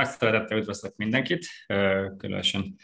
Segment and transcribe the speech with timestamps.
[0.00, 1.46] nagy szeretettel üdvözlök mindenkit,
[2.16, 2.74] különösen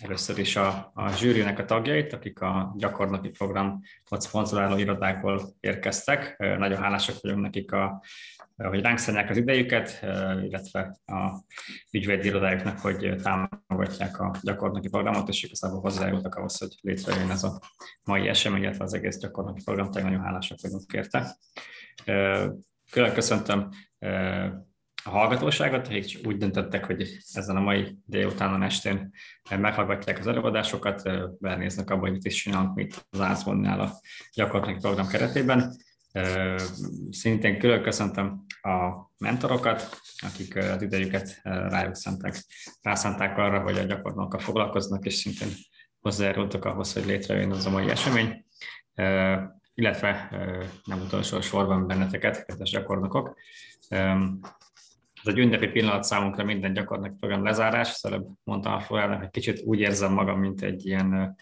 [0.00, 6.36] először is a, a zsűrinek a tagjait, akik a gyakornoki program szponzoráló irodákból érkeztek.
[6.38, 8.02] Nagyon hálásak vagyunk nekik, a,
[8.56, 9.98] hogy ránk szállják az idejüket,
[10.42, 11.44] illetve a
[11.90, 17.60] ügyvédi irodájuknak, hogy támogatják a gyakornoki programot, és igazából hozzájárultak ahhoz, hogy létrejön ez a
[18.02, 21.36] mai esemény, illetve az egész gyakornoki program, tehát nagyon hálásak vagyunk érte.
[22.90, 23.68] Külön köszöntöm
[25.04, 29.10] a hallgatóságot, akik úgy döntöttek, hogy ezen a mai délutánon estén
[29.58, 31.02] meghallgatják az előadásokat,
[31.40, 34.00] belenéznek abba, hogy mit is csinálunk mit az Ászvonnál a
[34.34, 35.76] gyakorlatilag program keretében.
[37.10, 42.36] Szintén külön köszöntöm a mentorokat, akik az idejüket rájuk szentek,
[42.82, 45.48] rászánták arra, hogy a gyakornokkal foglalkoznak, és szintén
[46.00, 48.44] hozzájárultak ahhoz, hogy létrejön az a mai esemény,
[49.74, 50.28] illetve
[50.84, 53.36] nem utolsó sorban benneteket, kedves gyakornokok.
[55.24, 59.62] Ez egy ünnepi pillanat számunkra minden gyakorlatilag program lezárás, szóval mondtam a Florának, hogy kicsit
[59.64, 61.36] úgy érzem magam, mint egy ilyen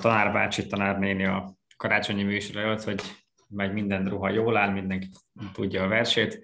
[0.00, 3.00] tanárbácsi, tanárnéni a karácsonyi műsor előtt, hogy
[3.48, 5.08] megy minden ruha jól áll, mindenki
[5.52, 6.40] tudja a versét,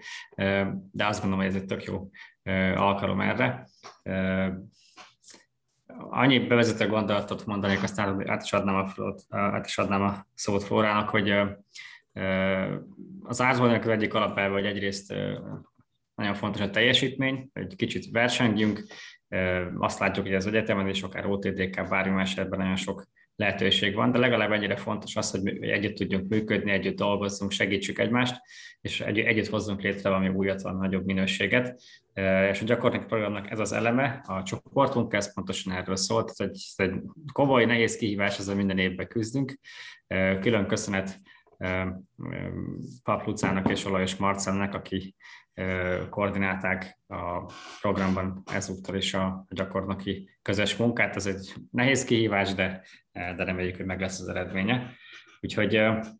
[0.90, 2.10] de azt gondolom, hogy ez egy tök jó
[2.74, 3.68] alkalom erre.
[5.98, 11.08] Annyi bevezető gondolatot mondanék, aztán át is adnám a, át is adnám a szót Flórának,
[11.08, 11.34] hogy
[13.22, 15.14] az ázolnak egyik alapelve, hogy egyrészt
[16.16, 18.84] nagyon fontos a teljesítmény, egy kicsit versengjünk,
[19.78, 24.12] azt látjuk, hogy az egyetemen és akár OTDK bármi más ebben nagyon sok lehetőség van,
[24.12, 28.40] de legalább ennyire fontos az, hogy együtt tudjunk működni, együtt dolgozzunk, segítsük egymást,
[28.80, 31.82] és egy, együtt hozzunk létre valami újat, van nagyobb minőséget.
[32.50, 36.58] És a gyakorlatilag programnak ez az eleme, a csoportunk, ez pontosan erről szólt, ez egy,
[36.76, 37.00] ez egy
[37.32, 39.58] komoly, nehéz kihívás, ezzel minden évben küzdünk.
[40.40, 41.20] Külön köszönet
[43.02, 45.14] Pap Lucának és Olajos Marcelnek, aki
[46.10, 51.16] koordinálták a programban ezúttal is a gyakornoki közös munkát.
[51.16, 52.82] Ez egy nehéz kihívás, de,
[53.12, 54.92] de reméljük, hogy meg lesz az eredménye.
[55.40, 56.10] Úgyhogy hát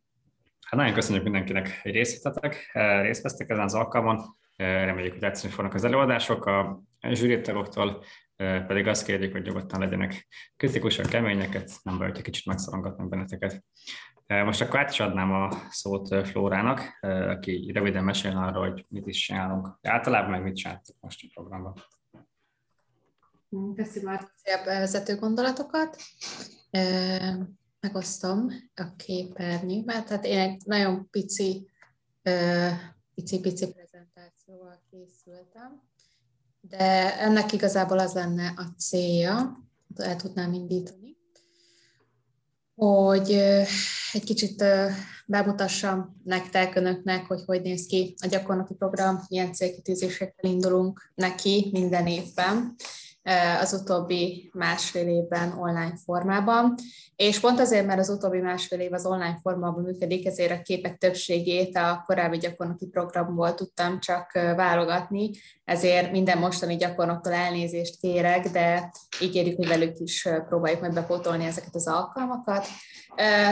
[0.71, 2.71] nagyon köszönjük mindenkinek, hogy részt vettetek,
[3.03, 4.37] részt vesztek ezen az alkalmon.
[4.57, 6.47] Reméljük, hogy tetszeni fognak az előadások.
[6.47, 8.05] A zsűritagoktól
[8.67, 13.65] pedig azt kérjük, hogy nyugodtan legyenek kritikusak, keményeket, nem baj, hogy kicsit megszorongatnak benneteket.
[14.27, 19.19] Most akkor át is adnám a szót Flórának, aki röviden mesél arról, hogy mit is
[19.19, 19.79] csinálunk.
[19.83, 21.75] Általában meg mit csináltuk most a programban.
[23.75, 25.97] Köszönöm a bevezető gondolatokat.
[27.81, 30.07] Megosztom a képernyőmet.
[30.07, 31.71] Tehát én egy nagyon pici,
[33.15, 35.83] pici-pici prezentációval készültem,
[36.61, 39.65] de ennek igazából az lenne a célja,
[39.97, 41.16] el tudnám indítani,
[42.77, 43.31] hogy
[44.13, 44.65] egy kicsit
[45.27, 52.07] bemutassam nektek, önöknek, hogy hogy néz ki a gyakornoki program, milyen célkitűzésekkel indulunk neki minden
[52.07, 52.75] évben
[53.61, 56.75] az utóbbi másfél évben online formában.
[57.17, 60.99] És pont azért, mert az utóbbi másfél év az online formában működik, ezért a képek
[60.99, 65.31] többségét a korábbi gyakornoki programból tudtam csak válogatni,
[65.65, 71.75] ezért minden mostani gyakornoktól elnézést kérek, de ígérjük, hogy velük is próbáljuk meg bepótolni ezeket
[71.75, 72.67] az alkalmakat.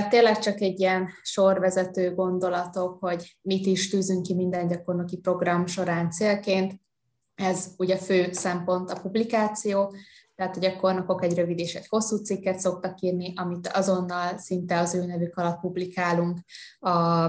[0.09, 6.11] Tényleg csak egy ilyen sorvezető gondolatok, hogy mit is tűzünk ki minden gyakornoki program során
[6.11, 6.83] célként.
[7.35, 9.95] Ez ugye fő szempont a publikáció,
[10.37, 14.95] tehát a gyakornokok egy rövid és egy hosszú cikket szoktak írni, amit azonnal szinte az
[14.95, 16.39] ő nevük alatt publikálunk
[16.79, 17.29] a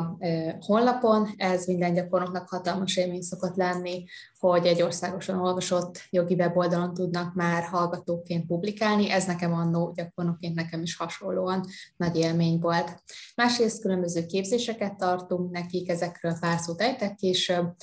[0.60, 1.30] honlapon.
[1.38, 4.06] Ez minden gyakornoknak hatalmas élmény szokott lenni,
[4.50, 9.12] hogy egy országosan olvasott jogi weboldalon tudnak már hallgatóként publikálni.
[9.12, 11.66] Ez nekem annó gyakornokként nekem is hasonlóan
[11.98, 13.04] nagy élmény volt.
[13.36, 17.76] Másrészt különböző képzéseket tartunk nekik, ezekről pár szót ejtek később.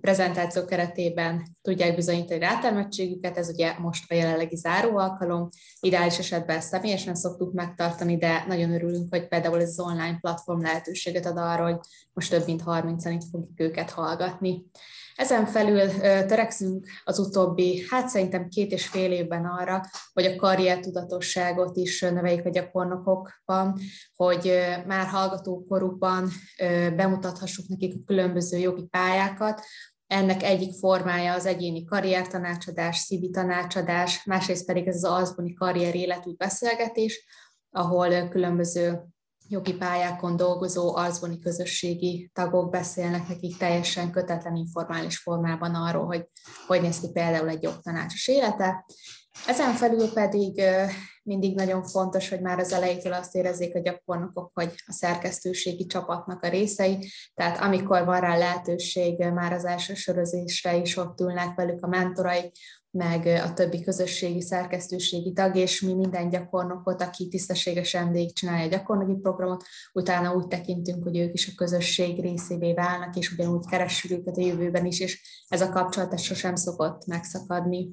[0.00, 5.48] Prezentáció keretében tudják bizonyítani rátermettségüket, ez ugye most a jelenlegi záró alkalom.
[5.80, 11.26] Ideális esetben személyesen szoktuk megtartani, de nagyon örülünk, hogy például ez az online platform lehetőséget
[11.26, 11.78] ad arra, hogy
[12.12, 14.64] most több mint 30-an itt fogjuk őket hallgatni.
[15.14, 15.88] Ezen felül
[16.26, 19.80] törekszünk az utóbbi, hát szerintem két és fél évben arra,
[20.12, 23.78] hogy a karriertudatosságot is növeljük a gyakornokokban,
[24.16, 24.52] hogy
[24.86, 26.28] már hallgatókorukban
[26.96, 29.62] bemutathassuk nekik a különböző jogi pályákat,
[30.06, 36.36] ennek egyik formája az egyéni karriertanácsadás, szívi tanácsadás, másrészt pedig ez az alzboni karrier életút
[36.36, 37.24] beszélgetés,
[37.70, 39.02] ahol különböző
[39.52, 46.26] jogi pályákon dolgozó alzvoni közösségi tagok beszélnek nekik teljesen kötetlen informális formában arról, hogy
[46.66, 48.84] hogy néz ki például egy jogtanácsos élete,
[49.46, 50.62] Ezen felül pedig
[51.22, 56.42] mindig nagyon fontos, hogy már az elejétől azt érezzék a gyakornokok, hogy a szerkesztőségi csapatnak
[56.42, 61.84] a részei, tehát amikor van rá lehetőség, már az első sörözésre is ott ülnek velük
[61.84, 62.52] a mentorai,
[62.92, 69.20] meg a többi közösségi szerkesztőségi tag, és mi minden gyakornokot, aki tisztességesen csinálja a gyakornoki
[69.20, 74.36] programot, utána úgy tekintünk, hogy ők is a közösség részévé válnak, és ugyanúgy keressük őket
[74.36, 77.88] a jövőben is, és ez a kapcsolat ez sosem szokott megszakadni.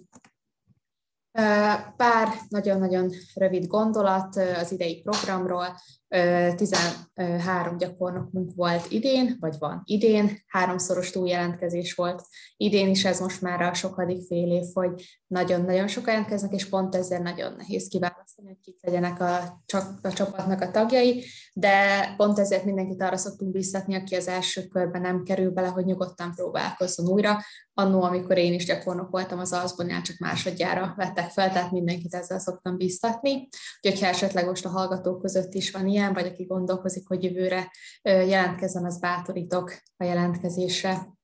[1.97, 5.75] Pár nagyon-nagyon rövid gondolat az idei programról.
[6.09, 12.23] 13 gyakornokunk volt idén, vagy van idén, háromszoros túljelentkezés volt
[12.57, 16.95] idén is, ez most már a sokadik fél év, hogy nagyon-nagyon sokan jelentkeznek, és pont
[16.95, 19.35] ezzel nagyon nehéz kiválasztani, hogy kik legyenek a,
[20.01, 21.73] a csapatnak a tagjai, de
[22.17, 26.33] pont ezért mindenkit arra szoktunk biztatni, aki az első körben nem kerül bele, hogy nyugodtan
[26.35, 27.37] próbálkozzon újra.
[27.73, 32.39] Annó, amikor én is gyakornok voltam az Alszbonján, csak másodjára vettek fel, tehát mindenkit ezzel
[32.39, 33.47] szoktam biztatni.
[33.81, 37.71] Úgyhogy ha esetleg most a hallgatók között is van ilyen, vagy aki gondolkozik, hogy jövőre
[38.01, 41.18] jelentkezzen, az bátorítok a jelentkezésre.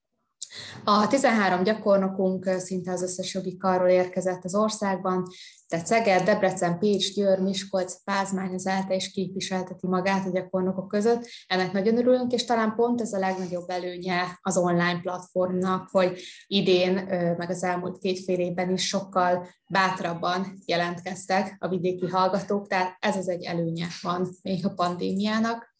[0.84, 5.26] A 13 gyakornokunk szinte az összes jogi karról érkezett az országban,
[5.68, 11.28] tehát Szeged, Debrecen, Pécs, Győr, Miskolc, Pázmány ELTE is képviselteti magát a gyakornokok között.
[11.46, 16.92] Ennek nagyon örülünk, és talán pont ez a legnagyobb előnye az online platformnak, hogy idén,
[17.36, 23.16] meg az elmúlt két fél évben is sokkal bátrabban jelentkeztek a vidéki hallgatók, tehát ez
[23.16, 25.74] az egy előnye van még a pandémiának.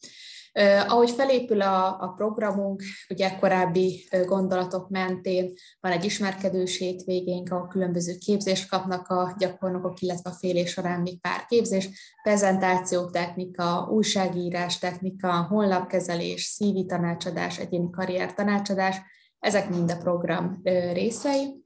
[0.88, 8.14] Ahogy felépül a, a programunk, ugye korábbi gondolatok mentén van egy ismerkedős hétvégénk, ahol különböző
[8.18, 14.78] képzést kapnak a gyakornokok, illetve a fél év során még pár képzés, prezentáció technika, újságírás
[14.78, 18.96] technika, honlapkezelés, szívi tanácsadás, egyéni karrier tanácsadás,
[19.38, 20.60] ezek mind a program
[20.92, 21.62] részei.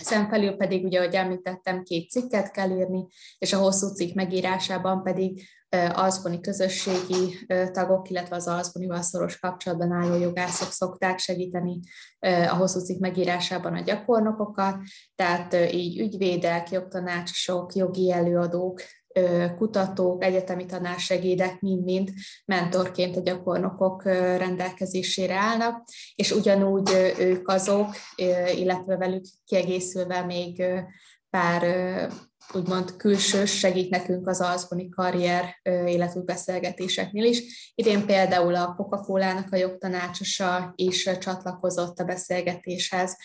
[0.00, 3.06] Ezen felül pedig, ugye, ahogy említettem, két cikket kell írni,
[3.38, 5.48] és a hosszú cikk megírásában pedig
[5.92, 11.80] alszboni közösségi tagok, illetve az alszbonival szoros kapcsolatban álló jogászok szokták segíteni
[12.20, 14.76] a hosszú cikk megírásában a gyakornokokat,
[15.14, 18.80] tehát így ügyvédek, jogtanácsosok, jogi előadók,
[19.56, 22.10] kutatók, egyetemi tanársegédek mind-mind
[22.44, 25.84] mentorként a gyakornokok rendelkezésére állnak,
[26.14, 27.94] és ugyanúgy ők azok,
[28.56, 30.64] illetve velük kiegészülve még
[31.30, 31.62] pár
[32.52, 37.72] úgymond külsős segít nekünk az alszboni karrier életű beszélgetéseknél is.
[37.74, 43.16] Idén például a Coca-Cola-nak a jogtanácsosa is csatlakozott a beszélgetéshez,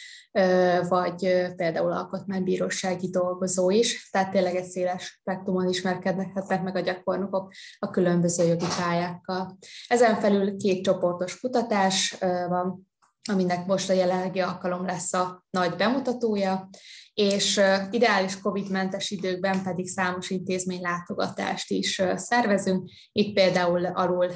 [0.87, 1.19] vagy
[1.55, 8.43] például alkotmánybírósági dolgozó is, tehát tényleg egy széles spektrumon ismerkednek meg a gyakornokok a különböző
[8.47, 9.57] jogi pályákkal.
[9.87, 12.17] Ezen felül két csoportos kutatás
[12.47, 12.87] van,
[13.31, 16.69] aminek most a jelenlegi alkalom lesz a nagy bemutatója,
[17.13, 17.61] és
[17.91, 22.89] ideális COVID-mentes időkben pedig számos intézmény látogatást is szervezünk.
[23.11, 24.31] Itt például alul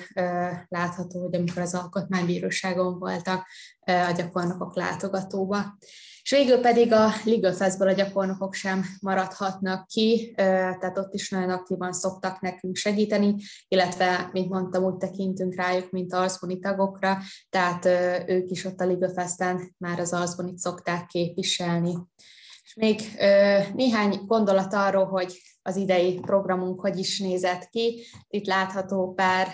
[0.67, 3.47] látható, hogy amikor az alkotmánybíróságon voltak
[3.85, 5.77] a gyakornokok látogatóba.
[6.21, 11.49] És végül pedig a Legal Festből a gyakornokok sem maradhatnak ki, tehát ott is nagyon
[11.49, 13.35] aktívan szoktak nekünk segíteni,
[13.67, 17.17] illetve, mint mondtam, úgy tekintünk rájuk, mint alszboni tagokra,
[17.49, 17.85] tehát
[18.29, 21.97] ők is ott a Legal Festen már az alszbonit szokták képviselni.
[22.75, 23.01] És még
[23.73, 28.05] néhány gondolat arról, hogy az idei programunk hogy is nézett ki.
[28.27, 29.47] Itt látható pár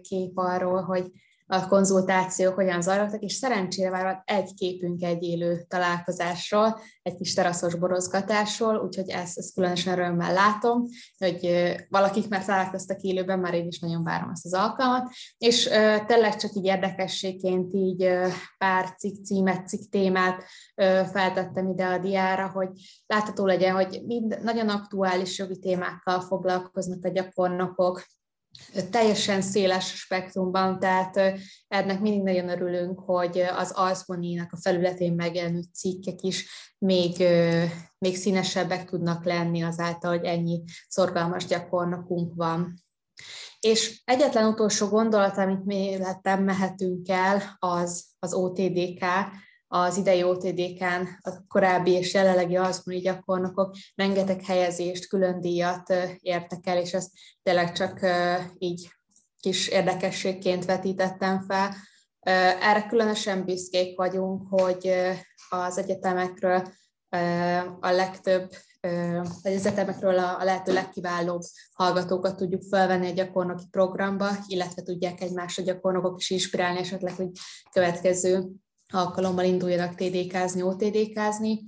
[0.00, 1.10] kép arról, hogy
[1.52, 7.74] a konzultációk hogyan zajlottak, és szerencsére már egy képünk egy élő találkozásról, egy kis teraszos
[7.74, 10.84] borozgatásról, úgyhogy ezt, ezt különösen örömmel látom,
[11.18, 15.68] hogy valakik már találkoztak élőben, már én is nagyon várom ezt az alkalmat, és
[16.06, 18.10] tényleg csak így érdekességként így
[18.58, 20.44] pár cikk címet, cikk témát
[21.12, 22.68] feltettem ide a diára, hogy
[23.06, 28.04] látható legyen, hogy mind nagyon aktuális jogi témákkal foglalkoznak a gyakornokok,
[28.90, 31.38] teljesen széles spektrumban, tehát
[31.68, 37.24] ennek mindig nagyon örülünk, hogy az Alszboninak a felületén megjelenő cikkek is még,
[37.98, 42.82] még színesebbek tudnak lenni azáltal, hogy ennyi szorgalmas gyakornokunk van.
[43.60, 45.98] És egyetlen utolsó gondolat, amit mi
[46.40, 49.04] mehetünk el, az az OTDK,
[49.72, 56.78] az idei OTDK-n a korábbi és jelenlegi alszboni gyakornokok rengeteg helyezést, külön díjat értek el,
[56.78, 57.10] és ezt
[57.42, 58.00] tényleg csak
[58.58, 58.90] így
[59.40, 61.74] kis érdekességként vetítettem fel.
[62.60, 64.92] Erre különösen büszkék vagyunk, hogy
[65.50, 66.62] az egyetemekről
[67.80, 68.50] a legtöbb
[69.22, 71.40] az egyetemekről a, lehető legkiválóbb
[71.72, 77.30] hallgatókat tudjuk felvenni a gyakornoki programba, illetve tudják egymásra gyakornokok is inspirálni esetleg, hogy
[77.70, 78.50] következő
[78.90, 81.64] alkalommal induljanak TDK-zni, OTDK-zni,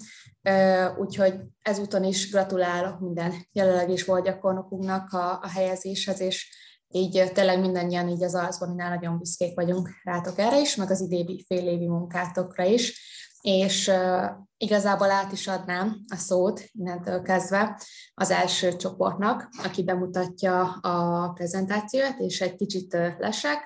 [0.98, 6.48] úgyhogy ezúton is gratulálok minden jelenleg is volt gyakornokunknak a, a helyezéshez, és
[6.88, 11.44] így tényleg mindannyian így az Alszboninál nagyon büszkék vagyunk rátok erre is, meg az idébi
[11.46, 13.10] fél évi munkátokra is,
[13.42, 14.24] és uh,
[14.56, 17.80] igazából át is adnám a szót innentől kezdve
[18.14, 23.58] az első csoportnak, aki bemutatja a prezentációt, és egy kicsit lesek.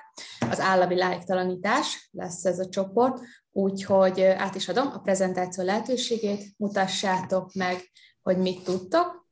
[0.49, 3.19] Az állami lájktalanítás lesz ez a csoport,
[3.51, 7.91] úgyhogy át is adom a prezentáció lehetőségét, mutassátok meg,
[8.21, 9.27] hogy mit tudtok,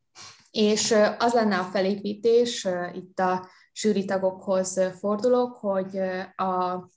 [0.52, 5.98] és az lenne a felépítés, itt a zsűritagokhoz fordulok, hogy
[6.36, 6.88] a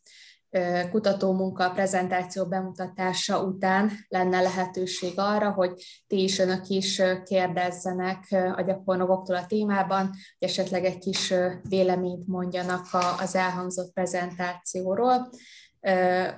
[0.91, 5.73] kutatómunka prezentáció bemutatása után lenne lehetőség arra, hogy
[6.07, 8.27] ti is önök is kérdezzenek
[8.57, 11.35] a gyakornokoktól a témában, hogy esetleg egy kis
[11.69, 12.87] véleményt mondjanak
[13.21, 15.31] az elhangzott prezentációról.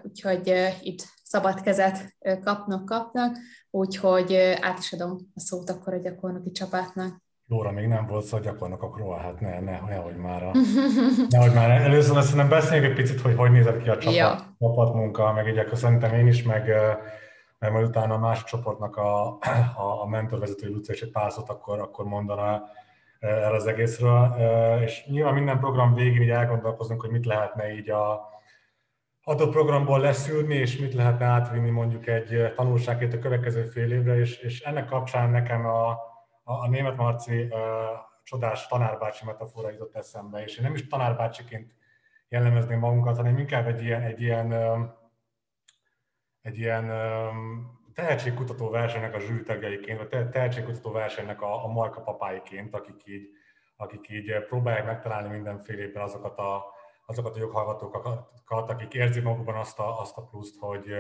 [0.02, 3.37] Úgyhogy itt szabad kezet kapnak, kapnak,
[3.71, 7.23] úgyhogy át is adom a szót akkor a gyakornoki csapatnak.
[7.52, 10.50] Jóra még nem volt szó a gyakornokokról, hát ne, ne, nehogy már, a,
[11.28, 14.38] nehogy már először azt nem beszéljünk egy picit, hogy hogy nézett ki a csapat, ja.
[14.59, 16.73] csapatmunka, meg így szerintem én is, meg,
[17.59, 19.26] meg majd utána a másik csoportnak a,
[19.76, 22.62] a, a mentorvezető Luca és egy pár szót akkor, akkor mondana
[23.21, 24.35] erre az egészről.
[24.85, 28.28] És nyilván minden program végén így elgondolkozunk, hogy mit lehetne így a
[29.23, 34.38] adott programból leszűrni, és mit lehetne átvinni mondjuk egy tanulságét a következő fél évre, és,
[34.38, 36.10] és ennek kapcsán nekem a,
[36.59, 37.49] a, német Marci
[38.23, 41.75] csodás tanárbácsi metafora jutott eszembe, és én nem is tanárbácsiként
[42.28, 44.52] jellemezném magunkat, hanem inkább egy ilyen, egy ilyen,
[46.42, 46.90] egy ilyen
[47.95, 53.28] tehetségkutató versenynek a zsűrtagjaiként, vagy tehetségkutató versenynek a, a marka papáiként, akik így,
[53.76, 56.64] akik így próbálják megtalálni mindenfélében azokat a,
[57.07, 60.92] azokat a joghallgatókat, akik érzik magukban azt a, azt a pluszt, hogy,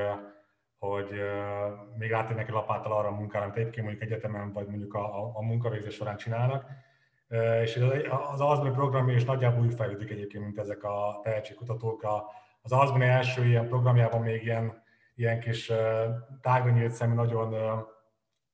[0.80, 4.94] hogy uh, még átérnek egy lapáttal arra a munkára, amit egyébként mondjuk egyetemen, vagy mondjuk
[4.94, 6.66] a, a, a munkavégzés során csinálnak.
[7.62, 7.76] És
[8.32, 12.04] az Alzbani programja is nagyjából úgy fejlődik egyébként, mint ezek a tehetségkutatók.
[12.62, 14.82] Az Alzbani első ilyen programjában még ilyen,
[15.14, 15.76] ilyen kis uh,
[16.40, 17.54] tágra nyílt szemű, nagyon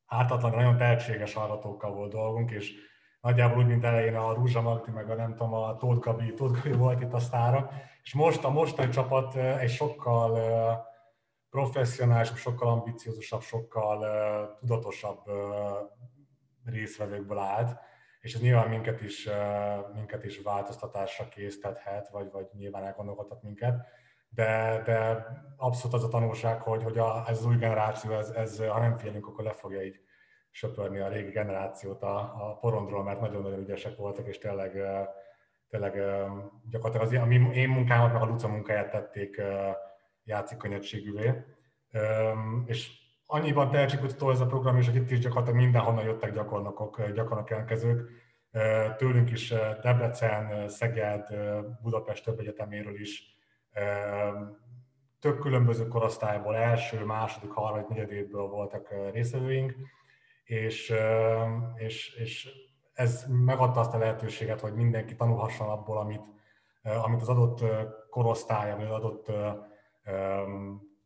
[0.06, 2.72] ártatlan, nagyon tehetséges hallgatókkal volt dolgunk, és
[3.20, 6.62] nagyjából úgy, mint elején a Rúzsa Magdi, meg a nem tudom, a Tóth Gabi, Tóth
[6.62, 7.70] Gabi volt itt a sztára,
[8.02, 10.94] és most a mostani csapat egy sokkal uh,
[11.56, 15.34] professzionálisabb, sokkal ambiciózusabb, sokkal uh, tudatosabb uh,
[16.64, 17.78] részvevőkből állt,
[18.20, 23.86] és ez nyilván minket is, uh, minket is változtatásra késztethet, vagy, vagy nyilván elgondolkodhat minket,
[24.28, 28.66] de, de abszolút az a tanulság, hogy, hogy a, ez az új generáció, ez, ez,
[28.66, 30.00] ha nem figyelünk, akkor le fogja így
[30.50, 34.80] söpörni a régi generációt a, a porondról, mert nagyon-nagyon ügyesek voltak, és tényleg,
[35.68, 35.92] tényleg
[36.70, 39.40] gyakorlatilag az, én, munkámat, meg a Luca munkáját tették
[40.26, 41.44] játszik könnyedségűvé.
[42.64, 42.90] És
[43.26, 48.10] annyiban tehetségkutató ez a program, és itt is gyakorlatilag mindenhonnan jöttek gyakornokok, gyakornok jelentkezők.
[48.96, 49.48] Tőlünk is
[49.82, 51.26] Debrecen, Szeged,
[51.82, 53.36] Budapest több egyeteméről is
[55.20, 59.74] tök különböző korosztályból, első, második, harmadik, negyedévből voltak részvevőink,
[60.44, 60.94] és,
[61.76, 62.48] és, és
[62.92, 66.24] ez megadta azt a lehetőséget, hogy mindenki tanulhasson abból, amit,
[66.82, 67.64] amit az adott
[68.10, 69.26] korosztálya, vagy az adott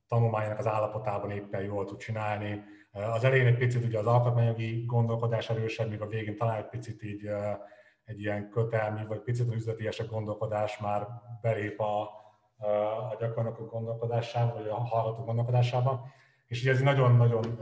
[0.08, 2.62] tanulmányának az állapotában éppen jól tud csinálni.
[2.92, 7.02] Az elején egy picit ugye az alkotmányjogi gondolkodás erősebb, míg a végén talán egy picit
[7.02, 7.30] így
[8.04, 11.06] egy ilyen kötelmi, vagy picit üzletiesebb gondolkodás már
[11.40, 12.00] belép a,
[13.10, 16.06] a gyakornokok gondolkodásába, vagy a hallgatók gondolkodásába.
[16.46, 17.58] És ugye ez nagyon-nagyon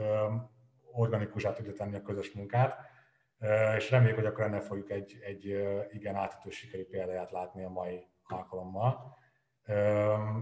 [0.92, 2.76] organikusá tudja tenni a közös munkát,
[3.76, 5.44] és reméljük, hogy akkor ennek fogjuk egy, egy
[5.90, 9.16] igen átütő sikeri példáját látni a mai alkalommal.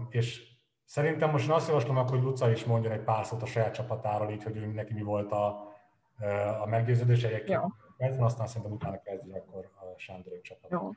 [0.09, 0.56] És
[0.87, 4.43] Szerintem most azt javaslom, hogy Luca is mondjon egy pár szót a saját csapatáról, így,
[4.43, 5.47] hogy ő neki mi volt a,
[6.61, 7.61] a meggyőződés egyébként.
[7.97, 10.71] Kezdve, aztán szerintem utána kezdjük akkor a Sándor csapat.
[10.71, 10.91] Jó.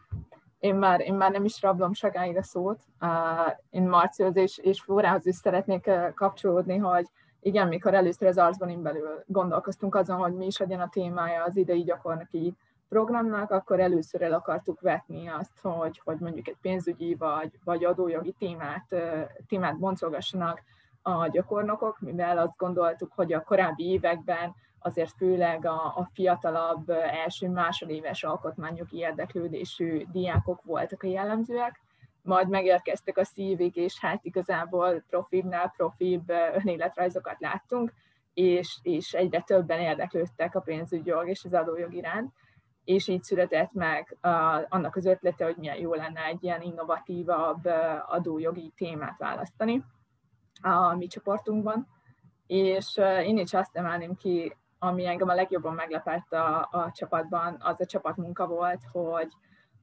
[0.59, 2.81] Én már, én már nem is rablom Sagáig a szót.
[3.71, 7.07] Én Marcióhoz és, és Flórához is szeretnék kapcsolódni, hogy
[7.41, 11.57] igen, mikor először az arcban belül gondolkoztunk azon, hogy mi is legyen a témája az
[11.57, 12.57] idei gyakornoki
[12.91, 18.35] programnak, akkor először el akartuk vetni azt, hogy, hogy mondjuk egy pénzügyi vagy, vagy adójogi
[18.39, 18.95] témát,
[19.47, 20.63] témát boncolgassanak
[21.03, 26.91] a gyakornokok, mivel azt gondoltuk, hogy a korábbi években azért főleg a, a fiatalabb
[27.25, 31.81] első másodéves alkotmányok érdeklődésű diákok voltak a jellemzőek,
[32.23, 37.93] majd megérkeztek a szívig, és hát igazából profibbnál profibb önéletrajzokat láttunk,
[38.35, 42.33] és, és egyre többen érdeklődtek a pénzügyjog és az adójog iránt
[42.91, 44.17] és így született meg
[44.69, 47.65] annak az ötlete, hogy milyen jó lenne egy ilyen innovatívabb
[48.07, 49.85] adójogi témát választani.
[50.63, 51.89] a mi csoportunkban,
[52.47, 57.81] és én is azt emelném ki, ami engem a legjobban meglepett a, a csapatban, az
[57.81, 59.29] a csapatmunka volt, hogy,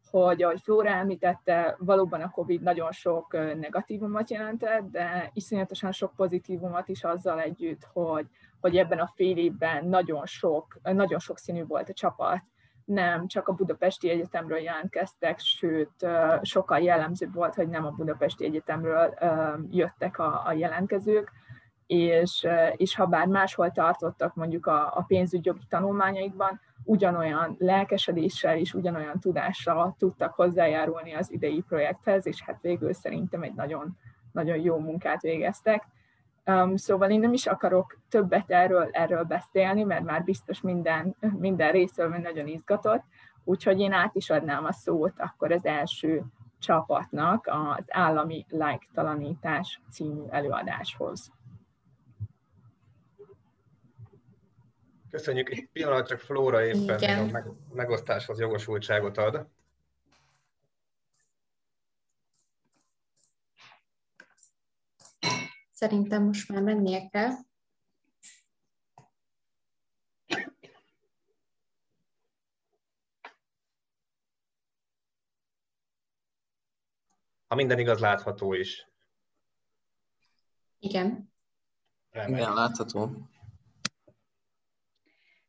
[0.10, 6.88] hogy ahogy Flóra említette, valóban a COVID nagyon sok negatívumot jelentett, de iszonyatosan sok pozitívumot
[6.88, 8.28] is azzal együtt, hogy,
[8.60, 12.44] hogy ebben a fél évben nagyon sok, nagyon sok színű volt a csapat,
[12.88, 16.08] nem csak a Budapesti Egyetemről jelentkeztek, sőt,
[16.42, 19.14] sokkal jellemzőbb volt, hogy nem a Budapesti Egyetemről
[19.72, 21.32] jöttek a, a jelentkezők,
[21.88, 29.20] és, és ha bár máshol tartottak mondjuk a, a pénzügyogi tanulmányaikban, ugyanolyan lelkesedéssel és ugyanolyan
[29.20, 33.98] tudással tudtak hozzájárulni az idei projekthez, és hát végül szerintem egy nagyon,
[34.32, 35.88] nagyon jó munkát végeztek.
[36.48, 41.72] Um, szóval én nem is akarok többet erről, erről beszélni, mert már biztos minden, minden
[41.72, 43.04] részről nagyon izgatott,
[43.44, 46.24] úgyhogy én át is adnám a szót akkor az első
[46.60, 51.32] csapatnak az állami like-talanítás című előadáshoz.
[55.10, 55.50] Köszönjük.
[55.50, 59.48] Egy pillanat, csak Flóra éppen a meg, megosztáshoz jogosultságot ad.
[65.78, 67.32] Szerintem most már mennie kell.
[77.48, 78.88] Ha minden igaz, látható is.
[80.80, 81.34] Igen.
[82.12, 83.30] Igen, látható.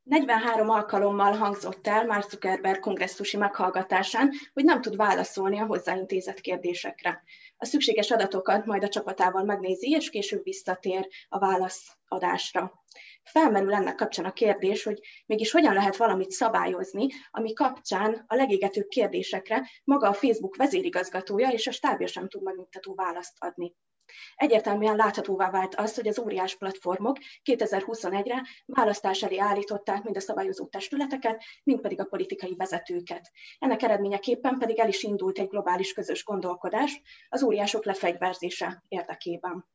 [0.08, 7.22] 43 alkalommal hangzott el Mark Zuckerberg kongresszusi meghallgatásán, hogy nem tud válaszolni a hozzáintézett kérdésekre.
[7.56, 12.82] A szükséges adatokat majd a csapatával megnézi, és később visszatér a válaszadásra.
[13.24, 18.88] Felmerül ennek kapcsán a kérdés, hogy mégis hogyan lehet valamit szabályozni, ami kapcsán a legégetőbb
[18.88, 23.74] kérdésekre maga a Facebook vezérigazgatója és a stábja sem tud megnyugtató választ adni.
[24.36, 30.66] Egyértelműen láthatóvá vált az, hogy az óriás platformok 2021-re választás elé állították mind a szabályozó
[30.66, 33.30] testületeket, mind pedig a politikai vezetőket.
[33.58, 39.66] Ennek eredményeképpen pedig el is indult egy globális közös gondolkodás az óriások lefegyverzése érdekében.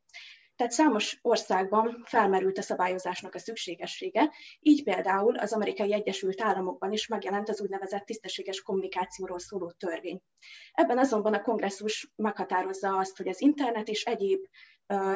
[0.56, 7.08] Tehát számos országban felmerült a szabályozásnak a szükségessége, így például az amerikai Egyesült Államokban is
[7.08, 10.22] megjelent az úgynevezett tisztességes kommunikációról szóló törvény.
[10.74, 14.46] Ebben azonban a kongresszus meghatározza azt, hogy az internet és egyéb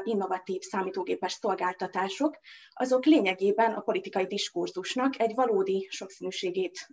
[0.04, 6.88] innovatív számítógépes szolgáltatások, azok lényegében a politikai diskurzusnak egy valódi sokszínűségét,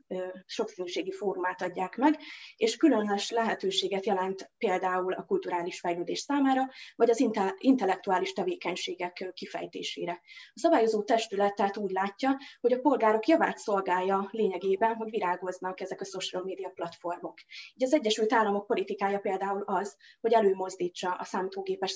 [0.46, 2.18] sokszínűségi fórumát adják meg,
[2.56, 6.62] és különös lehetőséget jelent például a kulturális fejlődés számára,
[6.96, 7.24] vagy az
[7.58, 10.20] intellektuális tevékenységek kifejtésére.
[10.54, 16.00] A szabályozó testület tehát úgy látja, hogy a polgárok javát szolgálja lényegében, hogy virágoznak ezek
[16.00, 17.38] a social media platformok.
[17.74, 21.92] Így az Egyesült Államok politikája például az, hogy előmozdítsa a számítógépes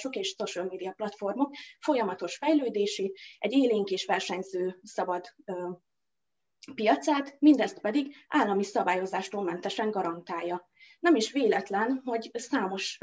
[0.00, 5.24] szolgáltatások és social media platformok folyamatos fejlődési, egy élénk és versenyző szabad
[6.74, 10.68] piacát, mindezt pedig állami szabályozástól mentesen garantálja.
[11.00, 12.98] Nem is véletlen, hogy számos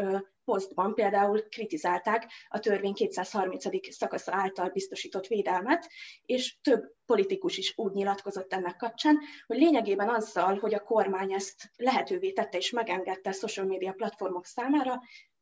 [0.45, 3.93] posztban például kritizálták a törvény 230.
[3.95, 5.89] szakasza által biztosított védelmet,
[6.25, 11.71] és több politikus is úgy nyilatkozott ennek kapcsán, hogy lényegében azzal, hogy a kormány ezt
[11.75, 15.01] lehetővé tette és megengedte a social media platformok számára,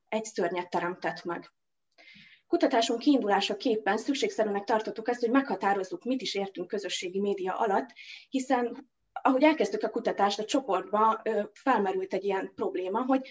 [0.10, 1.52] egy szörnyet teremtett meg.
[2.48, 7.90] Kutatásunk kiindulása képpen szükségszerűnek tartottuk ezt, hogy meghatározzuk, mit is értünk közösségi média alatt,
[8.30, 8.90] hiszen
[9.22, 11.22] ahogy elkezdtük a kutatást, a csoportba
[11.54, 13.30] felmerült egy ilyen probléma, hogy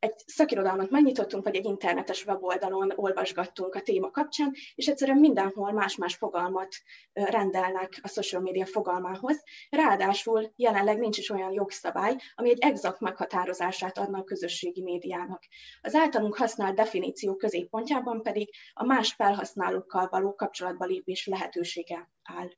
[0.00, 6.14] egy szakirodalmat megnyitottunk, vagy egy internetes weboldalon olvasgattunk a téma kapcsán, és egyszerűen mindenhol más-más
[6.14, 6.74] fogalmat
[7.12, 9.42] rendelnek a social media fogalmához.
[9.70, 15.42] Ráadásul jelenleg nincs is olyan jogszabály, ami egy exakt meghatározását adna a közösségi médiának.
[15.80, 22.48] Az általunk használt definíció középpontjában pedig a más felhasználókkal való kapcsolatba lépés lehetősége áll.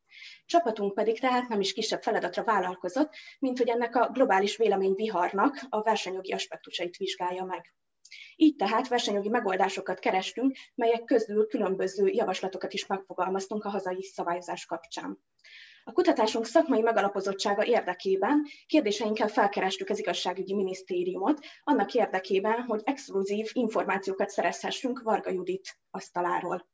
[0.46, 5.82] Csapatunk pedig tehát nem is kisebb feladatra vállalkozott, mint hogy ennek a globális véleményviharnak a
[5.82, 7.74] versenyjogi aspektusait vizsgálja meg.
[8.36, 15.18] Így tehát versenyjogi megoldásokat kerestünk, melyek közül különböző javaslatokat is megfogalmaztunk a hazai szabályozás kapcsán.
[15.84, 24.28] A kutatásunk szakmai megalapozottsága érdekében kérdéseinkkel felkerestük az igazságügyi minisztériumot, annak érdekében, hogy exkluzív információkat
[24.28, 26.71] szerezhessünk Varga Judit asztaláról.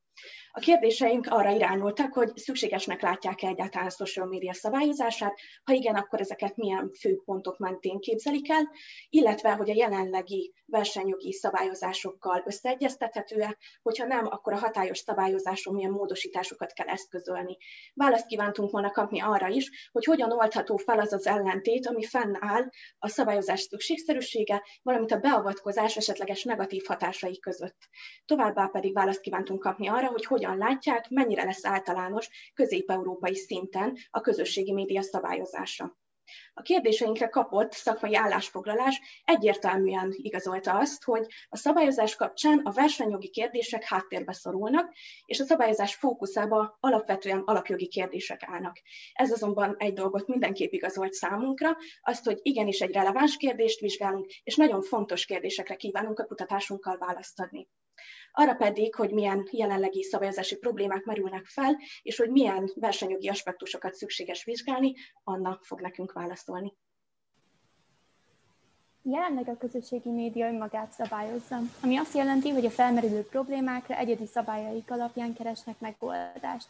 [0.59, 6.21] A kérdéseink arra irányultak, hogy szükségesnek látják-e egyáltalán a social media szabályozását, ha igen, akkor
[6.21, 8.71] ezeket milyen fő pontok mentén képzelik el,
[9.09, 16.73] illetve hogy a jelenlegi versenyjogi szabályozásokkal összeegyeztethető-e, hogyha nem, akkor a hatályos szabályozáson milyen módosításokat
[16.73, 17.57] kell eszközölni.
[17.95, 22.71] Választ kívántunk volna kapni arra is, hogy hogyan oldható fel az az ellentét, ami fennáll
[22.99, 27.89] a szabályozás szükségszerűsége, valamint a beavatkozás esetleges negatív hatásai között.
[28.25, 34.21] Továbbá pedig választ kívántunk kapni arra, hogy hogyan látják, mennyire lesz általános közép-európai szinten a
[34.21, 35.97] közösségi média szabályozása.
[36.55, 43.85] A kérdéseinkre kapott szakmai állásfoglalás egyértelműen igazolta azt, hogy a szabályozás kapcsán a versenyjogi kérdések
[43.85, 44.93] háttérbe szorulnak,
[45.25, 48.81] és a szabályozás fókuszába alapvetően alapjogi kérdések állnak.
[49.13, 54.57] Ez azonban egy dolgot mindenképp igazolt számunkra, azt, hogy igenis egy releváns kérdést vizsgálunk, és
[54.57, 57.69] nagyon fontos kérdésekre kívánunk a kutatásunkkal választ adni
[58.33, 64.45] arra pedig, hogy milyen jelenlegi szabályozási problémák merülnek fel, és hogy milyen versenyjogi aspektusokat szükséges
[64.45, 66.73] vizsgálni, Anna fog nekünk válaszolni.
[69.03, 74.91] Jelenleg a közösségi média önmagát szabályozza, ami azt jelenti, hogy a felmerülő problémákra egyedi szabályaik
[74.91, 76.67] alapján keresnek megoldást.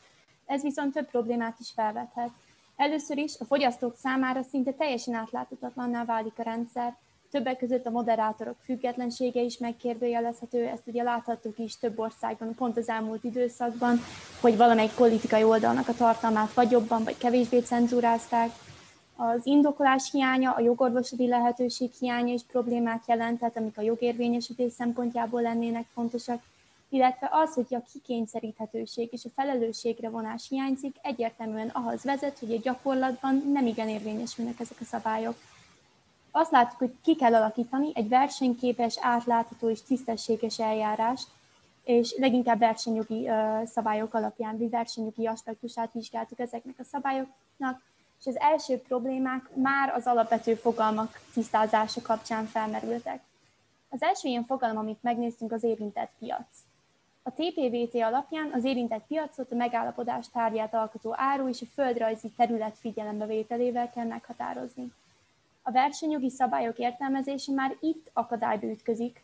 [0.46, 2.30] Ez viszont több problémát is felvethet.
[2.76, 6.96] Először is a fogyasztók számára szinte teljesen átláthatatlanná válik a rendszer,
[7.30, 12.88] Többek között a moderátorok függetlensége is megkérdőjelezhető, ezt ugye láthattuk is több országban, pont az
[12.88, 13.98] elmúlt időszakban,
[14.40, 18.50] hogy valamelyik politikai oldalnak a tartalmát vagy jobban, vagy kevésbé cenzúrázták.
[19.16, 25.86] Az indokolás hiánya, a jogorvosati lehetőség hiánya is problémát jelentett, amik a jogérvényesítés szempontjából lennének
[25.94, 26.42] fontosak,
[26.88, 32.60] illetve az, hogy a kikényszeríthetőség és a felelősségre vonás hiányzik, egyértelműen ahhoz vezet, hogy a
[32.62, 35.36] gyakorlatban nem igen érvényesülnek ezek a szabályok
[36.30, 41.28] azt látjuk, hogy ki kell alakítani egy versenyképes, átlátható és tisztességes eljárást,
[41.84, 43.28] és leginkább versenyjogi
[43.64, 47.80] szabályok alapján, vagy versenyjogi aspektusát vizsgáltuk ezeknek a szabályoknak,
[48.20, 53.22] és az első problémák már az alapvető fogalmak tisztázása kapcsán felmerültek.
[53.88, 56.46] Az első ilyen fogalom, amit megnéztünk, az érintett piac.
[57.22, 62.78] A TPVT alapján az érintett piacot a megállapodás tárgyát alkotó áru és a földrajzi terület
[62.78, 64.92] figyelembevételével kell meghatározni.
[65.68, 69.20] A versenyjogi szabályok értelmezése már itt akadályba ütközik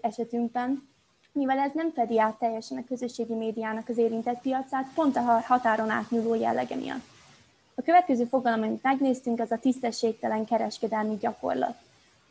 [0.00, 0.88] esetünkben,
[1.32, 5.90] mivel ez nem fedi át teljesen a közösségi médiának az érintett piacát, pont a határon
[5.90, 7.04] átnyúló jellege miatt.
[7.74, 11.76] A következő fogalom, amit megnéztünk, az a tisztességtelen kereskedelmi gyakorlat.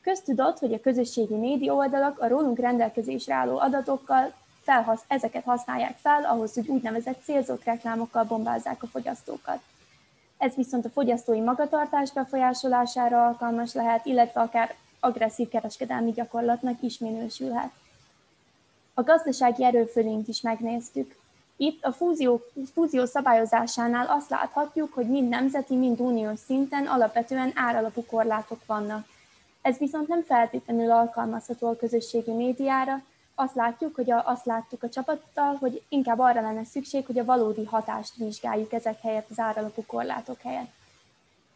[0.01, 6.23] Köztudott, hogy a közösségi média oldalak a rólunk rendelkezésre álló adatokkal felhasz, ezeket használják fel
[6.23, 9.61] ahhoz, hogy úgynevezett célzott reklámokkal bombázzák a fogyasztókat.
[10.41, 17.71] Ez viszont a fogyasztói magatartás befolyásolására alkalmas lehet, illetve akár agresszív kereskedelmi gyakorlatnak is minősülhet.
[18.93, 21.15] A gazdasági erőfölényt is megnéztük.
[21.55, 22.41] Itt a fúzió,
[22.73, 29.07] fúzió szabályozásánál azt láthatjuk, hogy mind nemzeti, mind uniós szinten alapvetően áralapú korlátok vannak.
[29.61, 33.01] Ez viszont nem feltétlenül alkalmazható a közösségi médiára,
[33.41, 37.25] azt látjuk, hogy a, azt láttuk a csapattal, hogy inkább arra lenne szükség, hogy a
[37.25, 40.71] valódi hatást vizsgáljuk ezek helyett, az áralapú korlátok helyett.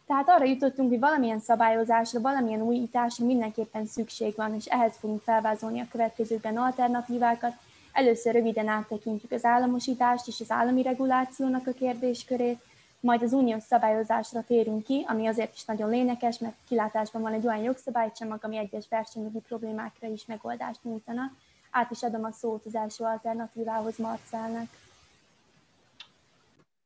[0.08, 5.80] Tehát arra jutottunk, hogy valamilyen szabályozásra, valamilyen újításra mindenképpen szükség van, és ehhez fogunk felvázolni
[5.80, 7.54] a következőkben alternatívákat.
[7.92, 12.60] Először röviden áttekintjük az államosítást és az állami regulációnak a kérdéskörét,
[13.00, 17.48] majd az uniós szabályozásra térünk ki, ami azért is nagyon lényeges, mert kilátásban van egy
[17.48, 21.32] olyan jogszabálycsomag, ami egyes versenyjogi problémákra is megoldást nyújtana
[21.76, 24.68] át is adom a szót az első alternatívához Marcelnek.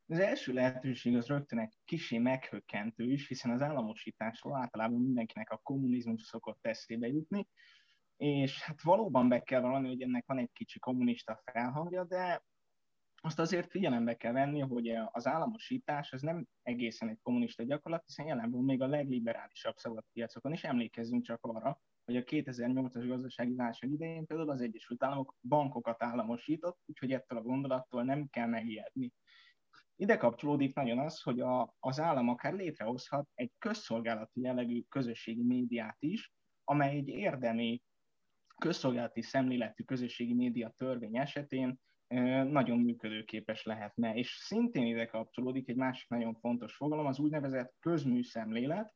[0.06, 5.60] Az első lehetőség az rögtön egy kicsi meghökkentő is, hiszen az államosításról általában mindenkinek a
[5.62, 7.48] kommunizmus szokott eszébe jutni,
[8.16, 12.42] és hát valóban be kell valani, hogy ennek van egy kicsi kommunista felhangja, de
[13.22, 18.26] azt azért figyelembe kell venni, hogy az államosítás az nem egészen egy kommunista gyakorlat, hiszen
[18.26, 24.26] jelenben még a legliberálisabb szabadpiacokon is emlékezzünk csak arra, hogy a 2008-as gazdasági válság idején
[24.26, 29.12] például az Egyesült Államok bankokat államosított, úgyhogy ettől a gondolattól nem kell megijedni.
[29.96, 35.96] Ide kapcsolódik nagyon az, hogy a, az állam akár létrehozhat egy közszolgálati jellegű közösségi médiát
[35.98, 36.32] is,
[36.64, 37.82] amely egy érdemi
[38.58, 41.78] közszolgálati szemléletű közösségi média törvény esetén
[42.44, 44.14] nagyon működőképes lehetne.
[44.14, 48.92] És szintén ide kapcsolódik egy másik nagyon fontos fogalom, az úgynevezett közműszemlélet,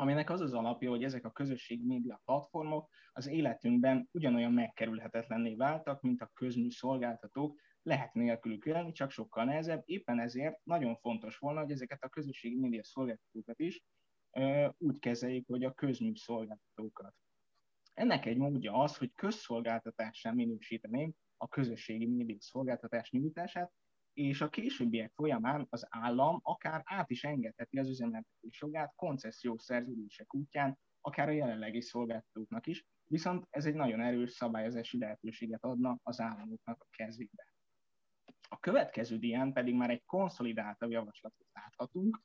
[0.00, 6.00] aminek az az alapja, hogy ezek a közösségi média platformok az életünkben ugyanolyan megkerülhetetlenné váltak,
[6.02, 9.82] mint a közmű szolgáltatók, lehet nélkülük élni, csak sokkal nehezebb.
[9.84, 13.82] Éppen ezért nagyon fontos volna, hogy ezeket a közösségi média szolgáltatókat is
[14.30, 17.14] ö, úgy kezeljék, hogy a közmű szolgáltatókat.
[17.94, 23.72] Ennek egy módja az, hogy közszolgáltatással minősíteném a közösségi média szolgáltatás nyújtását,
[24.18, 30.34] és a későbbiek folyamán az állam akár át is engedheti az üzemeltetés jogát koncesziós szerződések
[30.34, 36.20] útján, akár a jelenlegi szolgáltatóknak is, viszont ez egy nagyon erős szabályozási lehetőséget adna az
[36.20, 37.46] államoknak a kezébe.
[38.48, 42.22] A következő dián pedig már egy konszolidáltabb javaslatot láthatunk,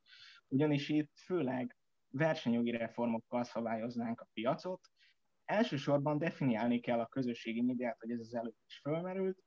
[0.47, 1.77] ugyanis itt főleg
[2.07, 4.89] versenyjogi reformokkal szabályoznánk a piacot.
[5.45, 9.43] Elsősorban definiálni kell a közösségi médiát, hogy ez az előtt is fölmerült,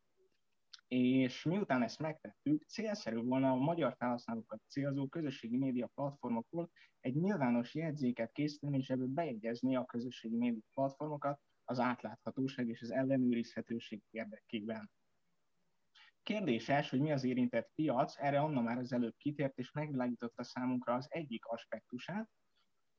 [0.88, 6.70] és miután ezt megtettük, célszerű volna a magyar felhasználókat célzó közösségi média platformokról
[7.00, 12.92] egy nyilvános jegyzéket készíteni, és ebből bejegyezni a közösségi média platformokat az átláthatóság és az
[12.92, 14.90] ellenőrizhetőség érdekében.
[16.22, 20.94] Kérdéses, hogy mi az érintett piac, erre Anna már az előbb kitért, és megvilágította számunkra
[20.94, 22.28] az egyik aspektusát,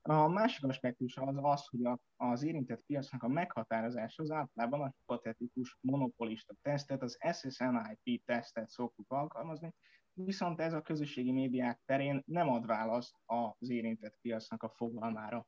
[0.10, 4.94] a másik aspektus az az, hogy a, az érintett piacnak a meghatározása az általában a
[4.98, 9.74] hipotetikus monopolista tesztet, az SSNIP tesztet szoktuk alkalmazni,
[10.14, 15.48] viszont ez a közösségi médiák terén nem ad választ az érintett piacnak a fogalmára.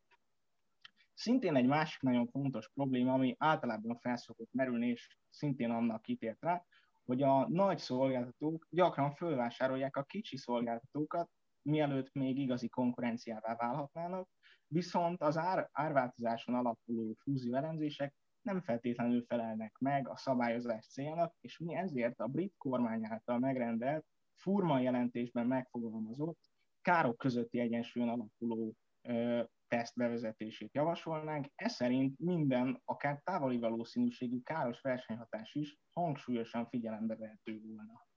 [1.13, 6.65] Szintén egy másik nagyon fontos probléma, ami általában felszokott merülni, és szintén annak kitért rá,
[7.03, 11.29] hogy a nagy szolgáltatók gyakran fölvásárolják a kicsi szolgáltatókat,
[11.61, 14.29] mielőtt még igazi konkurenciává válhatnának,
[14.71, 21.57] viszont az ár, árváltozáson alapuló fúzió elemzések nem feltétlenül felelnek meg a szabályozás célnak, és
[21.57, 24.05] mi ezért a brit kormány által megrendelt
[24.35, 26.39] furma jelentésben megfogalmazott
[26.81, 31.47] károk közötti egyensúlyon alapuló ö, teszt bevezetését javasolnánk.
[31.55, 38.07] Ez szerint minden, akár távoli valószínűségű káros versenyhatás is hangsúlyosan figyelembe vehető volna.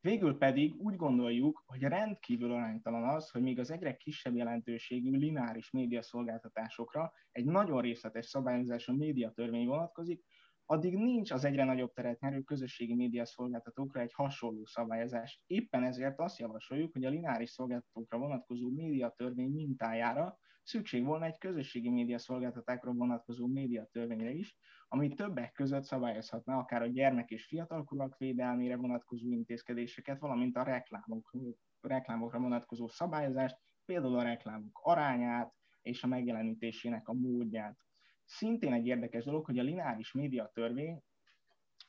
[0.00, 5.70] Végül pedig úgy gondoljuk, hogy rendkívül aránytalan az, hogy még az egyre kisebb jelentőségű lineáris
[5.70, 10.24] médiaszolgáltatásokra egy nagyon részletes szabályozás a médiatörvény vonatkozik,
[10.64, 15.42] addig nincs az egyre nagyobb teret nyerő közösségi médiaszolgáltatókra egy hasonló szabályozás.
[15.46, 20.38] Éppen ezért azt javasoljuk, hogy a lineáris szolgáltatókra vonatkozó médiatörvény mintájára
[20.70, 24.56] szükség volna egy közösségi médiaszolgáltatákra vonatkozó médiatörvényre is,
[24.88, 31.34] ami többek között szabályozhatna akár a gyermek és fiatalkorúak védelmére vonatkozó intézkedéseket, valamint a reklámok,
[31.80, 37.78] reklámokra vonatkozó szabályozást, például a reklámok arányát és a megjelenítésének a módját.
[38.24, 41.02] Szintén egy érdekes dolog, hogy a lineáris média törvény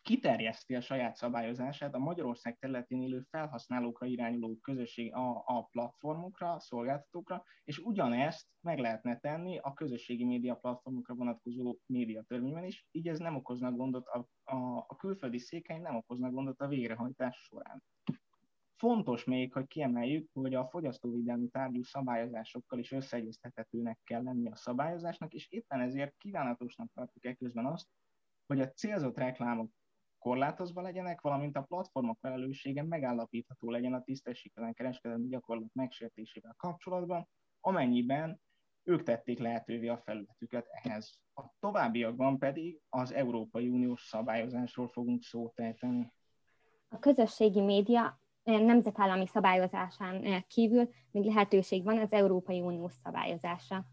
[0.01, 6.59] kiterjeszti a saját szabályozását a Magyarország területén élő felhasználókra irányuló közösség a, a platformokra, a
[6.59, 13.19] szolgáltatókra, és ugyanezt meg lehetne tenni a közösségi média platformokra vonatkozó médiatörvényben is, így ez
[13.19, 17.83] nem okozna gondot, a, a, a külföldi székely nem okozna gondot a végrehajtás során.
[18.75, 25.33] Fontos még, hogy kiemeljük, hogy a fogyasztóvédelmi tárgyú szabályozásokkal is összeegyeztethetőnek kell lenni a szabályozásnak,
[25.33, 27.87] és éppen ezért kívánatosnak tartjuk ekközben azt,
[28.45, 29.71] hogy a célzott reklámok
[30.21, 37.27] korlátozva legyenek, valamint a platformok felelőssége megállapítható legyen a tisztességtelen kereskedelmi gyakorlat megsértésével kapcsolatban,
[37.59, 38.41] amennyiben
[38.83, 41.19] ők tették lehetővé a felületüket ehhez.
[41.33, 46.11] A továbbiakban pedig az Európai Uniós szabályozásról fogunk szót ejteni.
[46.89, 53.85] A közösségi média nemzetállami szabályozásán kívül még lehetőség van az Európai Uniós szabályozásra.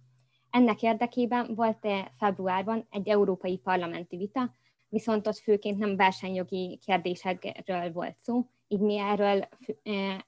[0.51, 1.87] Ennek érdekében volt
[2.17, 4.51] februárban egy európai parlamenti vita,
[4.89, 9.49] viszont ott főként nem versenyjogi kérdésekről volt szó, így mi erről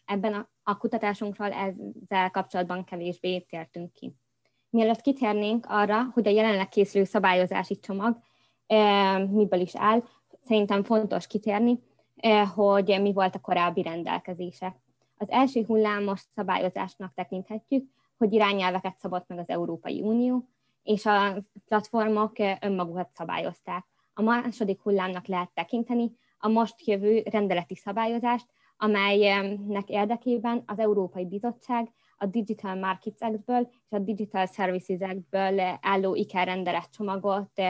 [0.04, 4.14] ebben a, a kutatásunkról ezzel kapcsolatban kevésbé tértünk ki.
[4.70, 8.18] Mielőtt kitérnénk arra, hogy a jelenleg készülő szabályozási csomag
[9.30, 10.02] miből is áll,
[10.44, 11.78] szerintem fontos kitérni,
[12.54, 14.76] hogy mi volt a korábbi rendelkezése.
[15.16, 20.48] Az első hullámos szabályozásnak tekinthetjük, hogy irányelveket szabott meg az Európai Unió,
[20.82, 23.86] és a platformok önmagukat szabályozták.
[24.20, 31.92] A második hullámnak lehet tekinteni a most jövő rendeleti szabályozást, amelynek érdekében az Európai Bizottság
[32.16, 37.62] a Digital Markets Act-ből és a Digital Services Act-ből álló IKR rendelet csomagot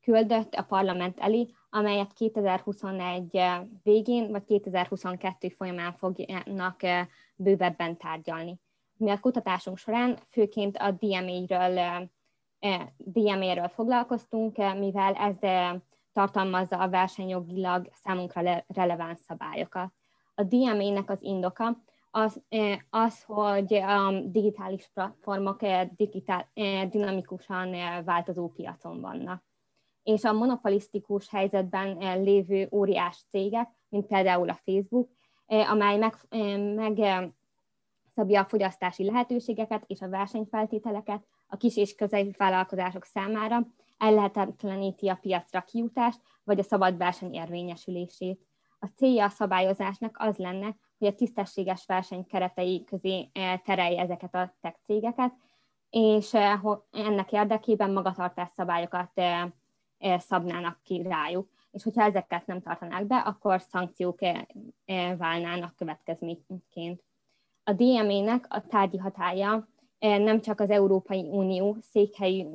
[0.00, 3.40] küldött a parlament elé, amelyet 2021
[3.82, 6.80] végén vagy 2022 folyamán fognak
[7.36, 8.60] bővebben tárgyalni.
[8.96, 12.08] Mi a kutatásunk során főként a DMA-ről
[12.96, 15.36] DMA-ről foglalkoztunk, mivel ez
[16.12, 19.92] tartalmazza a versenyjogilag számunkra releváns szabályokat.
[20.34, 21.76] A DMA-nek az indoka
[22.10, 22.42] az,
[22.90, 25.60] az, hogy a digitális platformok
[25.96, 26.50] digitál,
[26.90, 29.44] dinamikusan változó piacon vannak.
[30.02, 35.10] És a monopolisztikus helyzetben lévő óriás cégek, mint például a Facebook,
[35.46, 36.14] amely meg,
[36.74, 36.98] meg
[38.14, 43.66] szabja a fogyasztási lehetőségeket és a versenyfeltételeket a kis és közeli vállalkozások számára,
[43.98, 48.46] ellehetetleníti a piacra kiutást, vagy a szabad verseny érvényesülését.
[48.78, 53.30] A célja a szabályozásnak az lenne, hogy a tisztességes verseny keretei közé
[53.64, 55.32] terelje ezeket a tech cégeket,
[55.90, 56.34] és
[56.90, 59.20] ennek érdekében magatartás szabályokat
[60.16, 61.48] szabnának ki rájuk.
[61.70, 64.18] És hogyha ezeket nem tartanák be, akkor szankciók
[65.16, 67.02] válnának következményként.
[67.64, 72.46] A DMA-nek a tárgyi hatája nem csak az Európai Unió székhelyű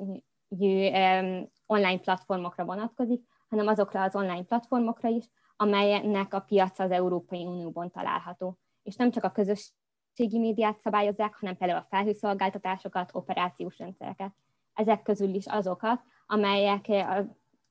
[1.65, 5.25] online platformokra vonatkozik, hanem azokra az online platformokra is,
[5.55, 8.57] amelynek a piaca az Európai Unióban található.
[8.83, 14.33] És nem csak a közösségi médiát szabályozzák, hanem például a felhőszolgáltatásokat, operációs rendszereket.
[14.73, 16.85] Ezek közül is azokat, amelyek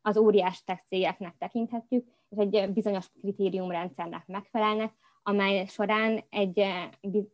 [0.02, 0.82] az óriás tech
[1.38, 6.58] tekinthetjük, és egy bizonyos kritériumrendszernek megfelelnek, amely során egy,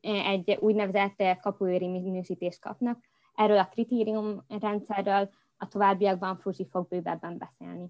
[0.00, 3.04] egy úgynevezett kapuőri minősítést kapnak.
[3.34, 7.86] Erről a kritériumrendszerről a továbbiakban Fuji fog bővebben beszélni.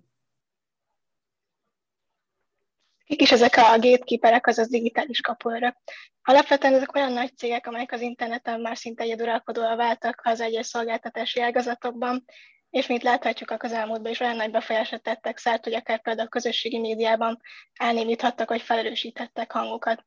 [3.05, 5.77] Kik is ezek a gatekeeperek, azaz digitális kapuőrök?
[6.23, 11.41] Alapvetően ezek olyan nagy cégek, amelyek az interneten már szinte egyeduralkodóan váltak az egyes szolgáltatási
[11.41, 12.25] ágazatokban,
[12.71, 16.31] és mint láthatjuk, a közelmúltban is olyan nagy befolyásra tettek szert, hogy akár például a
[16.31, 17.41] közösségi médiában
[17.75, 20.05] elnémíthattak, vagy felerősítettek hangokat.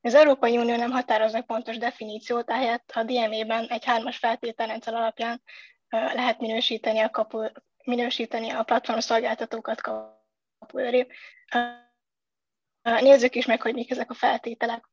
[0.00, 5.42] Az Európai Unió nem határoz meg pontos definíciót, tehát a DME-ben egy hármas feltételrendszer alapján
[5.88, 7.46] lehet minősíteni a, kapu,
[7.84, 11.06] minősíteni a platform szolgáltatókat kapuőré.
[12.82, 14.88] Nézzük is meg, hogy mik ezek a feltételek.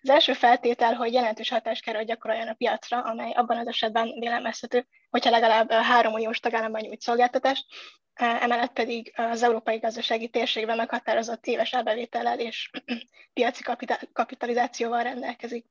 [0.00, 4.14] Az első feltétel, hogy jelentős hatást kell, hogy gyakoroljon a piacra, amely abban az esetben
[4.18, 7.66] vélemezhető, hogyha legalább három uniós tagállamban nyújt szolgáltatást,
[8.14, 12.70] emellett pedig az európai gazdasági térségben meghatározott éves elbevétellel és
[13.34, 13.62] piaci
[14.12, 15.66] kapitalizációval rendelkezik.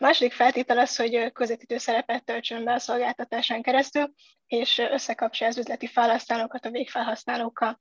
[0.00, 4.12] A második feltétel az, hogy közvetítő szerepet töltsön be a szolgáltatásán keresztül,
[4.46, 7.80] és összekapcsolja az üzleti felhasználókat a végfelhasználókkal.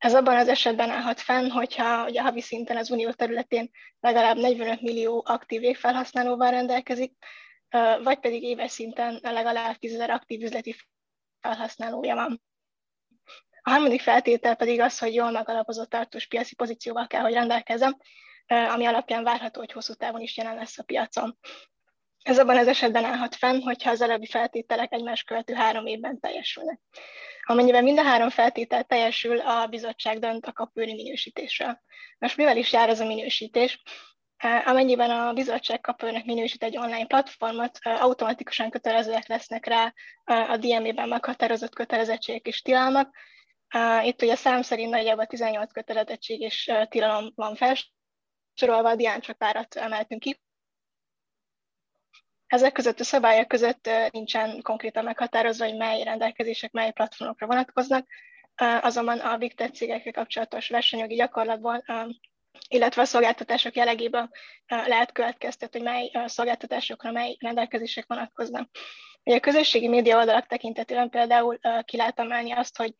[0.00, 4.80] Ez abban az esetben állhat fenn, hogyha ugye, havi szinten az unió területén legalább 45
[4.80, 7.12] millió aktív végfelhasználóval rendelkezik,
[8.02, 10.76] vagy pedig éves szinten legalább 10 ezer aktív üzleti
[11.40, 12.42] felhasználója van.
[13.62, 17.96] A harmadik feltétel pedig az, hogy jól megalapozott tartós piaci pozícióval kell, hogy rendelkezem,
[18.46, 21.38] ami alapján várható, hogy hosszú távon is jelen lesz a piacon.
[22.22, 26.80] Ez abban az esetben állhat fenn, hogyha az előbbi feltételek egymás követő három évben teljesülnek.
[27.42, 31.80] Amennyiben mind a három feltétel teljesül, a bizottság dönt a kapőri minősítésről.
[32.18, 33.82] Most mivel is jár ez a minősítés?
[34.64, 41.74] Amennyiben a bizottság kapőrnek minősít egy online platformot, automatikusan kötelezőek lesznek rá a DME-ben meghatározott
[41.74, 43.16] kötelezettségek és tilalmak.
[44.02, 49.74] Itt ugye szám szerint nagyjából 18 kötelezettség és tilalom van felsorolva, a dián csak párat
[49.74, 50.40] emeltünk ki.
[52.50, 58.06] Ezek között a szabályok között nincsen konkrétan meghatározva, hogy mely rendelkezések mely platformokra vonatkoznak,
[58.80, 61.82] azonban a big tech cégekkel kapcsolatos versenyjogi gyakorlatban,
[62.68, 64.30] illetve a szolgáltatások jellegében
[64.66, 68.68] lehet következtetni, hogy mely szolgáltatásokra mely rendelkezések vonatkoznak.
[69.24, 72.94] Ugye a közösségi média oldalak tekintetében például ki lehet emelni azt, hogy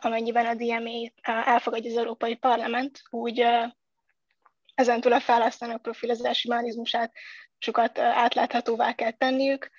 [0.00, 3.44] amennyiben a DMA elfogadja az Európai Parlament, úgy
[4.74, 7.12] ezentúl a felhasználók profilozási mechanizmusát
[7.58, 9.70] sokat átláthatóvá kell tenniük,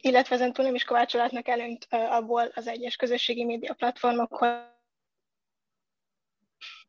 [0.00, 4.58] illetve ezentúl nem is kovácsolhatnak előnyt abból az egyes közösségi média platformok, hogy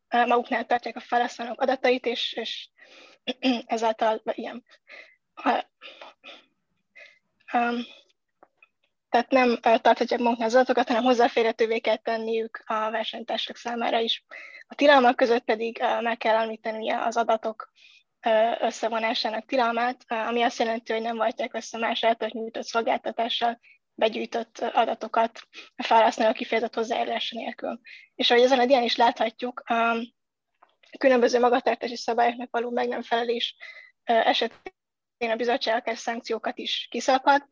[0.10, 2.70] maguknál tartják a felhasználók adatait, és, és
[3.66, 4.64] ezáltal ilyen
[9.10, 14.26] tehát nem tarthatják maguknál az adatokat, hanem hozzáférhetővé kell tenniük a versenytársak számára is.
[14.68, 17.72] A tilalmak között pedig meg kell említeni az adatok
[18.60, 23.60] összevonásának tilalmát, ami azt jelenti, hogy nem váltják össze más által nyújtott szolgáltatással
[23.94, 25.40] begyűjtött adatokat
[25.76, 27.80] a felhasználó kifejezett hozzájárulása nélkül.
[28.16, 29.96] És ahogy ezen a dián is láthatjuk, a
[30.98, 33.56] különböző magatartási szabályoknak való meg nem felelés
[34.04, 34.62] esetén
[35.20, 37.48] a bizottság akár szankciókat is kiszabhat,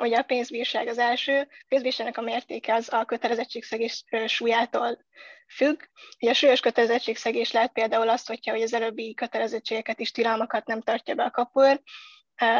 [0.00, 5.04] Ugye a pénzbírság az első, a pénzbírságnak a mértéke az a kötelezettségszegés súlyától
[5.48, 5.82] függ.
[6.20, 10.80] Ugye a súlyos kötelezettségszegés lehet például azt, hogyha hogy az előbbi kötelezettségeket is tilalmakat nem
[10.80, 11.82] tartja be a kapor.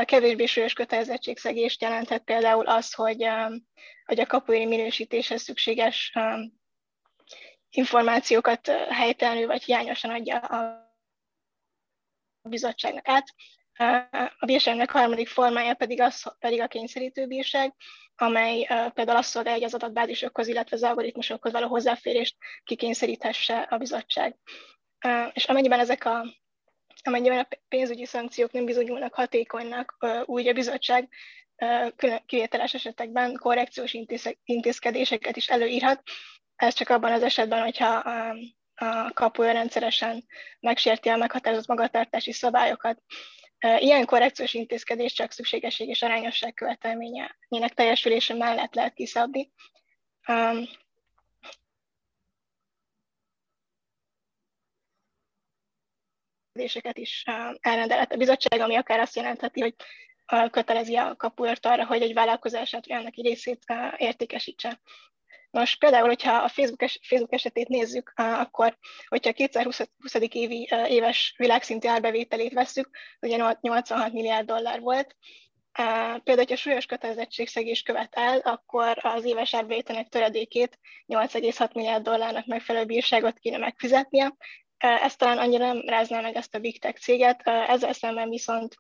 [0.05, 3.29] Kevésbé súlyos kötelezettségszegést jelenthet például az, hogy,
[4.05, 6.13] hogy a kapuéri minősítéshez szükséges
[7.71, 10.91] információkat helytelenül vagy hiányosan adja a
[12.49, 13.35] bizottságnak át.
[14.39, 17.75] A bírságnak harmadik formája pedig, az, pedig a kényszerítő bírság,
[18.17, 24.37] amely például azt szolgálja, hogy az adatbázisokhoz, illetve az algoritmusokhoz való hozzáférést kikényszeríthesse a bizottság.
[25.33, 26.25] És amennyiben ezek a
[27.05, 31.09] amennyiben a pénzügyi szankciók nem bizonyulnak hatékonynak, úgy a bizottság
[32.27, 33.97] kivételes esetekben korrekciós
[34.45, 36.03] intézkedéseket is előírhat.
[36.57, 38.37] Ez csak abban az esetben, hogyha a,
[38.75, 40.25] a kapu rendszeresen
[40.61, 43.03] megsérti a meghatározott magatartási szabályokat.
[43.63, 49.53] Ilyen korrekciós intézkedés csak szükségesség és arányosság követelményének teljesülése mellett lehet kiszabni.
[56.53, 57.25] intézkedéseket is
[57.61, 59.75] elrendelett a bizottság, ami akár azt jelentheti, hogy
[60.51, 63.65] kötelezi a kapuért arra, hogy egy vállalkozását vagy annak egy részét
[63.97, 64.81] értékesítse.
[65.53, 69.81] Most például, hogyha a Facebook, es- Facebook esetét nézzük, akkor, hogyha a 2020.
[70.15, 72.91] évi éves világszintű árbevételét vesszük,
[73.21, 75.17] ugye 86 milliárd dollár volt,
[75.73, 82.85] Például, hogyha súlyos kötelezettségszegés követ el, akkor az éves árbevételnek töredékét 8,6 milliárd dollárnak megfelelő
[82.85, 84.35] bírságot kéne megfizetnie,
[84.79, 88.75] ez talán annyira nem rázná meg ezt a big tech céget, ezzel szemben viszont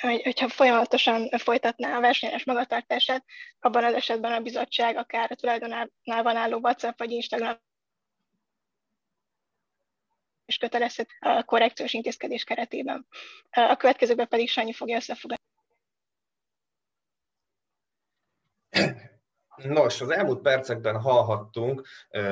[0.00, 3.24] hogyha folyamatosan folytatná a versenyes magatartását,
[3.60, 7.56] abban az esetben a bizottság akár a tulajdonánál van álló WhatsApp vagy Instagram
[10.46, 13.06] és kötelezhet a korrekciós intézkedés keretében.
[13.50, 15.42] A következőben pedig Sanyi fogja összefoglalni.
[19.56, 21.86] Nos, az elmúlt percekben hallhattunk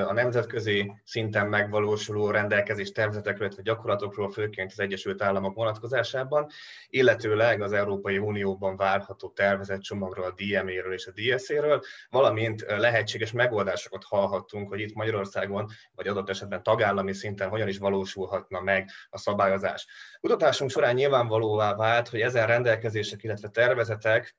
[0.07, 6.47] a nemzetközi szinten megvalósuló rendelkezés tervezetekről, illetve gyakorlatokról, főként az Egyesült Államok vonatkozásában,
[6.89, 14.05] illetőleg az Európai Unióban várható tervezett csomagról, a DMA-ről és a DSA-ről, valamint lehetséges megoldásokat
[14.05, 19.87] hallhattunk, hogy itt Magyarországon, vagy adott esetben tagállami szinten hogyan is valósulhatna meg a szabályozás.
[20.21, 24.37] Kutatásunk során nyilvánvalóvá vált, hogy ezen rendelkezések, illetve tervezetek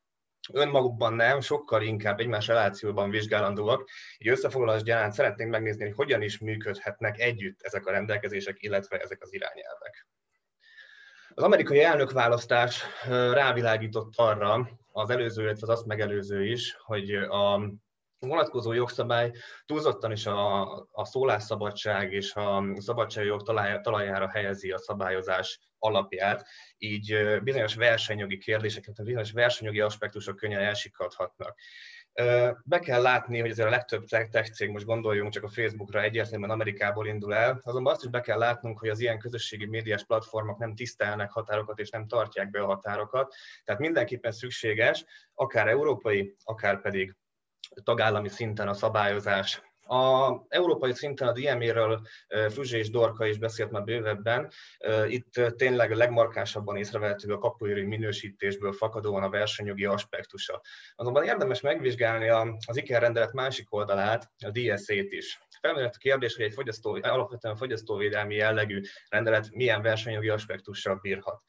[0.52, 3.89] önmagukban nem, sokkal inkább egymás relációban vizsgálandóak.
[4.18, 9.22] Így összefoglalás gyanánt szeretnénk megnézni, hogy hogyan is működhetnek együtt ezek a rendelkezések, illetve ezek
[9.22, 10.08] az irányelvek.
[11.36, 17.72] Az amerikai elnökválasztás rávilágított arra, az előző, illetve az azt megelőző is, hogy a
[18.28, 19.32] vonatkozó jogszabály
[19.66, 20.62] túlzottan is a,
[20.92, 23.42] a szólásszabadság és a szabadságjog
[23.82, 26.48] talajára helyezi a szabályozás alapját,
[26.78, 31.58] így bizonyos versenyjogi kérdéseket, bizonyos versenyjogi aspektusok könnyen elsikadhatnak.
[32.64, 36.52] Be kell látni, hogy azért a legtöbb tech cég, most gondoljunk csak a Facebookra, egyértelműen
[36.52, 40.58] Amerikából indul el, azonban azt is be kell látnunk, hogy az ilyen közösségi médiás platformok
[40.58, 43.34] nem tisztelnek határokat és nem tartják be a határokat.
[43.64, 47.16] Tehát mindenképpen szükséges, akár európai, akár pedig
[47.84, 49.62] tagállami szinten a szabályozás.
[49.86, 52.02] A európai szinten a DMA-ről
[52.52, 54.52] Füzsé és Dorka is beszélt már bővebben.
[55.08, 60.62] Itt tényleg a legmarkánsabban észrevehető a kapuéri minősítésből fakadóan a versenyjogi aspektusa.
[60.96, 62.30] Azonban érdemes megvizsgálni
[62.68, 65.40] az IKER rendelet másik oldalát, a DSA-t is.
[65.62, 71.42] Felmerült a kérdés, hogy egy fogyasztó, alapvetően fogyasztóvédelmi jellegű rendelet milyen versenyjogi aspektussal bírhat.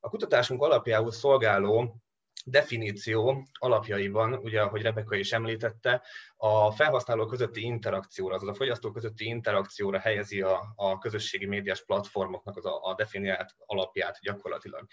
[0.00, 2.02] A kutatásunk alapjául szolgáló
[2.44, 6.02] definíció alapjaiban, ugye, ahogy Rebeka is említette,
[6.36, 12.56] a felhasználó közötti interakcióra, azaz a fogyasztó közötti interakcióra helyezi a, a közösségi médiás platformoknak
[12.56, 14.86] az a, a definiált alapját gyakorlatilag.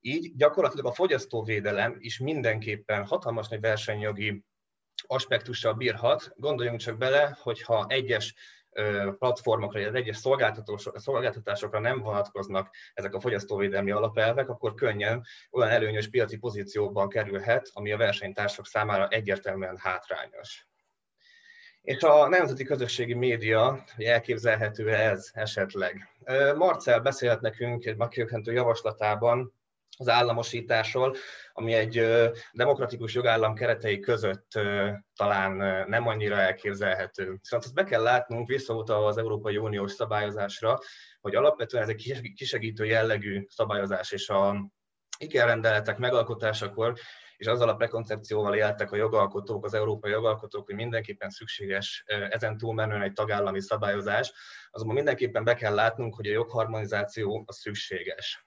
[0.00, 4.44] Így gyakorlatilag a fogyasztóvédelem is mindenképpen hatalmas nagy versenyjogi
[5.06, 6.32] aspektussal bírhat.
[6.36, 8.34] Gondoljunk csak bele, hogyha egyes
[9.18, 10.16] platformokra, az egyes
[10.94, 17.92] szolgáltatásokra nem vonatkoznak ezek a fogyasztóvédelmi alapelvek, akkor könnyen olyan előnyös piaci pozícióban kerülhet, ami
[17.92, 20.66] a versenytársak számára egyértelműen hátrányos.
[21.82, 26.08] És a nemzeti közösségi média, hogy elképzelhető ez esetleg.
[26.56, 29.54] Marcel beszélt nekünk egy megkökhentő javaslatában
[29.98, 31.16] az államosításról,
[31.52, 32.06] ami egy
[32.52, 34.50] demokratikus jogállam keretei között
[35.16, 35.52] talán
[35.88, 37.36] nem annyira elképzelhető.
[37.40, 40.78] Viszont azt be kell látnunk visszautalva az Európai Uniós szabályozásra,
[41.20, 44.70] hogy alapvetően ez egy kisegítő jellegű szabályozás, és a
[45.18, 46.94] ikerrendeletek megalkotásakor
[47.36, 53.02] és azzal a prekoncepcióval éltek a jogalkotók, az európai jogalkotók, hogy mindenképpen szükséges ezen túlmenően
[53.02, 54.32] egy tagállami szabályozás,
[54.70, 58.46] azonban mindenképpen be kell látnunk, hogy a jogharmonizáció az szükséges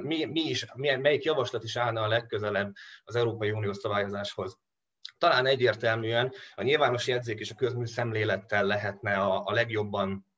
[0.00, 2.72] mi, mi is, melyik javaslat is állna a legközelebb
[3.04, 4.58] az Európai Unió szabályozáshoz.
[5.18, 10.30] Talán egyértelműen a nyilvános jegyzék és a közműszemlélettel lehetne a, a legjobban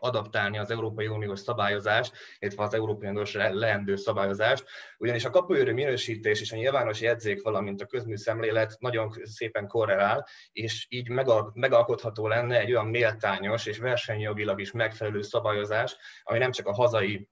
[0.00, 4.64] adaptálni az Európai Uniós szabályozást, illetve az Európai Uniós leendő szabályozást,
[4.98, 10.86] ugyanis a kapuőrű minősítés és a nyilvános jegyzék, valamint a közműszemlélet nagyon szépen korrelál, és
[10.88, 11.08] így
[11.54, 17.28] megalkotható lenne egy olyan méltányos és versenyjogilag is megfelelő szabályozás, ami nem csak a hazai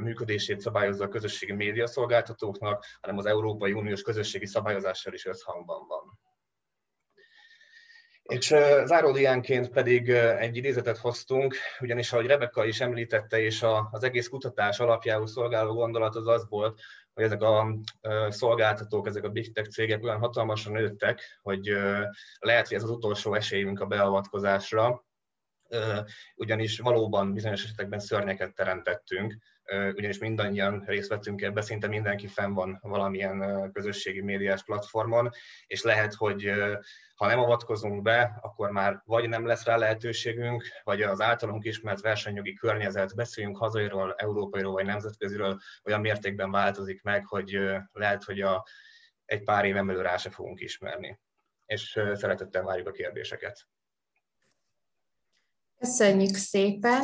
[0.00, 6.18] működését szabályozza a közösségi médiaszolgáltatóknak, hanem az Európai Uniós közösségi szabályozással is összhangban van.
[8.22, 8.46] És
[8.84, 15.26] záródiánként pedig egy idézetet hoztunk, ugyanis ahogy Rebecca is említette, és az egész kutatás alapjául
[15.26, 16.80] szolgáló gondolat az az volt,
[17.14, 17.78] hogy ezek a
[18.28, 21.66] szolgáltatók, ezek a big tech cégek olyan hatalmasan nőttek, hogy
[22.38, 25.04] lehet, hogy ez az utolsó esélyünk a beavatkozásra,
[26.34, 29.36] ugyanis valóban bizonyos esetekben szörnyeket teremtettünk,
[29.94, 35.30] ugyanis mindannyian részt vettünk ebbe, szinte mindenki fenn van valamilyen közösségi médiás platformon,
[35.66, 36.52] és lehet, hogy
[37.14, 42.00] ha nem avatkozunk be, akkor már vagy nem lesz rá lehetőségünk, vagy az általunk ismert
[42.00, 47.58] versenyjogi környezet, beszéljünk hazairól, európairól vagy nemzetköziről, olyan mértékben változik meg, hogy
[47.92, 48.66] lehet, hogy a,
[49.24, 51.20] egy pár éven belül rá se fogunk ismerni.
[51.66, 53.68] És szeretettel várjuk a kérdéseket.
[55.78, 57.02] Köszönjük szépen!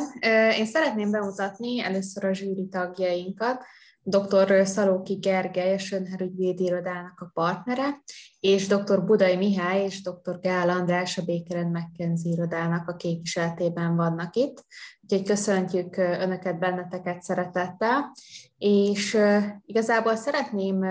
[0.57, 3.63] Én szeretném bemutatni először a zsűri tagjainkat.
[4.01, 4.67] Dr.
[4.67, 8.01] Szalóki Gergely, a Sönherügyvédi Irodának a partnere,
[8.39, 9.05] és dr.
[9.05, 10.39] Budai Mihály és dr.
[10.39, 14.65] Gál András a Békeren McKenzie Irodának a képviseletében vannak itt.
[15.01, 18.11] Úgyhogy köszöntjük Önöket, benneteket szeretettel,
[18.57, 19.17] és
[19.65, 20.83] igazából szeretném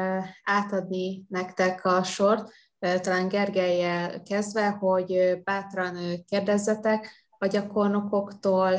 [0.44, 8.76] átadni nektek a sort, talán Gergelyel kezdve, hogy bátran kérdezzetek, a gyakornokoktól,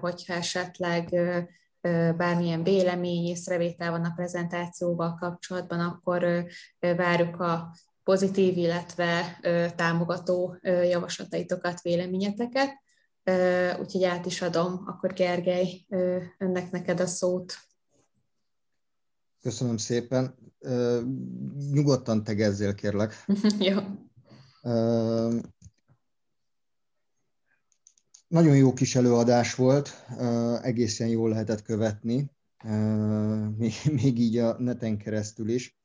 [0.00, 1.08] hogyha esetleg
[2.16, 6.46] bármilyen vélemény, észrevétel van a prezentációval kapcsolatban, akkor
[6.78, 9.38] várjuk a pozitív, illetve
[9.76, 12.70] támogató javaslataitokat, véleményeteket.
[13.80, 15.86] Úgyhogy át is adom, akkor Gergely,
[16.38, 17.54] önnek neked a szót.
[19.42, 20.34] Köszönöm szépen.
[21.72, 23.24] Nyugodtan tegezzél, kérlek.
[23.68, 23.78] Jó.
[28.28, 30.06] Nagyon jó kis előadás volt,
[30.62, 32.30] egészen jól lehetett követni,
[34.00, 35.78] még így a neten keresztül is.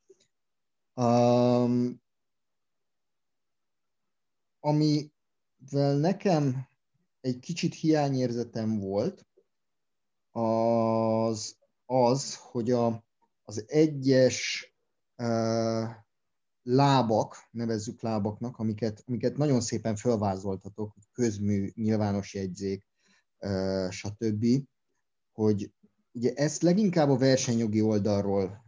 [4.60, 6.68] Amivel nekem
[7.20, 9.26] egy kicsit hiányérzetem volt,
[10.30, 13.04] az az, hogy a,
[13.42, 14.66] az egyes
[16.62, 22.86] lábak, nevezzük lábaknak, amiket, amiket nagyon szépen felvázoltatok, közmű, nyilvános jegyzék,
[23.90, 24.46] stb.,
[25.32, 25.72] hogy
[26.12, 28.64] ugye ezt leginkább a versenyjogi oldalról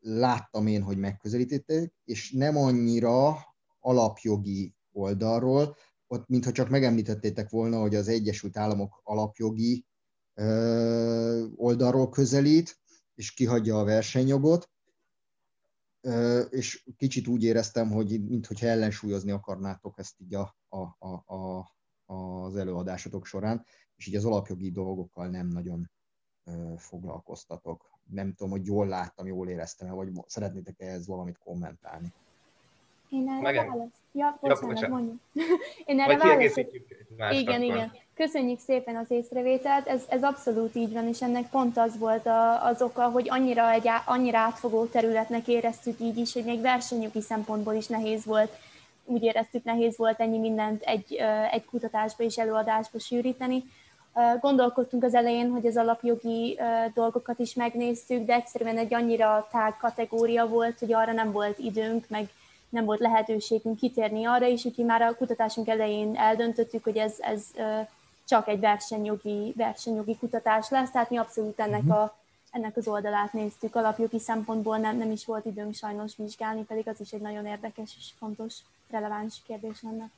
[0.00, 3.36] láttam én, hogy megközelítették, és nem annyira
[3.80, 5.76] alapjogi oldalról,
[6.06, 9.86] ott mintha csak megemlítettétek volna, hogy az Egyesült Államok alapjogi
[11.56, 12.80] oldalról közelít,
[13.14, 14.70] és kihagyja a versenyjogot,
[16.48, 21.24] és kicsit úgy éreztem, hogy mintha ellensúlyozni akarnátok ezt így a, a, a,
[22.12, 23.64] az előadásotok során,
[23.96, 25.90] és így az alapjogi dolgokkal nem nagyon
[26.76, 27.90] foglalkoztatok.
[28.10, 32.12] Nem tudom, hogy jól láttam, jól éreztem vagy szeretnétek ehhez valamit kommentálni.
[33.08, 33.66] Én erre Megen...
[33.66, 33.88] válasz.
[34.12, 35.20] Ja, bocsánat, ja, mondjuk.
[35.86, 36.56] Én erre válasz.
[37.30, 37.92] Igen, igen.
[38.14, 42.66] Köszönjük szépen az észrevételt, ez, ez abszolút így van, és ennek pont az volt a,
[42.66, 47.74] az oka, hogy annyira, egy, annyira átfogó területnek éreztük így is, hogy még versenyjogi szempontból
[47.74, 48.52] is nehéz volt,
[49.04, 51.14] úgy éreztük nehéz volt ennyi mindent egy,
[51.50, 53.64] egy kutatásba és előadásba sűríteni.
[54.40, 56.58] Gondolkodtunk az elején, hogy az alapjogi
[56.94, 62.04] dolgokat is megnéztük, de egyszerűen egy annyira tág kategória volt, hogy arra nem volt időnk,
[62.08, 62.28] meg
[62.68, 67.50] nem volt lehetőségünk kitérni arra is, úgyhogy már a kutatásunk elején eldöntöttük, hogy ez, ez
[68.28, 71.92] csak egy versenyjogi, versenyjogi kutatás lesz, tehát mi abszolút ennek, mhm.
[71.92, 72.14] a,
[72.50, 73.74] ennek az oldalát néztük.
[73.74, 77.94] Alapjogi szempontból nem, nem is volt időnk sajnos vizsgálni, pedig az is egy nagyon érdekes
[77.98, 78.58] és fontos,
[78.92, 80.10] releváns kérdés lenne.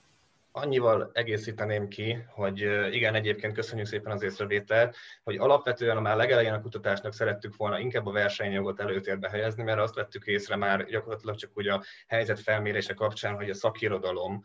[0.57, 2.59] Annyival egészíteném ki, hogy
[2.95, 8.07] igen, egyébként köszönjük szépen az észrevételt, hogy alapvetően már legelején a kutatásnak szerettük volna inkább
[8.07, 12.95] a versenyjogot előtérbe helyezni, mert azt vettük észre már gyakorlatilag csak úgy a helyzet felmérése
[12.95, 14.43] kapcsán, hogy a szakirodalom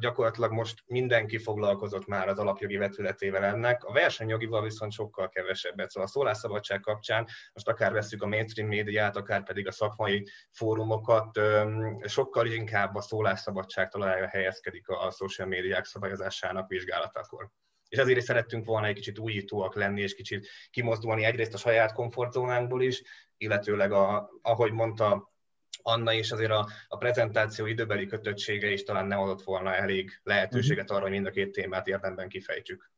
[0.00, 5.90] gyakorlatilag most mindenki foglalkozott már az alapjogi vetületével ennek, a versenyjogival viszont sokkal kevesebbet.
[5.90, 11.40] Szóval a szólásszabadság kapcsán most akár veszük a mainstream médiát, akár pedig a szakmai fórumokat,
[12.04, 17.50] sokkal inkább a szólásszabadság találja helyezkedik a social médiák szabályozásának vizsgálatakor
[17.88, 21.92] és ezért is szerettünk volna egy kicsit újítóak lenni, és kicsit kimozdulni egyrészt a saját
[21.92, 23.02] komfortzónánkból is,
[23.36, 25.32] illetőleg, a, ahogy mondta
[25.88, 30.90] Anna is azért a, a prezentáció időbeli kötöttsége is talán nem adott volna elég lehetőséget
[30.90, 32.90] arra, hogy mind a két témát érdemben kifejtsük.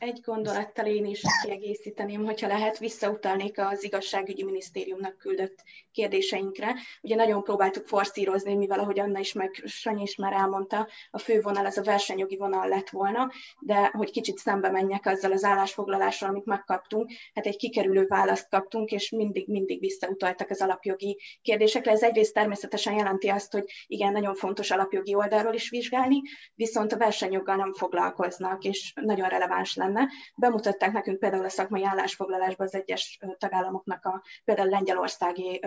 [0.00, 6.74] Egy gondolattal én is kiegészíteném, hogyha lehet, visszautalnék az igazságügyi minisztériumnak küldött kérdéseinkre.
[7.00, 11.40] Ugye nagyon próbáltuk forszírozni, mivel ahogy Anna is, meg Sanyi is már elmondta, a fő
[11.40, 16.28] vonal az a versenyjogi vonal lett volna, de hogy kicsit szembe menjek azzal az állásfoglalással,
[16.28, 21.90] amit megkaptunk, hát egy kikerülő választ kaptunk, és mindig-mindig visszautaltak az alapjogi kérdésekre.
[21.90, 26.20] Ez egyrészt természetesen jelenti azt, hogy igen, nagyon fontos alapjogi oldalról is vizsgálni,
[26.54, 30.08] viszont a versenyjoggal nem foglalkoznak, és nagyon releváns lenne lenne.
[30.36, 35.60] Bemutatták nekünk például a szakmai állásfoglalásban az egyes tagállamoknak a például Lengyelországi,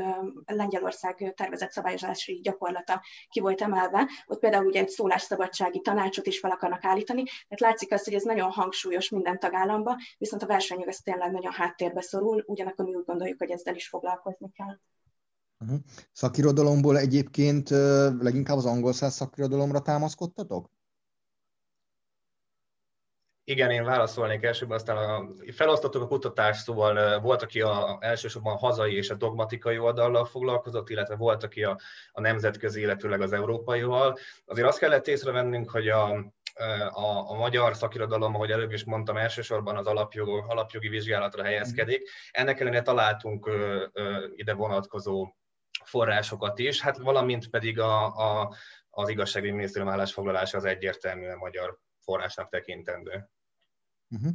[0.46, 4.10] Lengyelország tervezett szabályozási gyakorlata ki volt emelve.
[4.26, 7.24] Ott például ugye egy szólásszabadsági tanácsot is fel akarnak állítani.
[7.24, 11.52] Tehát látszik azt, hogy ez nagyon hangsúlyos minden tagállamban, viszont a versenyjog ez tényleg nagyon
[11.52, 14.80] háttérbe szorul, ugyanakkor mi úgy gondoljuk, hogy ezzel is foglalkozni kell.
[15.60, 15.80] Uh-huh.
[16.12, 17.70] Szakirodalomból egyébként
[18.20, 20.70] leginkább az angol száz szakirodalomra támaszkodtatok?
[23.46, 28.58] Igen, én válaszolnék elsőbb, aztán a, felosztottuk a kutatást, szóval volt, aki a, elsősorban a
[28.58, 31.80] hazai és a dogmatikai oldallal foglalkozott, illetve volt, aki a,
[32.12, 34.18] a nemzetközi, illetőleg az európaival.
[34.46, 36.04] Azért azt kellett észrevennünk, hogy a,
[36.90, 42.10] a, a magyar szakirodalom, ahogy előbb is mondtam, elsősorban az alapjog, alapjogi vizsgálatra helyezkedik.
[42.32, 45.36] Ennek ellenére találtunk ö, ö, ide vonatkozó
[45.84, 48.56] forrásokat is, hát valamint pedig a, a,
[48.90, 53.30] az igazságügyi minisztérium állásfoglalása az egyértelműen magyar forrásnak tekintendő.
[54.10, 54.32] Uh-huh.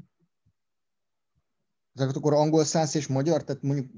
[1.94, 3.90] Ezeket akkor angol száz és magyar, tehát mondjuk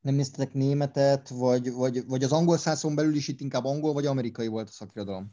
[0.00, 4.06] nem néztetek németet, vagy, vagy, vagy az angol százon belül is itt inkább angol vagy
[4.06, 5.30] amerikai volt a szakirodalom?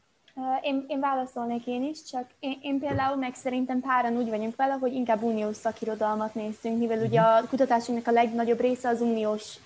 [0.61, 4.73] Én, én válaszolnék én is, csak én, én például meg szerintem páran úgy vagyunk vele,
[4.73, 9.59] hogy inkább uniós szakirodalmat néztünk, mivel ugye a kutatásunknak a legnagyobb része az uniós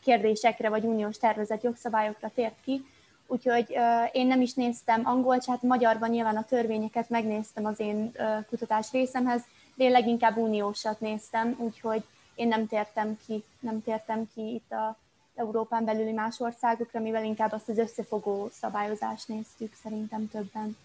[0.00, 2.84] kérdésekre vagy uniós tervezett jogszabályokra tért ki,
[3.26, 3.76] úgyhogy
[4.12, 8.92] én nem is néztem angol, hát magyarban nyilván a törvényeket megnéztem az én uh, kutatás
[8.92, 9.42] részemhez,
[9.74, 12.04] de én leginkább uniósat néztem, úgyhogy
[12.34, 14.96] én nem tértem ki, nem tértem ki itt a
[15.34, 20.76] Európán belüli más országokra, mivel inkább azt az összefogó szabályozást néztük szerintem többen.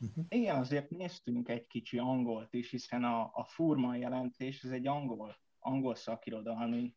[0.00, 0.24] Uh-huh.
[0.28, 5.36] Igen, azért néztünk egy kicsi angolt is, hiszen a, a Furman jelentés, ez egy angol,
[5.60, 6.94] angol szakirodalmi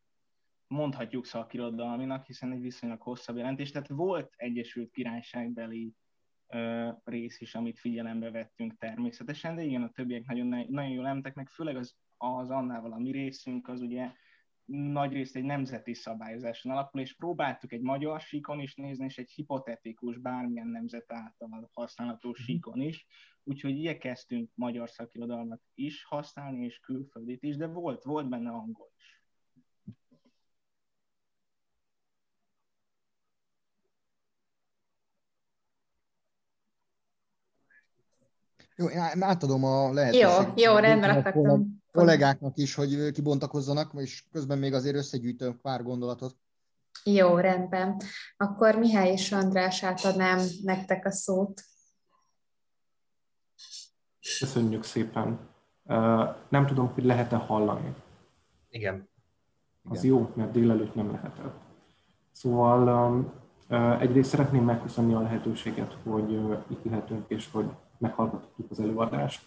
[0.74, 3.70] mondhatjuk szakirodalminak, hiszen egy viszonylag hosszabb jelentés.
[3.70, 5.94] Tehát volt Egyesült Királyságbeli
[6.48, 11.34] ö, rész is, amit figyelembe vettünk természetesen, de igen, a többiek nagyon, nagyon jól emtek
[11.34, 14.12] meg, főleg az, az annál a mi részünk, az ugye
[14.66, 19.30] nagy részt egy nemzeti szabályozáson alapul, és próbáltuk egy magyar síkon is nézni, és egy
[19.30, 22.38] hipotetikus, bármilyen nemzet által használható mhm.
[22.38, 23.06] síkon is,
[23.42, 29.23] úgyhogy igyekeztünk magyar szakirodalmat is használni, és külföldit is, de volt, volt benne angol is.
[38.76, 40.60] Jó, én átadom a lehetőséget.
[40.60, 41.82] Jó, jó, rendben akartam.
[41.92, 46.36] Kollégáknak is, hogy kibontakozzanak, és közben még azért összegyűjtök pár gondolatot.
[47.04, 48.00] Jó, rendben.
[48.36, 51.62] Akkor Mihály és András átadnám nektek a szót.
[54.38, 55.38] Köszönjük szépen.
[56.48, 57.94] Nem tudom, hogy lehet-e hallani.
[58.68, 59.08] Igen.
[59.88, 60.16] Az Igen.
[60.16, 61.54] jó, mert délelőtt nem lehetett.
[62.32, 63.34] Szóval
[64.00, 66.32] egyrészt szeretném megköszönni a lehetőséget, hogy
[66.68, 67.70] itt lehetünk, és hogy
[68.04, 69.46] meghallgattuk az előadást.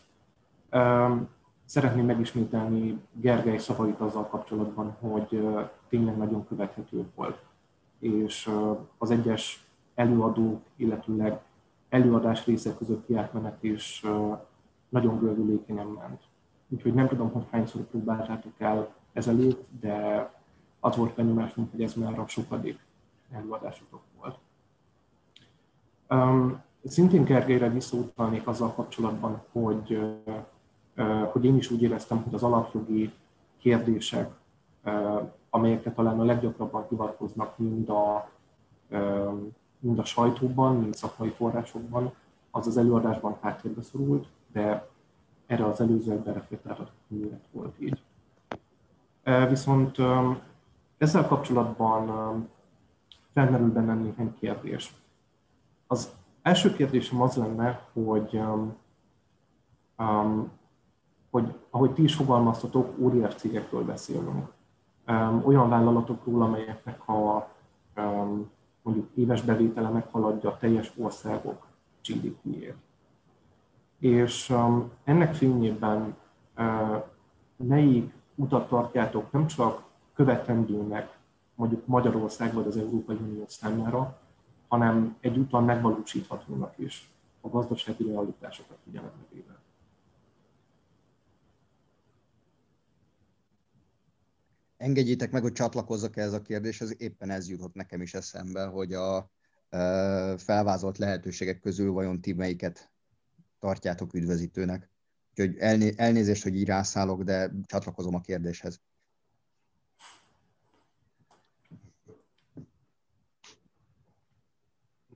[1.66, 5.48] Szeretném megismételni Gergely szavait azzal kapcsolatban, hogy
[5.90, 7.44] tényleg nagyon követhető volt,
[8.00, 8.52] és
[8.98, 11.40] az egyes előadók, illetőleg
[11.90, 14.06] előadás részek közötti átmenet is
[14.90, 16.22] nagyon gördülékenyen ment.
[16.70, 20.30] Úgyhogy nem tudom, hogy hányszor próbáltátok el ezelőtt, de
[20.80, 22.80] az volt benyomásunk, hogy ez már a sokadik
[23.32, 24.38] előadásotok volt.
[26.88, 30.00] Szintén Gergelyre visszautalnék azzal kapcsolatban, hogy,
[31.32, 33.14] hogy én is úgy éreztem, hogy az alapjogi
[33.58, 34.30] kérdések,
[35.50, 38.30] amelyekre talán a leggyakrabban hivatkoznak mind a,
[39.80, 42.14] mind a sajtóban, mind szakmai forrásokban,
[42.52, 44.88] az az előadásban háttérbe szorult, de
[45.46, 48.02] erre az előző ebben reflektáltatok, miért volt így.
[49.50, 49.98] Viszont
[50.98, 52.48] ezzel kapcsolatban
[53.34, 54.94] felmerül bennem néhány kérdés.
[55.88, 56.17] Az
[56.48, 58.76] első kérdésem az lenne, hogy, um,
[59.98, 60.52] um,
[61.30, 64.52] hogy ahogy ti is fogalmaztatok, óriás cégekről beszélünk.
[65.08, 67.50] Um, olyan vállalatokról, amelyeknek a
[67.96, 68.50] um,
[68.82, 71.68] mondjuk éves bevétele meghaladja a teljes országok
[72.04, 72.76] GDP-ét.
[74.00, 76.16] És um, ennek fényében
[76.58, 77.04] uh,
[77.56, 79.84] melyik utat tartjátok nem csak
[80.14, 81.18] követendőnek
[81.56, 84.18] mondjuk Magyarország vagy az Európai Unió számára,
[84.68, 87.10] hanem egy egyúttal megvalósíthatónak is
[87.42, 89.60] a gazdasági realitásokat figyelembe véve.
[94.78, 99.32] Engedjétek meg, hogy csatlakozzak ehhez a kérdéshez, éppen ez jutott nekem is eszembe, hogy a
[99.70, 102.92] e, felvázolt lehetőségek közül vajon ti melyiket
[103.60, 104.90] tartjátok üdvözítőnek.
[105.30, 105.58] Úgyhogy
[105.98, 108.82] elnézést, hogy így rászállok, de csatlakozom a kérdéshez.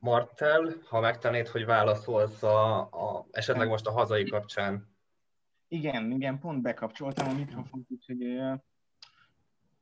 [0.02, 4.90] Martel, ha megtennéd, hogy válaszolsz a, a, esetleg most a hazai kapcsán.
[5.68, 8.24] Igen, igen, pont bekapcsoltam a mikrofont, úgyhogy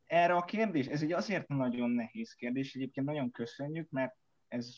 [0.05, 4.15] erre a kérdés, ez egy azért nagyon nehéz kérdés, egyébként nagyon köszönjük, mert
[4.47, 4.75] ez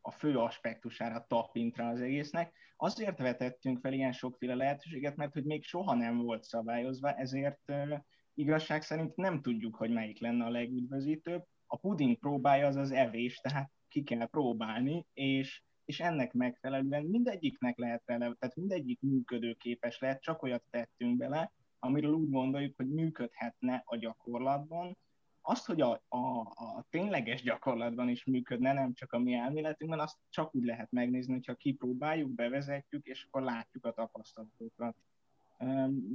[0.00, 2.52] a fő aspektusára tapint rá az egésznek.
[2.76, 7.98] Azért vetettünk fel ilyen sokféle lehetőséget, mert hogy még soha nem volt szabályozva, ezért uh,
[8.34, 11.44] igazság szerint nem tudjuk, hogy melyik lenne a legüdvözítőbb.
[11.66, 17.78] A puding próbája az az evés, tehát ki kell próbálni, és, és ennek megfelelően mindegyiknek
[17.78, 23.82] lehet rele, tehát mindegyik működőképes lehet, csak olyat tettünk bele, amiről úgy gondoljuk, hogy működhetne
[23.84, 24.96] a gyakorlatban,
[25.42, 30.18] azt, hogy a, a, a tényleges gyakorlatban is működne, nem csak a mi elméletünkben, azt
[30.28, 34.96] csak úgy lehet megnézni, hogyha kipróbáljuk, bevezetjük, és akkor látjuk a tapasztalatokat.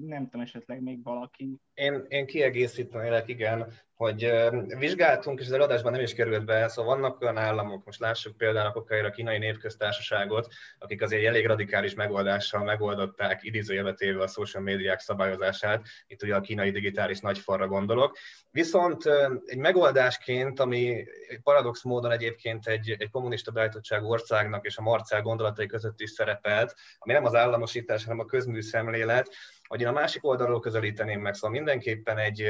[0.06, 1.62] Nem tudom, esetleg még valaki.
[1.74, 4.34] Én, én kiegészítenélek, igen hogy
[4.80, 8.72] vizsgáltunk, és az előadásban nem is került be, szóval vannak olyan államok, most lássuk például
[8.76, 10.48] akár a kínai népköztársaságot,
[10.80, 16.72] akik azért elég radikális megoldással megoldották idézőjelbetéve a social médiák szabályozását, itt ugye a kínai
[16.72, 18.18] digitális nagyfalra gondolok.
[18.52, 19.04] Viszont
[19.46, 21.06] egy megoldásként, ami
[21.44, 26.76] paradox módon egyébként egy, egy kommunista beállítottságú országnak és a Marcel gondolatai között is szerepelt,
[26.98, 29.34] ami nem az államosítás, hanem a közműszemlélet,
[29.68, 32.42] hogy én a másik oldalról közelíteném meg, szóval mindenképpen egy,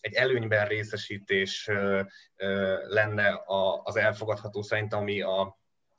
[0.00, 1.70] egy előnyben részesítés
[2.88, 3.42] lenne
[3.82, 5.58] az elfogadható szerintem, ami a,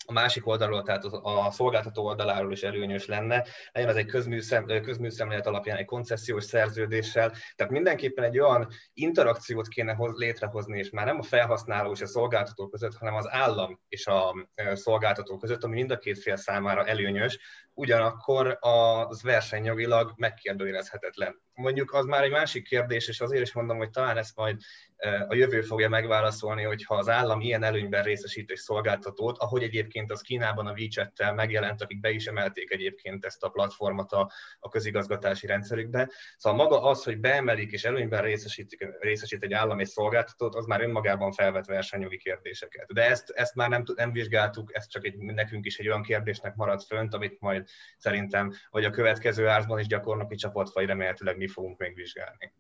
[0.09, 5.47] a másik oldalról, tehát a szolgáltató oldaláról is előnyös lenne, legyen ez egy közműszem, közműszemlélet
[5.47, 11.19] alapján egy koncesziós szerződéssel, tehát mindenképpen egy olyan interakciót kéne hoz, létrehozni, és már nem
[11.19, 15.91] a felhasználó és a szolgáltató között, hanem az állam és a szolgáltató között, ami mind
[15.91, 17.39] a két fél számára előnyös,
[17.77, 21.41] ugyanakkor az versenyjogilag megkérdőjelezhetetlen.
[21.53, 24.57] Mondjuk az már egy másik kérdés, és azért is mondom, hogy talán ezt majd
[25.27, 30.21] a jövő fogja megválaszolni, hogyha az állam ilyen előnyben részesít egy szolgáltatót, ahogy egyébként az
[30.21, 35.47] Kínában a WeChat-tel megjelent, akik be is emelték egyébként ezt a platformot a, a közigazgatási
[35.47, 36.09] rendszerükbe.
[36.37, 40.81] Szóval maga az, hogy beemelik és előnyben részesít, részesít egy állam egy szolgáltatót, az már
[40.81, 42.93] önmagában felvet versenyjogi kérdéseket.
[42.93, 46.55] De ezt, ezt már nem, nem vizsgáltuk, ez csak egy, nekünk is egy olyan kérdésnek
[46.55, 47.66] maradt fönt, amit majd
[47.97, 52.53] szerintem, vagy a következő árzban is gyakornoki csapat, vagy remélhetőleg mi fogunk még vizsgálni.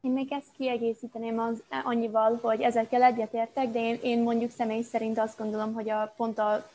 [0.00, 5.18] Én még ezt kiegészíteném az, annyival, hogy ezekkel egyetértek, de én, én mondjuk személy szerint
[5.18, 6.70] azt gondolom, hogy a, pont, a,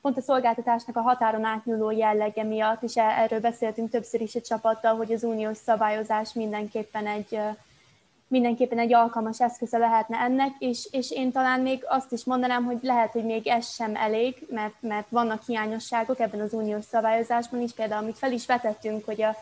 [0.00, 4.40] pont a szolgáltatásnak a határon átnyúló jellege miatt, és e, erről beszéltünk többször is a
[4.40, 7.38] csapattal, hogy az uniós szabályozás mindenképpen egy,
[8.28, 12.78] mindenképpen egy alkalmas eszköze lehetne ennek, és, és én talán még azt is mondanám, hogy
[12.82, 17.72] lehet, hogy még ez sem elég, mert, mert vannak hiányosságok ebben az uniós szabályozásban is,
[17.72, 19.36] például amit fel is vetettünk, hogy a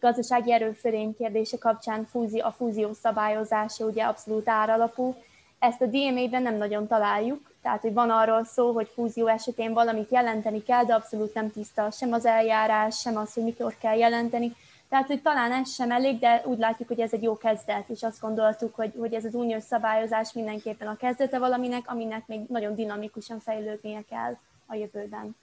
[0.00, 5.14] gazdasági erőfölény kérdése kapcsán fúzi, a fúzió szabályozása ugye abszolút áralapú.
[5.58, 10.10] Ezt a DMA-ben nem nagyon találjuk, tehát hogy van arról szó, hogy fúzió esetén valamit
[10.10, 14.54] jelenteni kell, de abszolút nem tiszta sem az eljárás, sem az, hogy mikor kell jelenteni.
[14.88, 18.02] Tehát, hogy talán ez sem elég, de úgy látjuk, hogy ez egy jó kezdet, és
[18.02, 22.74] azt gondoltuk, hogy, hogy ez az uniós szabályozás mindenképpen a kezdete valaminek, aminek még nagyon
[22.74, 25.36] dinamikusan fejlődnie kell a jövőben.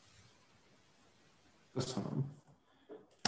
[1.73, 2.25] Köszönöm.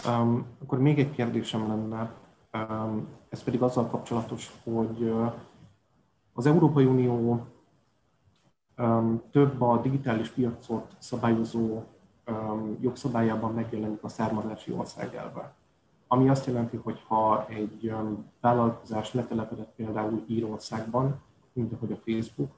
[0.08, 2.12] Um, akkor még egy kérdésem lenne,
[2.52, 5.32] um, ez pedig azzal kapcsolatos, hogy uh,
[6.32, 7.46] az Európai Unió
[8.76, 11.82] um, több a digitális piacot szabályozó
[12.26, 15.54] um, jogszabályában megjelenik a származási országelve.
[16.08, 21.20] Ami azt jelenti, hogy ha egy um, vállalkozás letelepedett például Írországban,
[21.52, 22.50] mint ahogy a Facebook,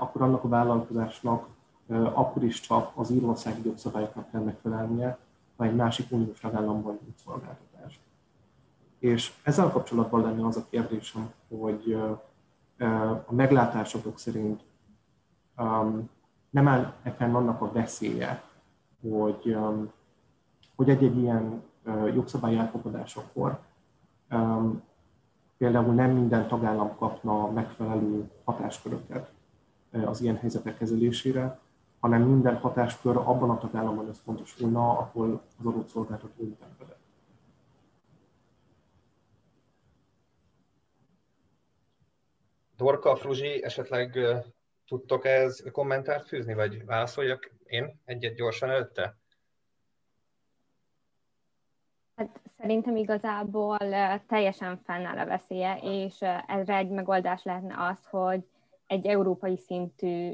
[0.00, 1.48] akkor annak a vállalkozásnak
[1.88, 5.18] akkor is csak az írországi jogszabályoknak kell megfelelnie,
[5.56, 8.00] ha egy másik uniós tagállamban nyújt szolgáltatást.
[8.98, 11.92] És ezzel kapcsolatban lenne az a kérdésem, hogy
[13.26, 14.60] a meglátásotok szerint
[16.50, 18.42] nem áll fenn annak a veszélye,
[19.00, 19.56] hogy,
[20.76, 21.62] hogy egy-egy ilyen
[22.14, 23.58] jogszabály elfogadásakor
[25.58, 29.30] például nem minden tagállam kapna megfelelő hatásköröket
[30.04, 31.58] az ilyen helyzetek kezelésére,
[32.00, 36.98] hanem minden hatáskör abban a tagállamban összpontosulna, ahol az adott szolgáltató ütemkedett.
[42.76, 44.18] Dorka, Fruzsi, esetleg
[44.86, 49.16] tudtok ez kommentárt fűzni, vagy válaszoljak én egyet gyorsan előtte?
[52.18, 53.78] Hát Szerintem igazából
[54.26, 58.46] teljesen fennáll a veszélye, és erre egy megoldás lehetne az, hogy
[58.86, 60.32] egy európai szintű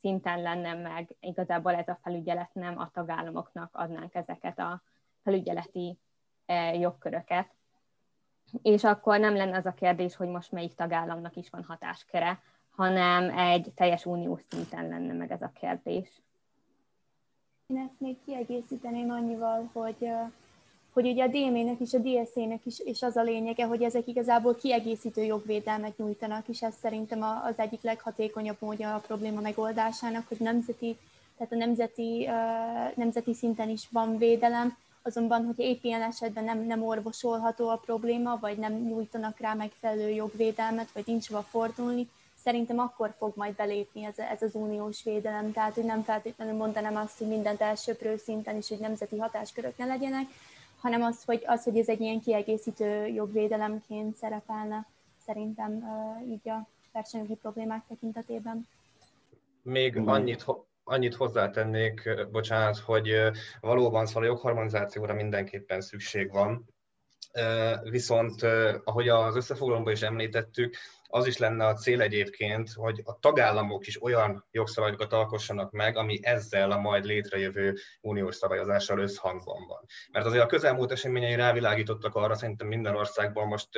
[0.00, 4.82] szinten lenne meg igazából ez a felügyelet, nem a tagállamoknak adnánk ezeket a
[5.22, 5.98] felügyeleti
[6.80, 7.48] jogköröket.
[8.62, 12.40] És akkor nem lenne az a kérdés, hogy most melyik tagállamnak is van hatásköre,
[12.70, 16.22] hanem egy teljes uniós szinten lenne meg ez a kérdés.
[17.66, 20.08] Én ezt még kiegészíteném annyival, hogy
[20.92, 24.54] hogy ugye a DME-nek és a DSZ-nek is, és az a lényege, hogy ezek igazából
[24.54, 30.96] kiegészítő jogvédelmet nyújtanak, és ez szerintem az egyik leghatékonyabb módja a probléma megoldásának, hogy nemzeti,
[31.36, 32.28] tehát a nemzeti,
[32.94, 38.38] nemzeti szinten is van védelem, azonban, hogy épp ilyen esetben nem, nem orvosolható a probléma,
[38.40, 42.08] vagy nem nyújtanak rá megfelelő jogvédelmet, vagy nincs hova fordulni,
[42.46, 45.52] szerintem akkor fog majd belépni ez, ez az uniós védelem.
[45.52, 49.84] Tehát, hogy nem feltétlenül mondanám azt, hogy mindent elsőprő szinten is, hogy nemzeti hatáskörök ne
[49.84, 50.26] legyenek,
[50.80, 54.86] hanem az, hogy, az, hogy ez egy ilyen kiegészítő jogvédelemként szerepelne
[55.26, 55.84] szerintem
[56.30, 58.68] így a versenyjogi problémák tekintetében.
[59.62, 60.44] Még annyit,
[60.84, 63.12] annyit hozzátennék, bocsánat, hogy
[63.60, 66.64] valóban szóval a jogharmonizációra mindenképpen szükség van,
[67.82, 68.42] viszont
[68.84, 70.76] ahogy az összefoglalóban is említettük,
[71.08, 76.18] az is lenne a cél egyébként, hogy a tagállamok is olyan jogszabályokat alkossanak meg, ami
[76.22, 79.86] ezzel a majd létrejövő uniós szabályozással összhangban van.
[80.12, 83.68] Mert azért a közelmúlt eseményei rávilágítottak arra, szerintem minden országban most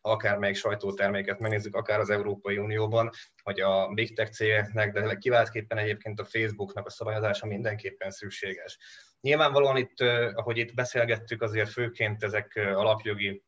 [0.00, 3.10] akármelyik sajtóterméket megnézzük, akár az Európai Unióban,
[3.42, 8.78] hogy a big tech cégeknek, de kiváltképpen egyébként a Facebooknak a szabályozása mindenképpen szükséges.
[9.20, 10.00] Nyilvánvalóan itt,
[10.34, 13.42] ahogy itt beszélgettük, azért főként ezek alapjogi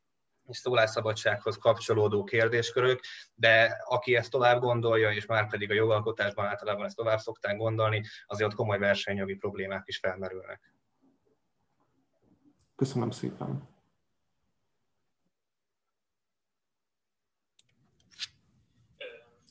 [0.57, 2.99] szólásszabadsághoz kapcsolódó kérdéskörök,
[3.35, 8.03] de aki ezt tovább gondolja, és már pedig a jogalkotásban általában ezt tovább szokták gondolni,
[8.25, 10.73] azért ott komoly versenyjogi problémák is felmerülnek.
[12.75, 13.69] Köszönöm szépen.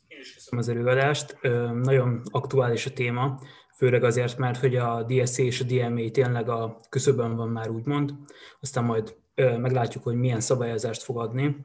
[0.07, 1.39] Én is köszönöm az előadást.
[1.73, 3.41] Nagyon aktuális a téma,
[3.77, 8.15] főleg azért, mert hogy a DSC és a DMA tényleg a küszöbön van már úgymond,
[8.61, 9.17] aztán majd
[9.59, 11.57] meglátjuk, hogy milyen szabályozást fog adni.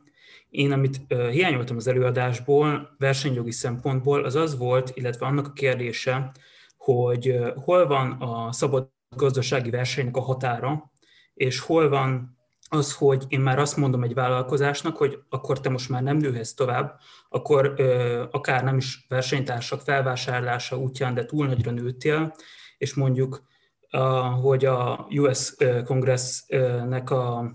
[0.50, 6.32] Én, amit hiányoltam az előadásból, versenyjogi szempontból, az az volt, illetve annak a kérdése,
[6.78, 10.92] hogy hol van a szabad gazdasági versenynek a határa,
[11.34, 12.38] és hol van
[12.70, 16.54] az, hogy én már azt mondom egy vállalkozásnak, hogy akkor te most már nem nőhetsz
[16.54, 17.00] tovább,
[17.30, 22.36] akkor ö, akár nem is versenytársak felvásárlása útján, de túl nagyra nőttél,
[22.78, 23.44] és mondjuk,
[23.92, 24.02] uh,
[24.42, 25.56] hogy a US
[25.86, 27.54] Congressnek a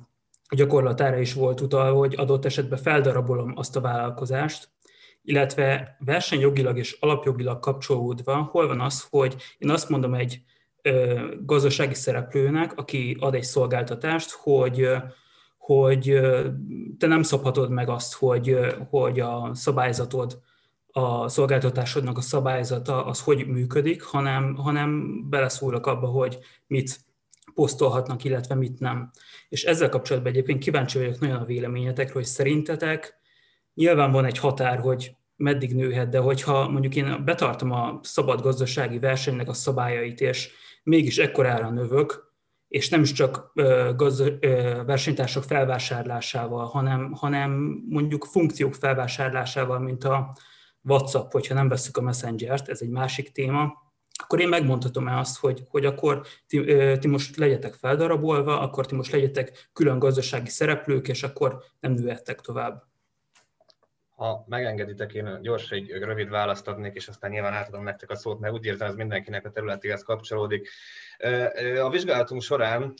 [0.55, 4.69] gyakorlatára is volt utalva, hogy adott esetben feldarabolom azt a vállalkozást,
[5.23, 10.43] illetve versenyjogilag és alapjogilag kapcsolódva, hol van az, hogy én azt mondom egy
[10.83, 14.89] ö, gazdasági szereplőnek, aki ad egy szolgáltatást, hogy
[15.71, 16.21] hogy
[16.99, 18.59] te nem szabhatod meg azt, hogy,
[18.91, 20.39] hogy a szabályzatod,
[20.93, 27.01] a szolgáltatásodnak a szabályzata az hogy működik, hanem, hanem beleszólok abba, hogy mit
[27.55, 29.11] posztolhatnak, illetve mit nem.
[29.49, 33.19] És ezzel kapcsolatban egyébként kíváncsi vagyok nagyon a véleményetekről, hogy szerintetek
[33.75, 38.99] nyilván van egy határ, hogy meddig nőhet, de hogyha mondjuk én betartom a szabad gazdasági
[38.99, 40.51] versenynek a szabályait, és
[40.83, 42.33] mégis ekkorára növök,
[42.69, 43.53] és nem is csak
[43.97, 44.25] gazda,
[44.85, 47.51] versenytársak felvásárlásával, hanem, hanem
[47.89, 50.37] mondjuk funkciók felvásárlásával, mint a
[50.83, 53.73] WhatsApp, hogyha nem veszük a Messenger-t, ez egy másik téma,
[54.21, 56.65] akkor én megmondhatom-e azt, hogy, hogy akkor ti,
[56.99, 62.41] ti most legyetek feldarabolva, akkor ti most legyetek külön gazdasági szereplők, és akkor nem nőhettek
[62.41, 62.90] tovább.
[64.21, 68.41] Ha megengeditek, én gyors egy rövid választ adnék, és aztán nyilván átadom nektek a szót,
[68.41, 70.69] mert úgy érzem, ez mindenkinek a területéhez kapcsolódik.
[71.83, 72.95] A vizsgálatunk során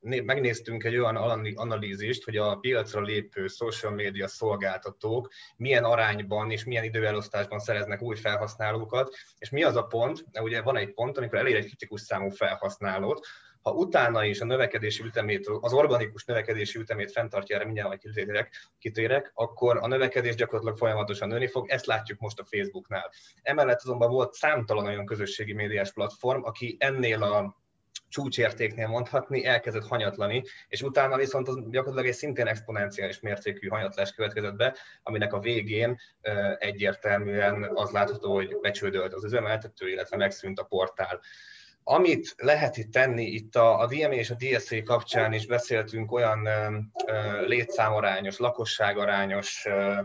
[0.00, 1.16] megnéztünk egy olyan
[1.54, 8.16] analízist, hogy a piacra lépő social media szolgáltatók milyen arányban és milyen időelosztásban szereznek új
[8.16, 12.28] felhasználókat, és mi az a pont, ugye van egy pont, amikor elér egy kritikus számú
[12.28, 13.26] felhasználót,
[13.68, 18.54] ha utána is a növekedési ütemét, az organikus növekedési ütemét fenntartja, erre mindjárt majd kitérek,
[18.78, 23.10] kitérek, akkor a növekedés gyakorlatilag folyamatosan nőni fog, ezt látjuk most a Facebooknál.
[23.42, 27.56] Emellett azonban volt számtalan olyan közösségi médiás platform, aki ennél a
[28.08, 34.56] csúcsértéknél mondhatni, elkezdett hanyatlani, és utána viszont az gyakorlatilag egy szintén exponenciális mértékű hanyatlás következett
[34.56, 35.98] be, aminek a végén
[36.58, 41.20] egyértelműen az látható, hogy becsődölt az üzemeltető, illetve megszűnt a portál.
[41.90, 46.46] Amit lehet itt tenni, itt a, a DMA és a DSA kapcsán is beszéltünk olyan
[46.46, 50.00] ö, létszámarányos, lakosságarányos ö,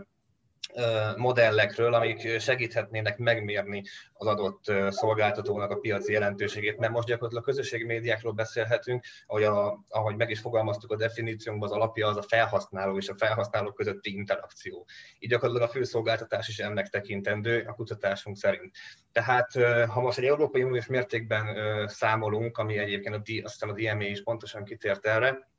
[1.16, 3.84] modellekről, amik segíthetnének megmérni
[4.14, 9.86] az adott szolgáltatónak a piaci jelentőségét, mert most gyakorlatilag a közösségi médiákról beszélhetünk, ahogy, a,
[9.90, 14.16] ahogy meg is fogalmaztuk a definíciónkban, az alapja az a felhasználó és a felhasználó közötti
[14.16, 14.88] interakció.
[15.20, 18.76] Így gyakorlatilag a főszolgáltatás is ennek tekintendő a kutatásunk szerint.
[19.12, 19.52] Tehát
[19.88, 21.48] ha most egy Európai Uniós mértékben
[21.88, 25.52] számolunk, ami egyébként a, azt hiszem a DMA is pontosan kitért erre,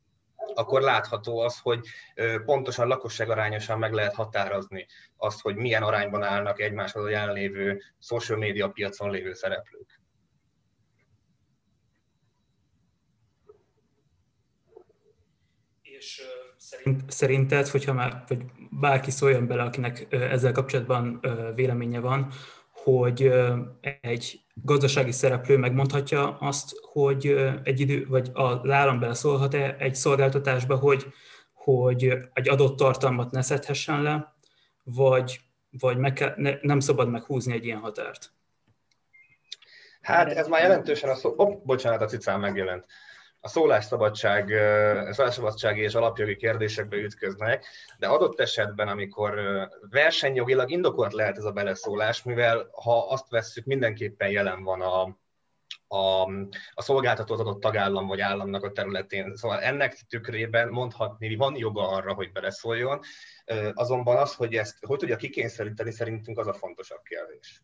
[0.55, 1.87] akkor látható az, hogy
[2.45, 4.87] pontosan lakosságarányosan meg lehet határozni
[5.17, 10.01] azt, hogy milyen arányban állnak egymáshoz a jelenlévő social media piacon lévő szereplők.
[15.83, 16.23] És
[16.57, 21.21] szerint, szerinted, hogyha már, vagy bárki szóljon bele, akinek ezzel kapcsolatban
[21.55, 22.33] véleménye van,
[22.85, 23.33] hogy
[24.01, 27.27] egy gazdasági szereplő megmondhatja azt, hogy
[27.63, 31.07] egy idő, vagy az állam beleszólhat-e egy szolgáltatásba, hogy,
[31.53, 34.35] hogy egy adott tartalmat ne szedhessen le,
[34.83, 38.33] vagy, vagy meg kell, ne, nem szabad meghúzni egy ilyen határt?
[40.01, 41.35] Hát ez már jelentősen a szó...
[41.37, 42.87] Oh, bocsánat, a cicám megjelent
[43.45, 44.49] a szólásszabadság,
[45.11, 47.67] szólásszabadsági és alapjogi kérdésekbe ütköznek,
[47.99, 49.41] de adott esetben, amikor
[49.91, 55.03] versenyjogilag indokolt lehet ez a beleszólás, mivel ha azt vesszük, mindenképpen jelen van a,
[55.97, 56.23] a,
[56.75, 59.37] a szolgáltató az adott tagállam vagy államnak a területén.
[59.37, 63.01] Szóval ennek tükrében mondhatni, van joga arra, hogy beleszóljon,
[63.75, 67.63] azonban az, hogy ezt hogy tudja kikényszeríteni, szerintünk az a fontosabb kérdés.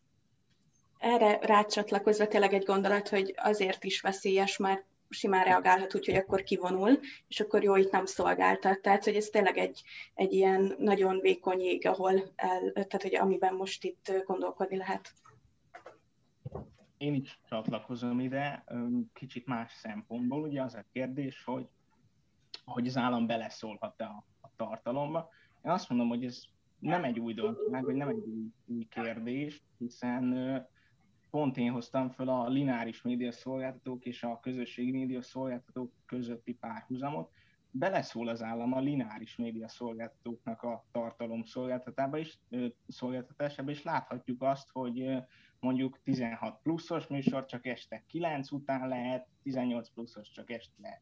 [0.99, 6.43] Erre rácsatlakozva tényleg egy gondolat, hogy azért is veszélyes, mert simán reagálhat úgy, hogy akkor
[6.43, 8.81] kivonul, és akkor jó, itt nem szolgáltat.
[8.81, 9.83] Tehát, hogy ez tényleg egy,
[10.13, 15.13] egy ilyen nagyon vékony jég, ahol el, tehát, hogy amiben most itt gondolkodni lehet.
[16.97, 18.63] Én is csatlakozom ide,
[19.13, 20.41] kicsit más szempontból.
[20.41, 21.67] Ugye az a kérdés, hogy,
[22.65, 25.29] hogy az állam beleszólhat-e a, a tartalomba.
[25.65, 26.43] Én azt mondom, hogy ez
[26.79, 30.33] nem egy új dolog, vagy nem egy új, új kérdés, hiszen
[31.31, 37.31] pont én hoztam fel a lineáris média szolgáltatók és a közösségi média szolgáltatók közötti párhuzamot.
[37.71, 42.39] Beleszól az állam a lineáris média szolgáltatóknak a tartalom szolgáltatásába is,
[42.87, 45.23] szolgáltatásába, és láthatjuk azt, hogy
[45.59, 51.01] mondjuk 16 pluszos műsor csak este 9 után lehet, 18 pluszos csak este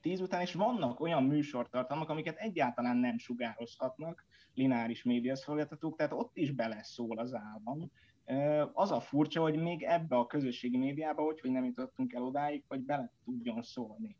[0.00, 4.24] 10 után, és vannak olyan műsortartalmak, amiket egyáltalán nem sugározhatnak
[4.54, 7.90] lineáris médiaszolgáltatók, tehát ott is beleszól az állam,
[8.72, 12.64] az a furcsa, hogy még ebbe a közösségi médiába, hogy, hogy nem jutottunk el odáig,
[12.68, 14.16] hogy bele tudjon szólni.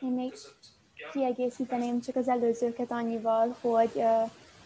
[0.00, 0.32] Én még
[1.12, 4.02] kiegészíteném csak az előzőket annyival, hogy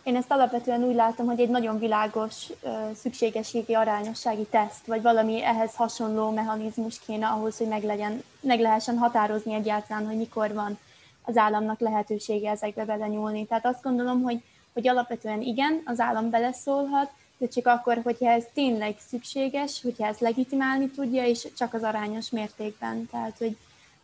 [0.03, 2.53] én ezt alapvetően úgy látom, hogy egy nagyon világos
[2.95, 8.97] szükségességi arányossági teszt, vagy valami ehhez hasonló mechanizmus kéne ahhoz, hogy meg, legyen, meg lehessen
[8.97, 10.78] határozni egyáltalán, hogy mikor van
[11.22, 13.47] az államnak lehetősége ezekbe belenyúlni.
[13.47, 14.43] Tehát azt gondolom, hogy
[14.77, 20.18] hogy alapvetően igen, az állam beleszólhat, de csak akkor, hogyha ez tényleg szükséges, hogyha ez
[20.18, 23.07] legitimálni tudja, és csak az arányos mértékben.
[23.11, 23.57] Tehát, hogy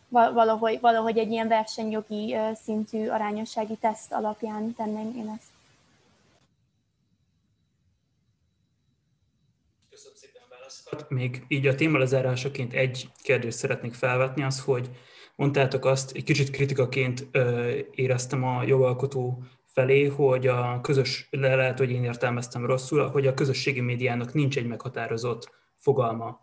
[0.09, 5.51] valahogy, valahogy egy ilyen versenyjogi szintű arányossági teszt alapján tenném én ezt.
[9.89, 11.09] Köszönöm szépen a válaszokat.
[11.09, 14.89] Még így a téma lezárásaként egy kérdést szeretnék felvetni, az, hogy
[15.35, 17.27] mondtátok azt, egy kicsit kritikaként
[17.91, 19.43] éreztem a jogalkotó
[19.73, 24.57] felé, hogy a közös, le lehet, hogy én értelmeztem rosszul, hogy a közösségi médiának nincs
[24.57, 26.39] egy meghatározott fogalma.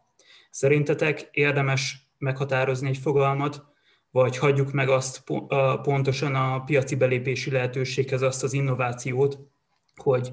[0.51, 3.65] Szerintetek érdemes meghatározni egy fogalmat,
[4.11, 5.23] vagy hagyjuk meg azt
[5.83, 9.39] pontosan a piaci belépési lehetőséghez azt az innovációt,
[9.95, 10.33] hogy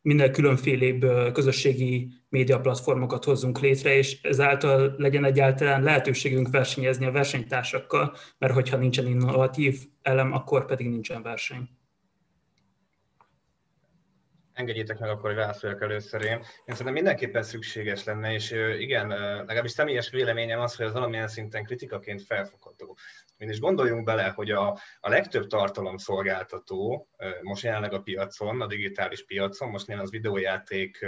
[0.00, 8.14] minden különfélébb közösségi média platformokat hozzunk létre, és ezáltal legyen egyáltalán lehetőségünk versenyezni a versenytársakkal,
[8.38, 11.68] mert hogyha nincsen innovatív elem, akkor pedig nincsen verseny
[14.54, 16.36] engedjétek meg akkor, hogy válaszoljak először én.
[16.38, 21.64] Én szerintem mindenképpen szükséges lenne, és igen, legalábbis személyes véleményem az, hogy az valamilyen szinten
[21.64, 22.96] kritikaként felfogható.
[23.38, 27.08] is gondoljunk bele, hogy a, a legtöbb tartalomszolgáltató
[27.42, 31.06] most jelenleg a piacon, a digitális piacon, most az videójáték,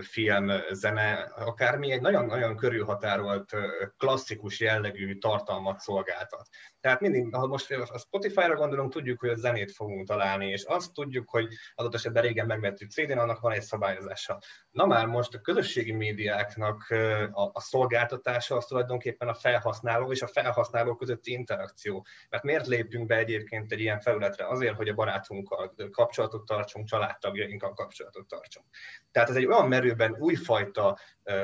[0.00, 3.56] film, zene, akármi egy nagyon-nagyon körülhatárolt
[3.96, 6.48] klasszikus jellegű tartalmat szolgáltat.
[6.80, 10.92] Tehát mindig, ha most a Spotify-ra gondolunk, tudjuk, hogy a zenét fogunk találni, és azt
[10.92, 14.38] tudjuk, hogy adott esetben régen megvettük CD-n, annak van egy szabályozása.
[14.70, 16.90] Na már most a közösségi médiáknak
[17.32, 22.06] a, a szolgáltatása az tulajdonképpen a felhasználó és a felhasználó közötti interakció.
[22.28, 24.48] Mert miért lépünk be egyébként egy ilyen felületre?
[24.48, 28.66] Azért, hogy a barátunkkal kapcsolatot tartsunk, családtagjainkkal kapcsolatot tartsunk.
[29.10, 30.98] Tehát ez egy olyan merőben újfajta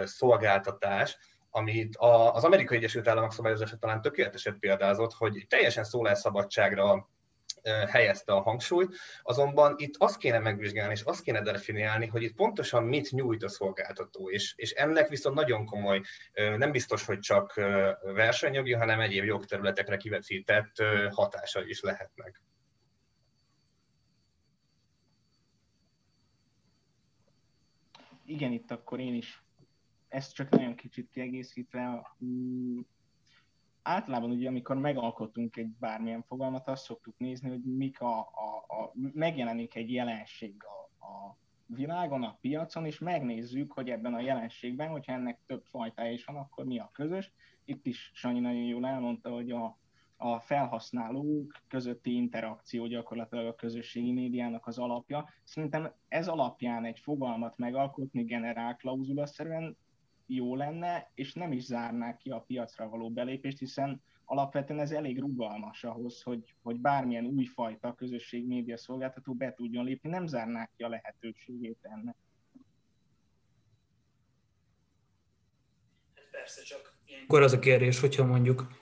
[0.05, 1.19] szolgáltatás,
[1.51, 1.97] amit
[2.33, 7.09] az Amerikai Egyesült Államok szabályozása talán tökéleteset példázott, hogy teljesen szólásszabadságra
[7.91, 12.85] helyezte a hangsúlyt, azonban itt azt kéne megvizsgálni, és azt kéne definiálni, hogy itt pontosan
[12.85, 16.01] mit nyújt a szolgáltató, és, és ennek viszont nagyon komoly,
[16.33, 17.55] nem biztos, hogy csak
[18.03, 20.73] versenyjogi, hanem egyéb jogterületekre kiveszített
[21.11, 22.41] hatása is lehetnek.
[28.33, 29.45] Igen, itt akkor én is
[30.09, 32.13] ezt csak nagyon kicsit kiegészítve,
[33.83, 38.93] általában ugye, amikor megalkotunk egy bármilyen fogalmat, azt szoktuk nézni, hogy mik a, a, a
[38.95, 45.13] megjelenik egy jelenség a, a világon, a piacon, és megnézzük, hogy ebben a jelenségben, hogyha
[45.13, 47.33] ennek több fajtája is van, akkor mi a közös.
[47.65, 49.79] Itt is Sanyi nagyon jól elmondta, hogy a,
[50.25, 55.29] a felhasználók közötti interakció gyakorlatilag a közösségi médiának az alapja.
[55.45, 59.77] Szerintem ez alapján egy fogalmat megalkotni generál klauzulaszerűen
[60.27, 65.19] jó lenne, és nem is zárnák ki a piacra való belépést, hiszen alapvetően ez elég
[65.19, 70.83] rugalmas ahhoz, hogy, hogy bármilyen újfajta közösség média szolgáltató be tudjon lépni, nem zárnák ki
[70.83, 72.17] a lehetőségét ennek.
[76.31, 78.82] Persze csak ilyenkor az a kérdés, hogyha mondjuk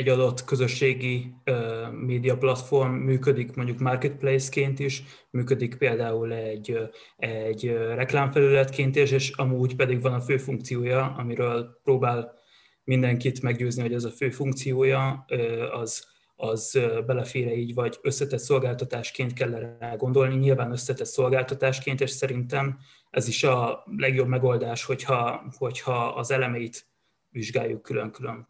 [0.00, 6.78] egy adott közösségi uh, média platform működik mondjuk marketplace-ként is, működik például egy,
[7.16, 12.38] egy reklámfelületként is, és amúgy pedig van a fő funkciója, amiről próbál
[12.84, 15.24] mindenkit meggyőzni, hogy ez a fő funkciója,
[15.72, 22.78] az, az belefére így, vagy összetett szolgáltatásként kell rá gondolni, nyilván összetett szolgáltatásként, és szerintem
[23.10, 26.86] ez is a legjobb megoldás, hogyha, hogyha az elemeit
[27.28, 28.49] vizsgáljuk külön-külön.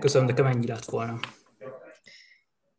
[0.00, 1.18] Köszönöm, nekem ennyi lett volna.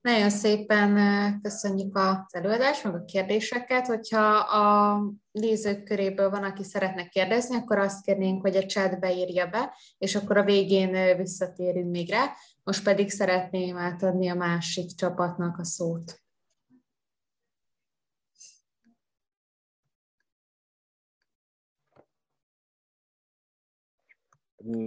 [0.01, 3.88] Nagyon szépen köszönjük az előadást, meg a kérdéseket.
[3.88, 4.99] Hogyha a
[5.32, 10.15] nézők köréből van, aki szeretne kérdezni, akkor azt kérnénk, hogy a chatbe írja be, és
[10.15, 12.34] akkor a végén visszatérünk még rá.
[12.63, 16.22] Most pedig szeretném átadni a másik csapatnak a szót.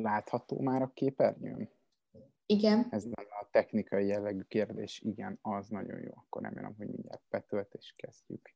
[0.03, 1.71] Látható már a képernyőn?
[2.53, 2.87] Igen.
[2.91, 5.01] Ez lenne a technikai jellegű kérdés.
[5.01, 6.11] Igen, az nagyon jó.
[6.15, 8.55] Akkor remélem, hogy mindjárt betölt, és kezdjük.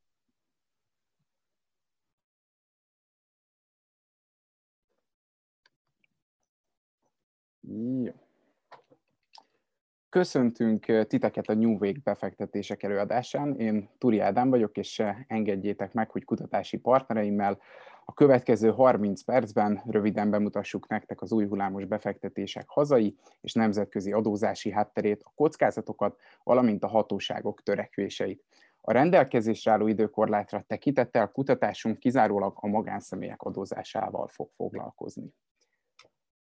[8.01, 8.13] Jó.
[10.09, 13.59] Köszöntünk titeket a New Wake befektetések előadásán.
[13.59, 17.59] Én Turi Ádám vagyok, és engedjétek meg, hogy kutatási partnereimmel
[18.09, 24.71] a következő 30 percben röviden bemutassuk nektek az új hullámos befektetések hazai és nemzetközi adózási
[24.71, 28.43] hátterét, a kockázatokat, valamint a hatóságok törekvéseit.
[28.81, 35.33] A rendelkezésre álló időkorlátra tekintettel kutatásunk kizárólag a magánszemélyek adózásával fog foglalkozni.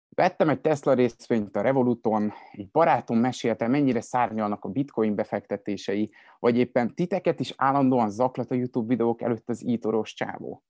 [0.09, 6.57] Vettem egy Tesla részvényt a Revoluton, egy barátom mesélte, mennyire szárnyalnak a bitcoin befektetései, vagy
[6.57, 10.63] éppen titeket is állandóan zaklat a YouTube videók előtt az ítoros csávó.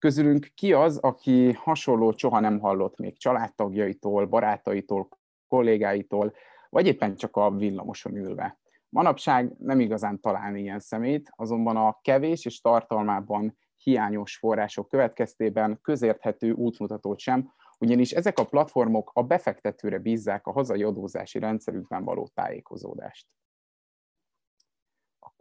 [0.00, 5.08] Közülünk ki az, aki hasonló soha nem hallott még családtagjaitól, barátaitól,
[5.48, 6.34] kollégáitól,
[6.68, 8.58] vagy éppen csak a villamoson ülve.
[8.88, 16.52] Manapság nem igazán talál ilyen szemét, azonban a kevés és tartalmában hiányos források következtében közérthető
[16.52, 23.26] útmutatót sem, ugyanis ezek a platformok a befektetőre bízzák a hazai adózási rendszerükben való tájékozódást.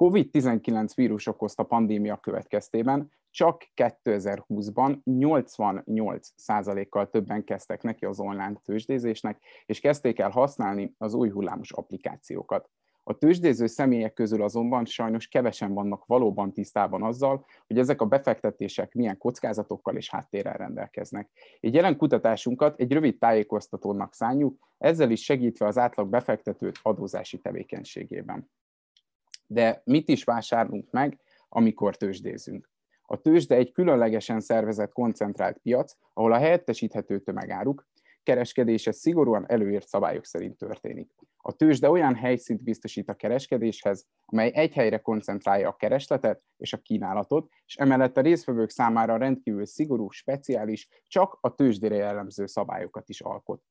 [0.02, 9.42] A COVID-19 vírus okozta pandémia következtében csak 2020-ban 88%-kal többen kezdtek neki az online tőzsdézésnek,
[9.66, 12.70] és kezdték el használni az új hullámos applikációkat.
[13.04, 18.94] A tőzsdéző személyek közül azonban sajnos kevesen vannak valóban tisztában azzal, hogy ezek a befektetések
[18.94, 21.30] milyen kockázatokkal és háttérrel rendelkeznek.
[21.60, 28.50] Egy jelen kutatásunkat egy rövid tájékoztatónak szánjuk, ezzel is segítve az átlag befektetőt adózási tevékenységében.
[29.52, 31.20] De mit is vásárlunk meg,
[31.50, 32.70] amikor tőzsdézünk?
[33.02, 37.88] A tőzsde egy különlegesen szervezett koncentrált piac, ahol a helyettesíthető tömegáruk
[38.24, 41.12] kereskedése szigorúan előírt szabályok szerint történik.
[41.38, 46.78] A tőzsde olyan helyszínt biztosít a kereskedéshez, amely egy helyre koncentrálja a keresletet és a
[46.78, 53.22] kínálatot, és emellett a résztvevők számára rendkívül szigorú, speciális, csak a tőzsdére jellemző szabályokat is
[53.22, 53.62] alkot.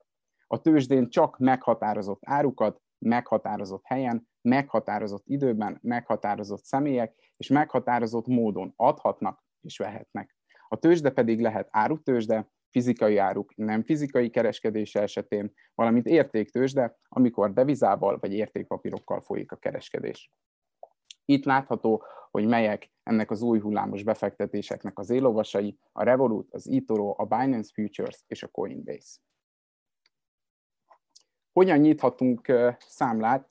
[0.47, 9.45] A tőzsdén csak meghatározott árukat, meghatározott helyen, meghatározott időben, meghatározott személyek és meghatározott módon adhatnak
[9.61, 10.36] és vehetnek.
[10.68, 18.19] A tőzsde pedig lehet árutőzsde, fizikai áruk nem fizikai kereskedése esetén, valamint értéktőzsde, amikor devizával
[18.19, 20.32] vagy értékpapírokkal folyik a kereskedés.
[21.24, 27.15] Itt látható, hogy melyek ennek az új hullámos befektetéseknek az élovasai, a Revolut, az eToro,
[27.16, 29.19] a Binance Futures és a Coinbase.
[31.52, 33.48] Hogyan nyithatunk számlát,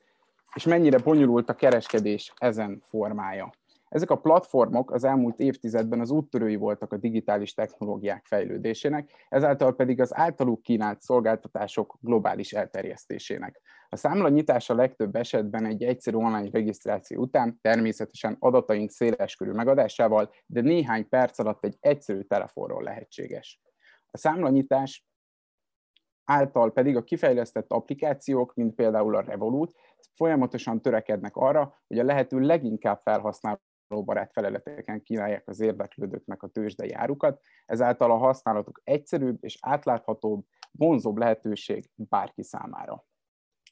[0.56, 3.50] és mennyire bonyolult a kereskedés ezen formája?
[3.90, 10.02] Ezek a platformok az elmúlt évtizedben az úttörői voltak a digitális technológiák fejlődésének, ezáltal pedig
[10.02, 13.62] az általuk kínált szolgáltatások globális elterjesztésének.
[13.90, 20.62] A számla nyitása legtöbb esetben egy egyszerű online regisztráció után, természetesen adataink széleskörű megadásával, de
[20.62, 23.62] néhány perc alatt egy egyszerű telefonról lehetséges.
[24.08, 25.06] A számlanyitás
[26.24, 29.74] által pedig a kifejlesztett applikációk, mint például a Revolut,
[30.16, 36.94] folyamatosan törekednek arra, hogy a lehető leginkább felhasználó barát felületeken kínálják az érdeklődőknek a tőzsdei
[36.94, 43.06] árukat, ezáltal a használatuk egyszerűbb és átláthatóbb, vonzóbb lehetőség bárki számára.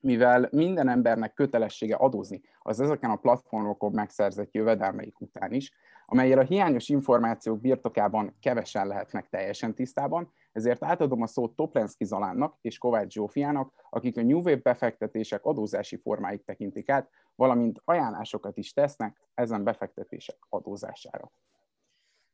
[0.01, 5.71] Mivel minden embernek kötelessége adózni az ezeken a platformokon megszerzett jövedelmeik után is,
[6.05, 12.57] amelyel a hiányos információk birtokában kevesen lehetnek teljesen tisztában, ezért átadom a szót Toplenszki Zalánnak
[12.61, 18.73] és Kovács Zsófiának, akik a New Wave befektetések adózási formáit tekintik át, valamint ajánlásokat is
[18.73, 21.31] tesznek ezen befektetések adózására.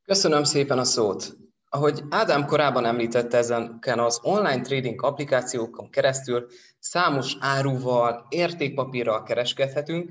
[0.03, 1.37] Köszönöm szépen a szót!
[1.73, 6.47] Ahogy Ádám korábban említette, ezenken az online trading applikációkon keresztül
[6.79, 10.09] számos áruval, értékpapírral kereskedhetünk,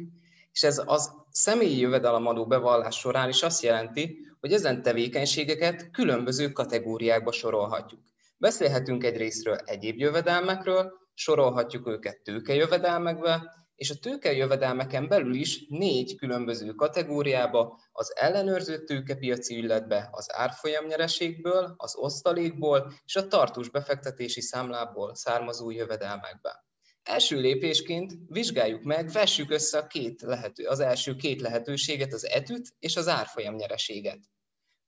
[0.53, 7.33] és ez az személyi jövedelemadó bevallás során is azt jelenti, hogy ezen tevékenységeket különböző kategóriákba
[7.33, 8.01] sorolhatjuk.
[8.37, 16.73] Beszélhetünk egy részről egyéb jövedelmekről, sorolhatjuk őket tőkejövedelmekbe, és a tőkejövedelmeken belül is négy különböző
[16.75, 25.71] kategóriába, az ellenőrző tőkepiaci illetve az árfolyamnyereségből, az osztalékból és a tartós befektetési számlából származó
[25.71, 26.65] jövedelmekbe.
[27.03, 32.75] Első lépésként vizsgáljuk meg, vessük össze a két lehető, az első két lehetőséget, az etüt
[32.79, 34.21] és az árfolyam nyereséget.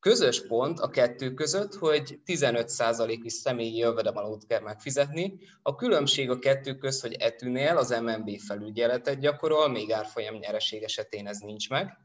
[0.02, 5.38] Közös pont a kettő között, hogy 15%-os személyi jövedelmadót kell megfizetni.
[5.62, 11.26] A különbség a kettő közt, hogy etűnél az MNB felügyeletet gyakorol, még árfolyam nyereség esetén
[11.26, 11.98] ez nincs meg.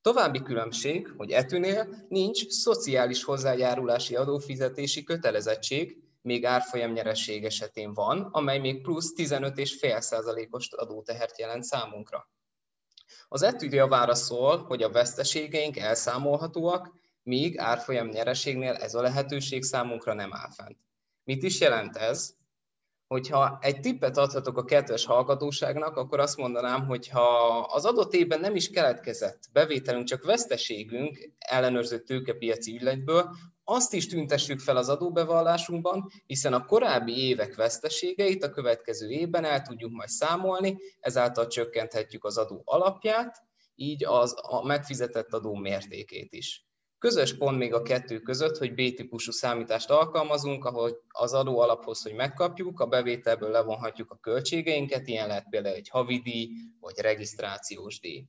[0.00, 8.58] További különbség, hogy etűnél nincs szociális hozzájárulási adófizetési kötelezettség, még árfolyam nyeresség esetén van, amely
[8.58, 12.30] még plusz 15,5%-os adótehert jelent számunkra.
[13.28, 16.97] Az etűdia válaszol, hogy a veszteségeink elszámolhatóak,
[17.28, 20.76] míg árfolyam nyereségnél ez a lehetőség számunkra nem áll fent.
[21.24, 22.36] Mit is jelent ez?
[23.06, 28.40] Hogyha egy tippet adhatok a kedves hallgatóságnak, akkor azt mondanám, hogy ha az adott évben
[28.40, 36.10] nem is keletkezett bevételünk, csak veszteségünk ellenőrzött tőkepiaci ügyletből, azt is tüntessük fel az adóbevallásunkban,
[36.26, 42.38] hiszen a korábbi évek veszteségeit a következő évben el tudjuk majd számolni, ezáltal csökkenthetjük az
[42.38, 43.36] adó alapját,
[43.74, 46.67] így az a megfizetett adó mértékét is.
[46.98, 52.14] Közös pont még a kettő között, hogy B-típusú számítást alkalmazunk, ahol az adó alaphoz, hogy
[52.14, 56.50] megkapjuk, a bevételből levonhatjuk a költségeinket, ilyen lehet például egy havidíj
[56.80, 58.24] vagy regisztrációs díj.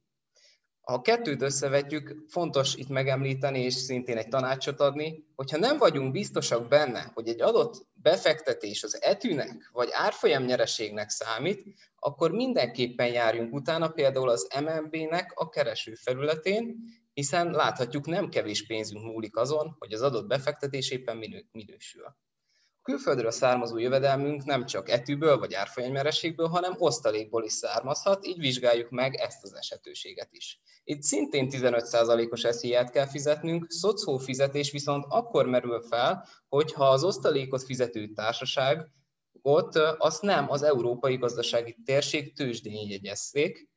[0.81, 6.11] Ha a kettőt összevetjük, fontos itt megemlíteni és szintén egy tanácsot adni, hogyha nem vagyunk
[6.11, 11.63] biztosak benne, hogy egy adott befektetés az etűnek vagy árfolyam nyereségnek számít,
[11.95, 16.75] akkor mindenképpen járjunk utána például az MNB-nek a kereső felületén,
[17.19, 22.05] hiszen láthatjuk, nem kevés pénzünk múlik azon, hogy az adott befektetés éppen minő, minősül.
[22.05, 22.17] A
[22.81, 29.15] külföldről származó jövedelmünk nem csak etűből vagy árfolyammerességből, hanem osztalékból is származhat, így vizsgáljuk meg
[29.15, 30.59] ezt az esetőséget is.
[30.83, 37.63] Itt szintén 15%-os esziát kell fizetnünk, szocó fizetés viszont akkor merül fel, hogyha az osztalékot
[37.63, 38.91] fizető társaság
[39.41, 43.69] ott azt nem az európai gazdasági térség tőzsdén jegyezték,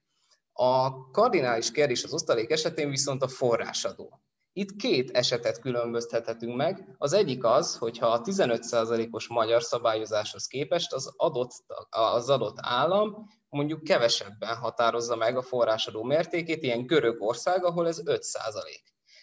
[0.52, 4.20] a kardinális kérdés az osztalék esetén viszont a forrásadó.
[4.54, 6.94] Itt két esetet különböztethetünk meg.
[6.98, 11.50] Az egyik az, hogyha a 15%-os magyar szabályozáshoz képest az adott,
[11.90, 18.20] az adott állam mondjuk kevesebben határozza meg a forrásadó mértékét, ilyen Görögország, ahol ez 5%.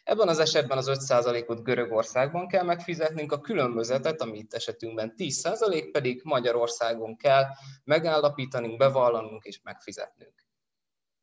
[0.04, 6.22] Ebben az esetben az 5%-ot Görögországban kell megfizetnünk, a különbözetet, ami itt esetünkben 10% pedig
[6.24, 7.44] Magyarországon kell
[7.84, 10.49] megállapítanunk, bevallanunk és megfizetnünk.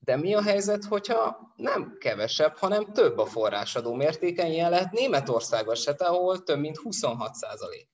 [0.06, 5.68] De mi a helyzet, hogyha nem kevesebb, hanem több a forrásadó mértéken, ilyen lehet Németország
[5.68, 7.88] esete, ahol több mint 26 százalék.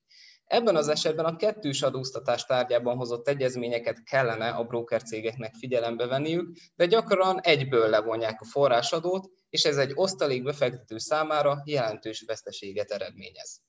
[0.45, 6.85] Ebben az esetben a kettős adóztatás tárgyában hozott egyezményeket kellene a cégeknek figyelembe venniük, de
[6.85, 13.61] gyakran egyből levonják a forrásadót, és ez egy osztalék befektető számára jelentős veszteséget eredményez.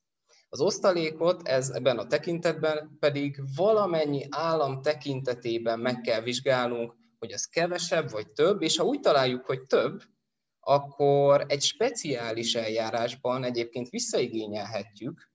[0.49, 6.95] Az osztalékot ez ebben a tekintetben pedig valamennyi állam tekintetében meg kell vizsgálnunk,
[7.25, 10.03] hogy az kevesebb vagy több, és ha úgy találjuk, hogy több,
[10.61, 15.31] akkor egy speciális eljárásban egyébként visszaigényelhetjük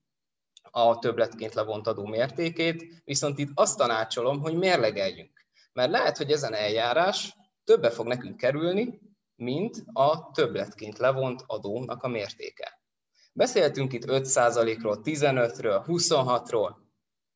[0.72, 5.45] a többletként levont adó mértékét, viszont itt azt tanácsolom, hogy mérlegeljünk.
[5.74, 8.99] Mert lehet, hogy ezen eljárás többe fog nekünk kerülni,
[9.36, 12.82] mint a többletként levont adónak a mértéke.
[13.34, 16.76] Beszéltünk itt 5%-ról, 15-ről, 26-ról,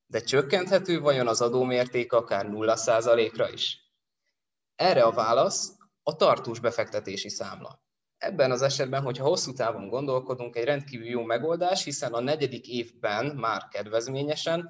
[0.05, 3.82] de csökkenthető vajon az adómérték akár 0%-ra is?
[4.75, 7.81] Erre a válasz a tartós befektetési számla.
[8.17, 13.25] Ebben az esetben, hogyha hosszú távon gondolkodunk, egy rendkívül jó megoldás, hiszen a negyedik évben
[13.25, 14.69] már kedvezményesen,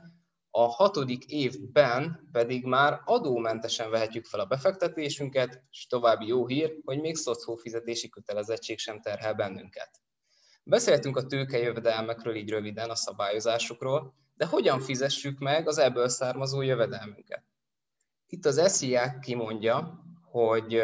[0.50, 7.00] a hatodik évben pedig már adómentesen vehetjük fel a befektetésünket, és további jó hír, hogy
[7.00, 9.90] még szociófizetési kötelezettség sem terhel bennünket.
[10.64, 17.44] Beszéltünk a tőkejövedelmekről így röviden, a szabályozásokról, de hogyan fizessük meg az ebből származó jövedelmünket?
[18.34, 20.84] Itt az SZIA kimondja, hogy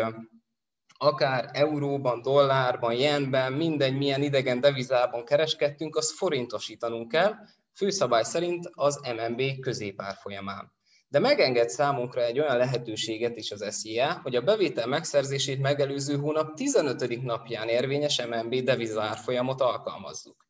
[0.98, 7.34] akár euróban, dollárban, jenben, mindegy milyen idegen devizában kereskedtünk, azt forintosítanunk kell,
[7.76, 10.72] főszabály szerint az MNB középárfolyamán.
[11.08, 16.54] De megenged számunkra egy olyan lehetőséget is az SZIA, hogy a bevétel megszerzését megelőző hónap
[16.54, 17.22] 15.
[17.22, 20.48] napján érvényes MNB devizárfolyamot alkalmazzuk.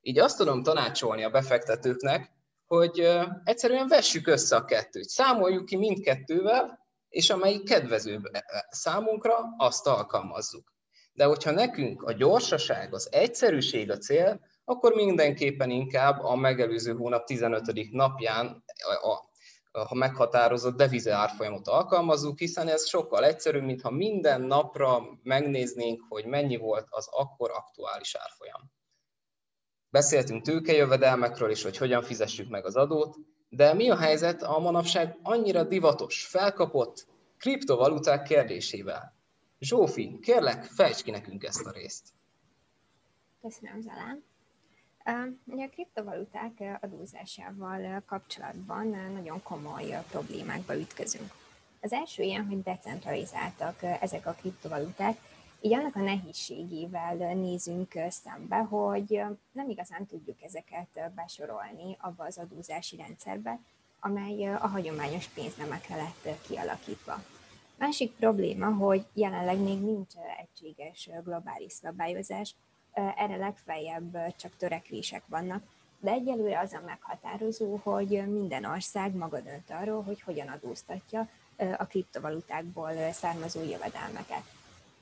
[0.00, 2.35] Így azt tudom tanácsolni a befektetőknek,
[2.66, 3.08] hogy
[3.44, 9.86] egyszerűen vessük össze a kettőt, számoljuk ki mindkettővel, és amelyik kedvezőbb e, e, számunkra, azt
[9.86, 10.74] alkalmazzuk.
[11.12, 17.24] De hogyha nekünk a gyorsaság, az egyszerűség a cél, akkor mindenképpen inkább a megelőző hónap
[17.24, 17.90] 15.
[17.90, 18.64] napján
[19.02, 19.28] a, a,
[19.70, 26.56] a meghatározott devize árfolyamot alkalmazzuk, hiszen ez sokkal egyszerűbb, mintha minden napra megnéznénk, hogy mennyi
[26.56, 28.75] volt az akkor aktuális árfolyam.
[29.96, 33.16] Beszéltünk tőkejövedelmekről is, hogy hogyan fizessük meg az adót,
[33.48, 37.06] de mi a helyzet a manapság annyira divatos, felkapott
[37.38, 39.14] kriptovaluták kérdésével?
[39.58, 42.08] Zsófi, kérlek, fejtsd ki nekünk ezt a részt.
[43.42, 44.24] Köszönöm, Zalán.
[45.64, 51.32] A kriptovaluták adózásával kapcsolatban nagyon komoly problémákba ütközünk.
[51.80, 55.16] Az első ilyen, hogy decentralizáltak ezek a kriptovaluták,
[55.66, 59.22] így annak a nehézségével nézünk szembe, hogy
[59.52, 63.60] nem igazán tudjuk ezeket besorolni abba az adózási rendszerbe,
[64.00, 67.22] amely a hagyományos pénznemekre lett kialakítva.
[67.78, 72.54] Másik probléma, hogy jelenleg még nincs egységes globális szabályozás,
[72.92, 75.62] erre legfeljebb csak törekvések vannak,
[76.00, 81.86] de egyelőre az a meghatározó, hogy minden ország maga dönt arról, hogy hogyan adóztatja a
[81.86, 84.55] kriptovalutákból származó jövedelmeket.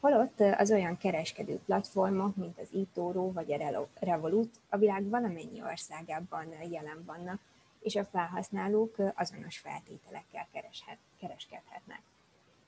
[0.05, 6.47] Holott az olyan kereskedő platformok, mint az eToro vagy a Revolut a világ valamennyi országában
[6.71, 7.41] jelen vannak,
[7.81, 12.01] és a felhasználók azonos feltételekkel kereshet, kereskedhetnek.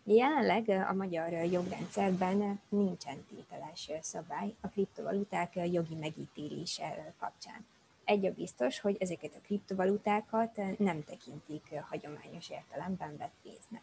[0.05, 7.67] Jelenleg a magyar jogrendszerben nincsen tételes szabály a kriptovaluták jogi megítélése kapcsán.
[8.05, 13.83] Egy a biztos, hogy ezeket a kriptovalutákat nem tekintik hagyományos értelemben vett pénznek.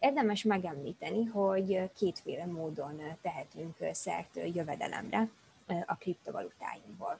[0.00, 5.28] Érdemes megemlíteni, hogy kétféle módon tehetünk szert jövedelemre
[5.86, 7.18] a kriptovalutáinkból.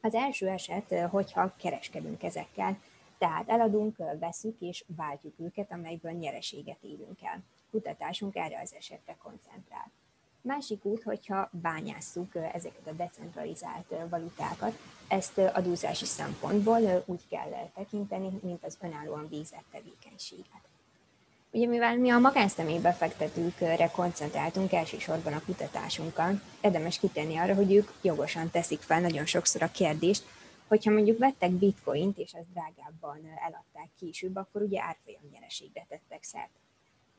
[0.00, 2.78] Az első eset, hogyha kereskedünk ezekkel,
[3.18, 7.42] tehát eladunk, veszük és váltjuk őket, amelyből nyereséget érünk el.
[7.70, 9.90] Kutatásunk erre az esetre koncentrál.
[10.42, 14.78] Másik út, hogyha bányásszuk ezeket a decentralizált valutákat,
[15.08, 20.69] ezt adózási szempontból úgy kell tekinteni, mint az önállóan végzett tevékenységet.
[21.52, 27.88] Ugye mivel mi a magánszemély befektetőkre koncentráltunk elsősorban a kutatásunkkal, érdemes kitenni arra, hogy ők
[28.02, 30.24] jogosan teszik fel nagyon sokszor a kérdést,
[30.66, 36.50] hogyha mondjuk vettek bitcoint, és ezt drágábban eladták később, akkor ugye árfolyam nyereségre tettek szert.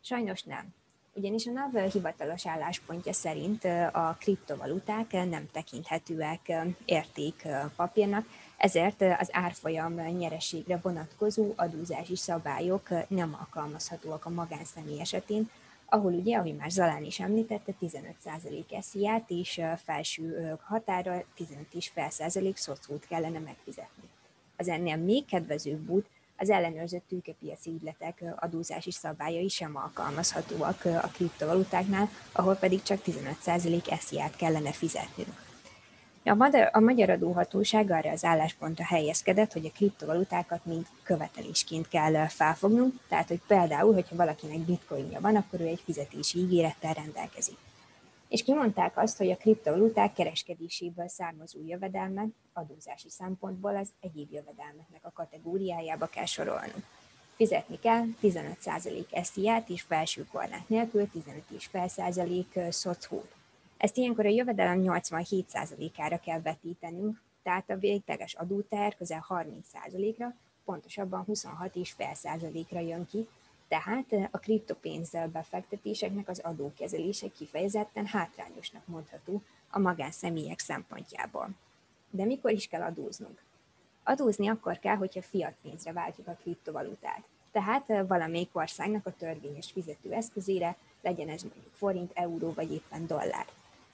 [0.02, 0.74] Sajnos nem.
[1.14, 6.52] Ugyanis a NAV hivatalos álláspontja szerint a kriptovaluták nem tekinthetőek
[6.86, 8.26] értékpapírnak,
[8.62, 15.50] ezért az árfolyam nyereségre vonatkozó adózási szabályok nem alkalmazhatóak a magánszemély esetén,
[15.86, 23.40] ahol ugye, ahogy már Zalán is említette, 15% SZIA-t és felső határa 15,5% szocót kellene
[23.40, 24.04] megfizetni.
[24.58, 26.06] Az ennél még kedvezőbb út,
[26.38, 34.36] az ellenőrzött tőkepiaci ügyletek adózási szabályai sem alkalmazhatóak a kriptovalutáknál, ahol pedig csak 15% SZIA-t
[34.36, 35.51] kellene fizetnünk.
[36.24, 42.28] A magyar, a magyar adóhatóság arra az álláspontra helyezkedett, hogy a kriptovalutákat mind követelésként kell
[42.28, 47.58] felfognunk, tehát hogy például, hogyha valakinek bitcoinja van, akkor ő egy fizetési ígérettel rendelkezik.
[48.28, 55.12] És kimondták azt, hogy a kriptovaluták kereskedéséből származó jövedelmet adózási szempontból az egyéb jövedelmeknek a
[55.14, 56.86] kategóriájába kell sorolnunk.
[57.36, 63.41] Fizetni kell 15% SZIA-t és felső korlát nélkül 15,5% szocót.
[63.82, 70.34] Ezt ilyenkor a jövedelem 87%-ára kell vetítenünk, tehát a végleges adóter közel 30%-ra,
[70.66, 73.28] pontosabban 26,5%-ra jön ki,
[73.68, 81.50] tehát a kriptopénzzel befektetéseknek az adókezelése kifejezetten hátrányosnak mondható a magánszemélyek szempontjából.
[82.10, 83.44] De mikor is kell adóznunk?
[84.04, 87.24] Adózni akkor kell, hogyha fiat pénzre váltjuk a kriptovalutát.
[87.52, 93.46] Tehát valamelyik országnak a törvényes fizetőeszközére, legyen ez mondjuk forint, euró vagy éppen dollár.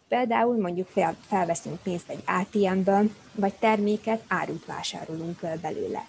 [0.08, 0.88] Például mondjuk
[1.28, 6.08] felveszünk pénzt egy ATM-ből, vagy terméket, árut vásárolunk belőle.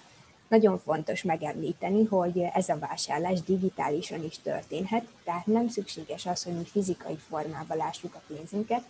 [0.49, 6.53] Nagyon fontos megemlíteni, hogy ez a vásárlás digitálisan is történhet, tehát nem szükséges az, hogy
[6.53, 8.83] mi fizikai formában lássuk a pénzünket,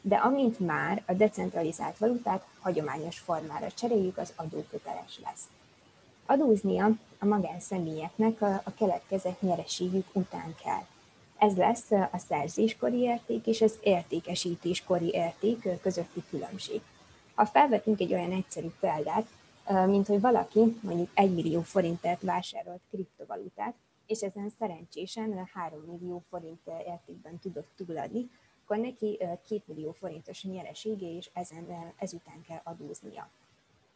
[0.00, 5.42] de amint már a decentralizált valutát hagyományos formára cseréljük, az adóköteles lesz.
[6.26, 10.82] Adóznia a magánszemélyeknek a, a keletkezett nyereségük után kell.
[11.38, 16.80] Ez lesz a szerzéskori érték és az értékesítéskori érték közötti különbség.
[17.34, 19.26] Ha felvetünk egy olyan egyszerű példát,
[19.86, 23.74] mint hogy valaki mondjuk 1 millió forintért vásárolt kriptovalutát,
[24.06, 28.30] és ezen szerencsésen 3 millió forint értékben tudott túladni,
[28.64, 33.28] akkor neki 2 millió forintos nyeresége, és ezen, ezután kell adóznia.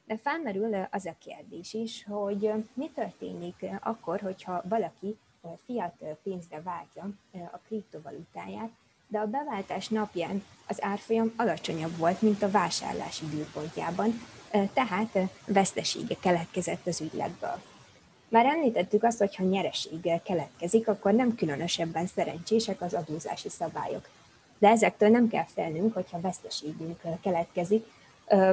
[0.06, 5.18] De felmerül az a kérdés is, hogy mi történik akkor, hogyha valaki
[5.66, 7.10] fiat pénzre váltja
[7.52, 8.70] a kriptovalutáját,
[9.08, 14.20] de a beváltás napján az árfolyam alacsonyabb volt, mint a vásárlás időpontjában,
[14.72, 17.62] tehát vesztesége keletkezett az ügyletből.
[18.28, 24.08] Már említettük azt, hogy ha nyereséggel keletkezik, akkor nem különösebben szerencsések az adózási szabályok.
[24.58, 27.86] De ezektől nem kell félnünk, hogyha veszteségünk keletkezik,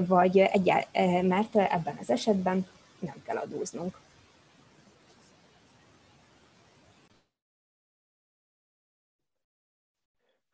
[0.07, 0.83] vagy egyáll,
[1.21, 2.67] mert ebben az esetben
[2.99, 3.99] nem kell adóznunk.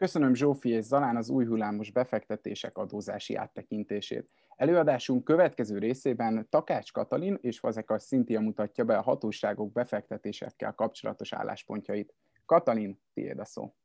[0.04, 4.30] Köszönöm Zsófi és Zalán az új hullámos befektetések adózási áttekintését.
[4.56, 12.14] Előadásunk következő részében Takács Katalin és Fazekas Szintia mutatja be a hatóságok befektetésekkel kapcsolatos álláspontjait.
[12.46, 13.76] Katalin, tiéd a szó.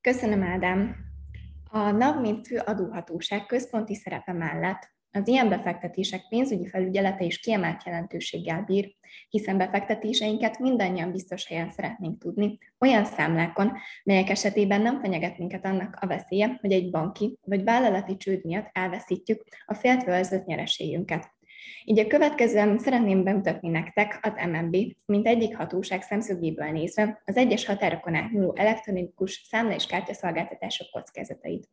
[0.00, 0.96] Köszönöm, Ádám.
[1.70, 7.84] A NAV, mint fő adóhatóság központi szerepe mellett az ilyen befektetések pénzügyi felügyelete is kiemelt
[7.84, 8.94] jelentőséggel bír,
[9.28, 13.72] hiszen befektetéseinket mindannyian biztos helyen szeretnénk tudni, olyan számlákon,
[14.04, 18.70] melyek esetében nem fenyeget minket annak a veszélye, hogy egy banki vagy vállalati csőd miatt
[18.72, 21.36] elveszítjük a féltőölzött nyereségünket.
[21.84, 24.76] Így a következően szeretném bemutatni nektek az MNB,
[25.06, 31.68] mint egyik hatóság szemszögéből nézve az egyes határokon átnyúló elektronikus számla és kártyaszolgáltatások kockázatait.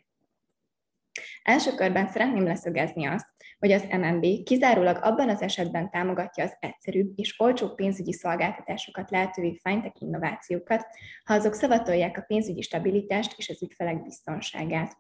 [1.46, 3.26] Első körben szeretném leszögezni azt,
[3.60, 9.60] hogy az MNB kizárólag abban az esetben támogatja az egyszerűbb és olcsó pénzügyi szolgáltatásokat lehetővé
[9.64, 10.86] fintech innovációkat,
[11.24, 14.98] ha azok szavatolják a pénzügyi stabilitást és az ügyfelek biztonságát.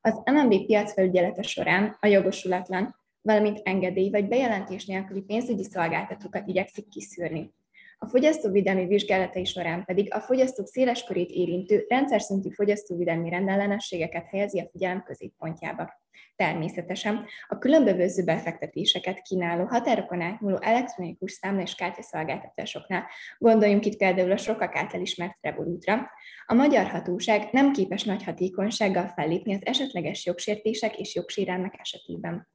[0.00, 7.54] Az MNB piacfelügyelete során a jogosulatlan, valamint engedély vagy bejelentés nélküli pénzügyi szolgáltatókat igyekszik kiszűrni.
[7.98, 14.60] A fogyasztóvédelmi vizsgálatai során pedig a fogyasztók széles körét érintő rendszer szintű fogyasztóvédelmi rendellenességeket helyezi
[14.60, 16.02] a figyelem középpontjába.
[16.36, 23.06] Természetesen a különböző befektetéseket kínáló határokon átnyúló elektronikus számla és kártyaszolgáltatásoknál,
[23.38, 26.10] gondoljunk itt például a sokak által ismert Revolutra,
[26.46, 32.48] a magyar hatóság nem képes nagy hatékonysággal fellépni az esetleges jogsértések és jogsérelmek esetében.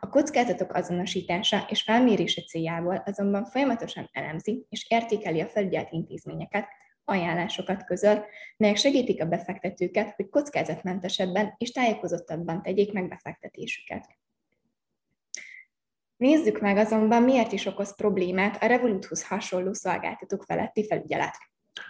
[0.00, 6.68] A kockázatok azonosítása és felmérése céljából azonban folyamatosan elemzi és értékeli a felügyelt intézményeket,
[7.04, 8.24] ajánlásokat közöl,
[8.56, 14.16] melyek segítik a befektetőket, hogy kockázatmentesebben és tájékozottabban tegyék meg befektetésüket.
[16.16, 21.36] Nézzük meg azonban, miért is okoz problémát a Revoluthoz hasonló szolgáltatók feletti felügyelet.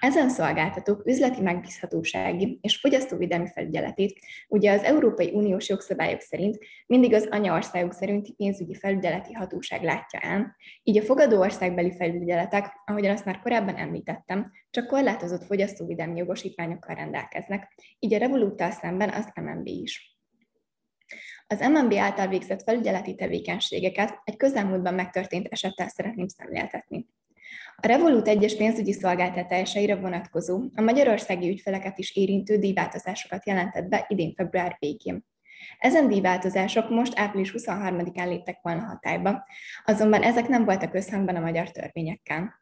[0.00, 7.26] Ezen szolgáltatók üzleti megbízhatósági és fogyasztóvédelmi felügyeletét ugye az Európai Uniós jogszabályok szerint mindig az
[7.30, 13.40] anyaországok szerinti pénzügyi felügyeleti hatóság látja el, így a fogadó országbeli felügyeletek, ahogyan azt már
[13.40, 20.18] korábban említettem, csak korlátozott fogyasztóvédelmi jogosítványokkal rendelkeznek, így a Revoluttal szemben az MNB is.
[21.46, 27.06] Az MNB által végzett felügyeleti tevékenységeket egy közelmúltban megtörtént esettel szeretném szemléltetni.
[27.82, 34.34] A Revolut egyes pénzügyi szolgáltatásaira vonatkozó, a magyarországi ügyfeleket is érintő díjváltozásokat jelentett be idén
[34.34, 35.24] február végén.
[35.78, 39.44] Ezen díjváltozások most április 23-án léptek volna hatályba,
[39.84, 42.54] azonban ezek nem voltak összhangban a magyar törvényekkel.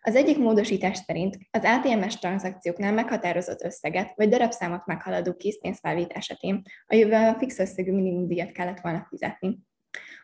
[0.00, 6.94] Az egyik módosítás szerint az ATMS tranzakcióknál meghatározott összeget vagy darabszámot meghaladó készpénzfelvét esetén a
[6.94, 9.58] jövőben fix összegű minimumdíjat kellett volna fizetni.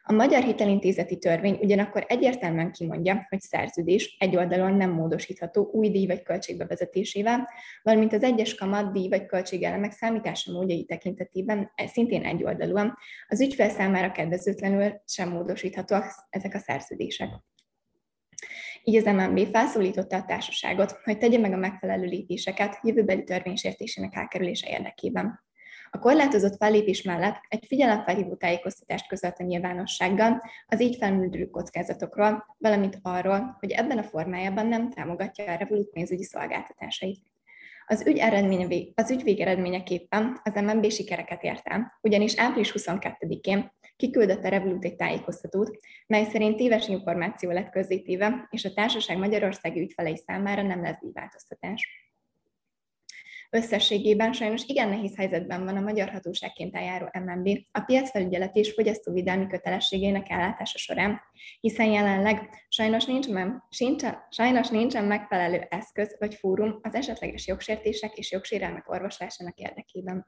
[0.03, 6.07] A Magyar Hitelintézeti Törvény ugyanakkor egyértelműen kimondja, hogy szerződés egy oldalon nem módosítható új díj
[6.07, 7.49] vagy költség bevezetésével,
[7.83, 12.97] valamint az egyes kamat, díj vagy költségelemek számítása módjai tekintetében szintén egy oldalúan
[13.29, 17.29] az ügyfél számára kedvezőtlenül sem módosíthatóak ezek a szerződések.
[18.85, 24.71] Így az MNB felszólította a társaságot, hogy tegye meg a megfelelő lépéseket jövőbeli törvénysértésének elkerülése
[24.71, 25.49] érdekében.
[25.93, 32.99] A korlátozott fellépés mellett egy figyelemfelhívó tájékoztatást közölt a nyilvánossággal az így felmerülő kockázatokról, valamint
[33.03, 37.21] arról, hogy ebben a formájában nem támogatja a Revolut pénzügyi szolgáltatásait.
[37.87, 44.45] Az ügy, eredménye, az ügy végeredményeképpen az MNB sikereket ért el, ugyanis április 22-én kiküldött
[44.45, 50.17] a Revolut egy tájékoztatót, mely szerint téves információ lett közzétéve, és a társaság magyarországi ügyfelei
[50.17, 52.10] számára nem lesz díjváltoztatás.
[53.53, 59.47] Összességében sajnos igen nehéz helyzetben van a magyar hatóságként eljáró MNB a piacfelügyelet és fogyasztóvédelmi
[59.47, 61.21] kötelességének ellátása során,
[61.61, 63.27] hiszen jelenleg sajnos, nincs,
[63.71, 70.27] sincs, sajnos nincsen megfelelő eszköz vagy fórum az esetleges jogsértések és jogsérelmek orvoslásának érdekében.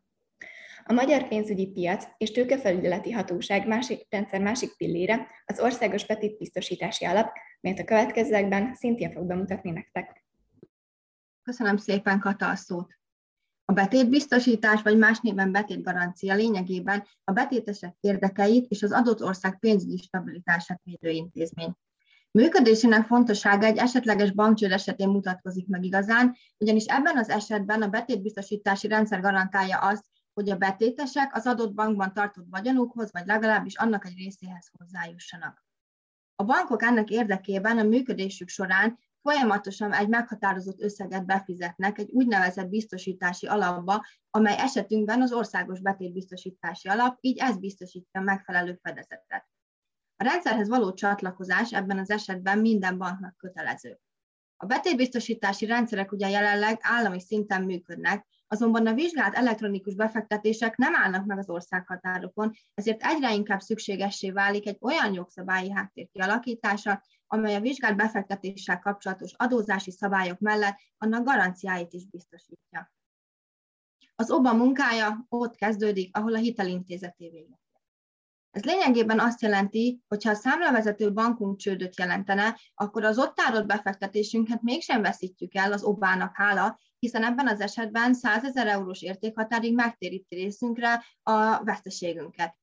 [0.84, 7.32] A magyar pénzügyi piac és tőkefelügyeleti hatóság másik, rendszer másik pillére az országos betétbiztosítási alap,
[7.60, 10.24] melyet a következőekben szintén fog bemutatni nektek.
[11.42, 13.00] Köszönöm szépen, Kata, a szót.
[13.64, 19.96] A betétbiztosítás vagy más néven betétgarancia lényegében a betétesek érdekeit és az adott ország pénzügyi
[19.96, 21.72] stabilitását védő intézmény.
[22.30, 28.88] Működésének fontossága egy esetleges bankcsőd esetén mutatkozik meg igazán, ugyanis ebben az esetben a betétbiztosítási
[28.88, 34.16] rendszer garantálja azt, hogy a betétesek az adott bankban tartott vagyonukhoz, vagy legalábbis annak egy
[34.16, 35.64] részéhez hozzájussanak.
[36.36, 43.46] A bankok ennek érdekében a működésük során folyamatosan egy meghatározott összeget befizetnek egy úgynevezett biztosítási
[43.46, 49.46] alapba, amely esetünkben az országos betétbiztosítási alap, így ez biztosítja a megfelelő fedezetet.
[50.16, 53.98] A rendszerhez való csatlakozás ebben az esetben minden banknak kötelező.
[54.56, 61.26] A betétbiztosítási rendszerek ugye jelenleg állami szinten működnek, azonban a vizsgált elektronikus befektetések nem állnak
[61.26, 67.02] meg az országhatárokon, ezért egyre inkább szükségessé válik egy olyan jogszabályi háttér kialakítása,
[67.32, 72.92] amely a vizsgált befektetéssel kapcsolatos adózási szabályok mellett annak garanciáit is biztosítja.
[74.14, 77.60] Az OBA munkája ott kezdődik, ahol a hitelintézeté végez.
[78.50, 83.66] Ez lényegében azt jelenti, hogy ha a számlavezető bankunk csődöt jelentene, akkor az ott tárott
[83.66, 89.74] befektetésünket mégsem veszítjük el az obának hála, hiszen ebben az esetben 100 ezer eurós értékhatárig
[89.74, 92.56] megtéríti részünkre a veszteségünket.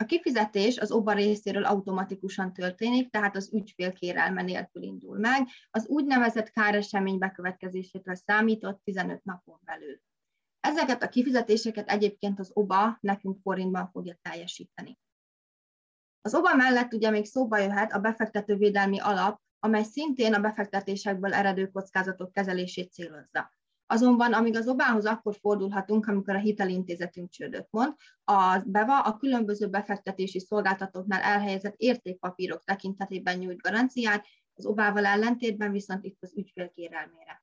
[0.00, 5.86] A kifizetés az OBA részéről automatikusan történik, tehát az ügyfél kérelme nélkül indul meg, az
[5.86, 10.00] úgynevezett káresemény bekövetkezésétől számított 15 napon belül.
[10.60, 14.98] Ezeket a kifizetéseket egyébként az OBA nekünk forintban fogja teljesíteni.
[16.20, 21.66] Az OBA mellett ugye még szóba jöhet a befektetővédelmi alap, amely szintén a befektetésekből eredő
[21.66, 23.52] kockázatok kezelését célozza.
[23.92, 27.94] Azonban amíg az obához akkor fordulhatunk, amikor a hitelintézetünk csődöt mond,
[28.24, 36.04] a BEVA a különböző befektetési szolgáltatóknál elhelyezett értékpapírok tekintetében nyújt garanciát, az obával ellentétben viszont
[36.04, 37.42] itt az ügyfél kérelmére.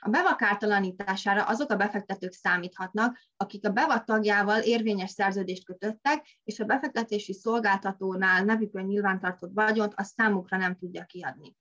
[0.00, 6.60] A BEVA kártalanítására azok a befektetők számíthatnak, akik a BEVA tagjával érvényes szerződést kötöttek, és
[6.60, 11.56] a befektetési szolgáltatónál nevükön nyilvántartott vagyont a számukra nem tudja kiadni.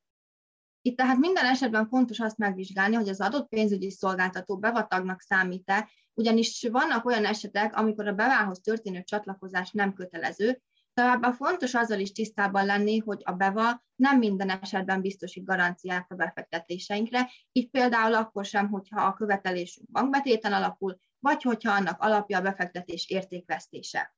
[0.86, 6.68] Itt tehát minden esetben fontos azt megvizsgálni, hogy az adott pénzügyi szolgáltató bevatagnak számít-e, ugyanis
[6.72, 10.62] vannak olyan esetek, amikor a bevához történő csatlakozás nem kötelező,
[10.94, 16.16] Továbbá fontos azzal is tisztában lenni, hogy a BEVA nem minden esetben biztosít garanciát a
[16.16, 22.41] befektetéseinkre, így például akkor sem, hogyha a követelésünk bankbetéten alapul, vagy hogyha annak alapja a
[22.41, 24.15] befektetés értékvesztése.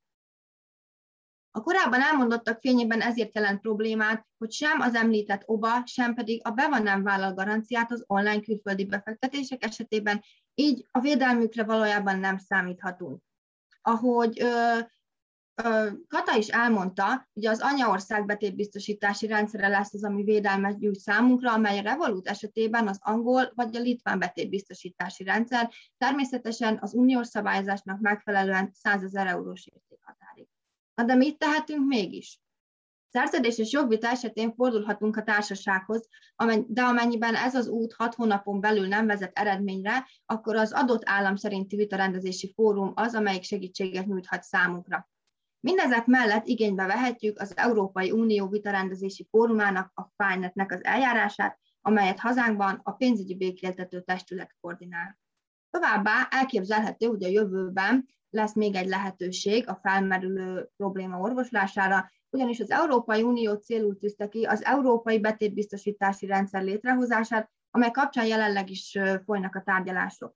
[1.57, 6.49] A korábban elmondottak fényében ezért jelent problémát, hogy sem az említett OBA, sem pedig a
[6.51, 10.21] BEVA nem vállal garanciát az online külföldi befektetések esetében,
[10.55, 13.21] így a védelmükre valójában nem számíthatunk.
[13.81, 14.79] Ahogy ö,
[15.63, 21.53] ö, Kata is elmondta, hogy az anyaország betétbiztosítási rendszere lesz az, ami védelmet nyújt számunkra,
[21.53, 27.99] amely a Revolut esetében az angol vagy a litván betétbiztosítási rendszer, természetesen az uniós szabályozásnak
[27.99, 29.67] megfelelően 100 ezer eurós.
[30.97, 32.41] Na de mit tehetünk mégis?
[33.09, 36.07] Szerződéses jogvita esetén fordulhatunk a társasághoz,
[36.67, 41.35] de amennyiben ez az út hat hónapon belül nem vezet eredményre, akkor az adott állam
[41.35, 45.09] szerinti vitarendezési fórum az, amelyik segítséget nyújthat számunkra.
[45.59, 52.79] Mindezek mellett igénybe vehetjük az Európai Unió vitarendezési fórumának, a FINET-nek az eljárását, amelyet hazánkban
[52.83, 55.17] a pénzügyi békéltető testület koordinál.
[55.69, 62.71] Továbbá elképzelhető, hogy a jövőben lesz még egy lehetőség a felmerülő probléma orvoslására, ugyanis az
[62.71, 69.55] Európai Unió célul tűzte ki az Európai Betétbiztosítási Rendszer létrehozását, amely kapcsán jelenleg is folynak
[69.55, 70.35] a tárgyalások.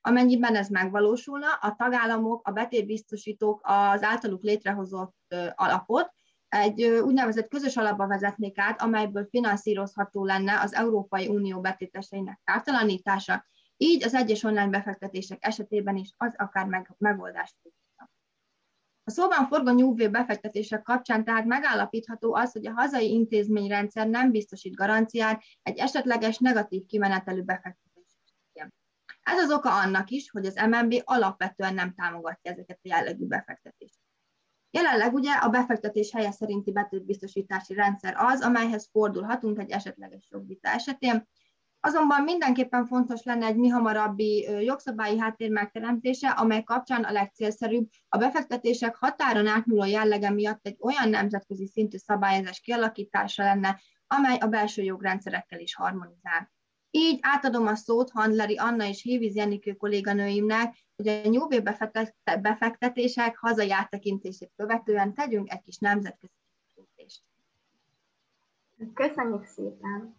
[0.00, 6.12] Amennyiben ez megvalósulna, a tagállamok, a betétbiztosítók az általuk létrehozott alapot
[6.48, 13.44] egy úgynevezett közös alapba vezetnék át, amelyből finanszírozható lenne az Európai Unió betéteseinek kártalanítása,
[13.78, 18.10] így az egyes online befektetések esetében is az akár meg, megoldást tudna.
[19.04, 24.74] A szóban forgó nyugvé befektetések kapcsán tehát megállapítható az, hogy a hazai intézményrendszer nem biztosít
[24.74, 27.86] garanciát egy esetleges negatív kimenetelű befektetés.
[29.22, 34.06] Ez az oka annak is, hogy az MNB alapvetően nem támogatja ezeket a jellegű befektetéseket.
[34.70, 41.28] Jelenleg ugye a befektetés helye szerinti betétbiztosítási rendszer az, amelyhez fordulhatunk egy esetleges jogvita esetén,
[41.80, 48.18] Azonban mindenképpen fontos lenne egy mi hamarabbi jogszabályi háttér megteremtése, amely kapcsán a legcélszerűbb a
[48.18, 54.82] befektetések határon átnyúló jellege miatt egy olyan nemzetközi szintű szabályozás kialakítása lenne, amely a belső
[54.82, 56.50] jogrendszerekkel is harmonizál.
[56.90, 61.62] Így átadom a szót Handleri Anna és Héviz Jenikő kolléganőimnek, hogy a nyúlvé
[62.40, 66.32] befektetések hazai áttekintését követően tegyünk egy kis nemzetközi
[66.66, 67.22] tekintést.
[68.94, 70.17] Köszönjük szépen!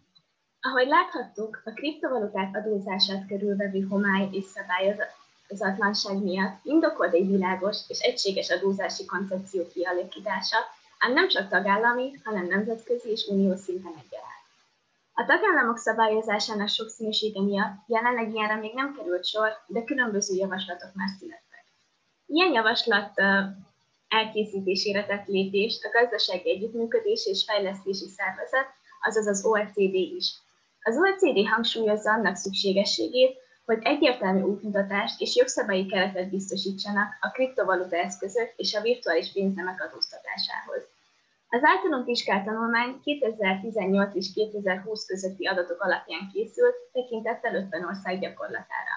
[0.62, 8.50] Ahogy láthattuk, a kriptovaluták adózását körülvevő homály és szabályozatlanság miatt indokolt egy világos és egységes
[8.50, 10.56] adózási koncepció kialakítása,
[10.98, 14.44] ám nem csak tagállami, hanem nemzetközi és uniós szinten egyaránt.
[15.12, 21.08] A tagállamok szabályozásának sokszínűsége miatt jelenleg ilyenre még nem került sor, de különböző javaslatok már
[21.18, 21.64] születtek.
[22.26, 23.12] Ilyen javaslat
[24.08, 28.66] elkészítésére tett lépést a Gazdasági Együttműködés és Fejlesztési Szervezet,
[29.00, 30.34] azaz az OECD is,
[30.90, 38.52] az OECD hangsúlyozza annak szükségességét, hogy egyértelmű útmutatást és jogszabályi keretet biztosítsanak a kriptovaluta eszközök
[38.56, 40.82] és a virtuális pénznemek adóztatásához.
[41.48, 48.96] Az általunk vizsgált tanulmány 2018 és 2020 közötti adatok alapján készült, tekintettel 50 ország gyakorlatára.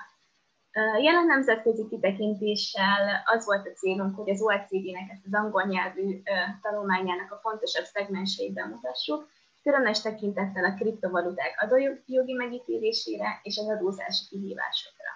[1.01, 6.21] Jelen nemzetközi kitekintéssel az volt a célunk, hogy az OECD-nek ezt az angol nyelvű
[6.61, 9.27] tanulmányának a fontosabb szegmenseit bemutassuk,
[9.63, 15.11] különös tekintettel a kriptovaluták adójogi megítélésére és az adózási kihívásokra.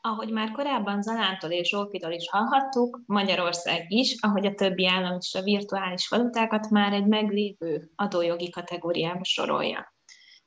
[0.00, 5.34] Ahogy már korábban Zalántól és Zsófitól is hallhattuk, Magyarország is, ahogy a többi állam is
[5.34, 9.94] a virtuális valutákat már egy meglévő adójogi kategóriába sorolja.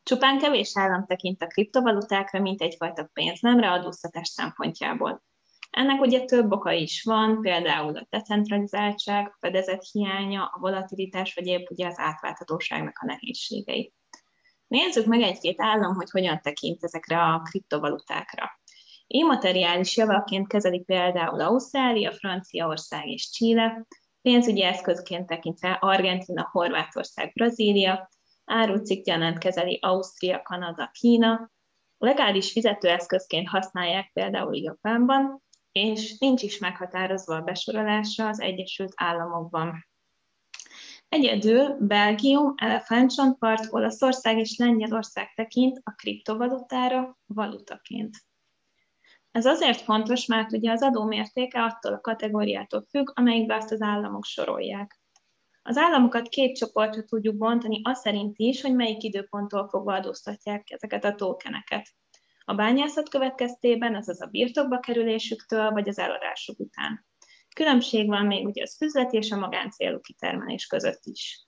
[0.03, 5.23] Csupán kevés állam tekint a kriptovalutákra, mint egyfajta pénznemre adóztatás szempontjából.
[5.69, 11.47] Ennek ugye több oka is van, például a decentralizáltság, a fedezet hiánya, a volatilitás, vagy
[11.47, 13.93] épp ugye az átláthatóságnak a nehézségei.
[14.67, 18.59] Nézzük meg egy-két állam, hogy hogyan tekint ezekre a kriptovalutákra.
[19.07, 23.87] Immateriális javaként kezeli például Ausztrália, Franciaország és Chile,
[24.21, 28.09] pénzügyi eszközként tekintve Argentina, Horvátország, Brazília,
[28.45, 31.51] árucikkjelent kezeli Ausztria, Kanada, Kína,
[31.97, 39.87] legális fizetőeszközként használják például Japánban, és nincs is meghatározva a besorolása az Egyesült Államokban.
[41.09, 48.17] Egyedül Belgium, Elefántcsontpart, Olaszország és Lengyelország tekint a kriptovalutára valutaként.
[49.31, 53.81] Ez azért fontos, mert ugye az adó mértéke attól a kategóriától függ, amelyikbe azt az
[53.81, 54.99] államok sorolják.
[55.61, 61.03] Az államokat két csoportra tudjuk bontani, az szerint is, hogy melyik időponttól fogva adóztatják ezeket
[61.03, 61.89] a tokeneket
[62.49, 67.05] a bányászat következtében, azaz a birtokba kerülésüktől, vagy az eladásuk után.
[67.55, 71.47] Különbség van még ugye az üzleti és a magáncélú kitermelés között is.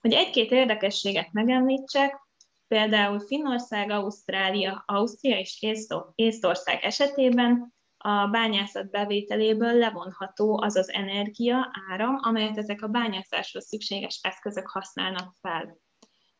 [0.00, 2.20] Hogy egy-két érdekességet megemlítsek,
[2.68, 5.66] például Finnország, Ausztrália, Ausztria és
[6.14, 14.18] Észtország esetében a bányászat bevételéből levonható az az energia, áram, amelyet ezek a bányászáshoz szükséges
[14.22, 15.85] eszközök használnak fel.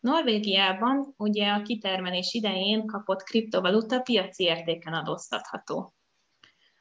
[0.06, 5.94] Norvégiában ugye a kitermelés idején kapott kriptovaluta piaci értéken adóztatható.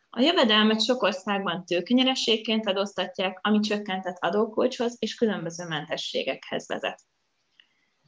[0.10, 7.02] A jövedelmet sok országban tőkenyerességként adóztatják, ami csökkentett adókulcshoz és különböző mentességekhez vezet.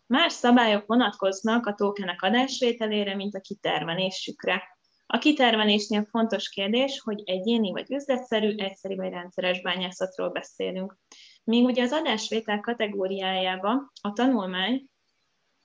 [0.06, 4.64] Más szabályok vonatkoznak a tókenek adásvételére, mint a kitermelésükre.
[5.06, 10.98] A kitermelésnél fontos kérdés, hogy egyéni vagy üzletszerű, egyszerű vagy rendszeres bányászatról beszélünk.
[11.44, 14.88] Míg ugye az adásvétel kategóriájába a tanulmány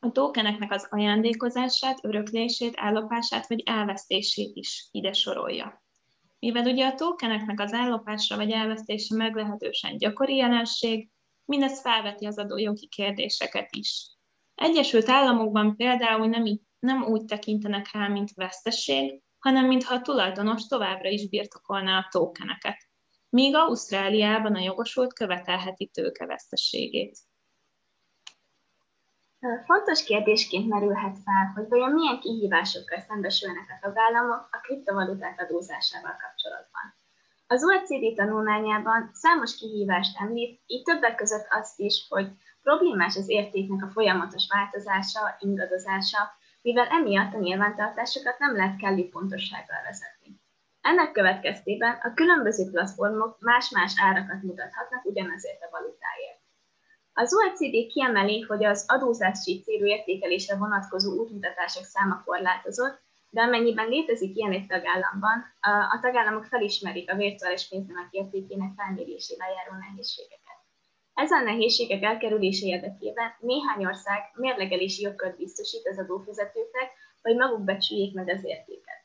[0.05, 5.85] a tokeneknek az ajándékozását, öröklését, ellopását vagy elvesztését is ide sorolja.
[6.39, 11.11] Mivel ugye a tokeneknek az ellopása vagy elvesztése meglehetősen gyakori jelenség,
[11.45, 14.11] mindez felveti az adójogi kérdéseket is.
[14.55, 21.09] Egyesült Államokban például nem, nem úgy tekintenek rá, mint vesztesség, hanem mintha a tulajdonos továbbra
[21.09, 22.77] is birtokolná a tokeneket,
[23.29, 27.19] míg Ausztráliában a jogosult követelheti tőkevesztességét.
[29.65, 36.95] Fontos kérdésként merülhet fel, hogy vajon milyen kihívásokkal szembesülnek a tagállamok a kriptovaluták adózásával kapcsolatban.
[37.47, 42.29] Az OECD tanulmányában számos kihívást említ, így többek között azt is, hogy
[42.63, 46.19] problémás az értéknek a folyamatos változása, ingadozása,
[46.63, 50.41] mivel emiatt a nyilvántartásokat nem lehet kellő pontossággal vezetni.
[50.81, 56.32] Ennek következtében a különböző platformok más-más árakat mutathatnak ugyanazért a valutáért.
[57.23, 63.01] Az OECD kiemeli, hogy az adózási célú értékelésre vonatkozó útmutatások száma korlátozott,
[63.31, 65.45] de amennyiben létezik ilyen egy tagállamban,
[65.95, 70.59] a tagállamok felismerik a virtuális pénznemek értékének felmérésével járó nehézségeket.
[71.15, 76.91] Ezen nehézségek elkerülése érdekében néhány ország mérlegelési jogkört biztosít az adófizetőknek,
[77.23, 79.02] hogy maguk becsüljék meg az értéket.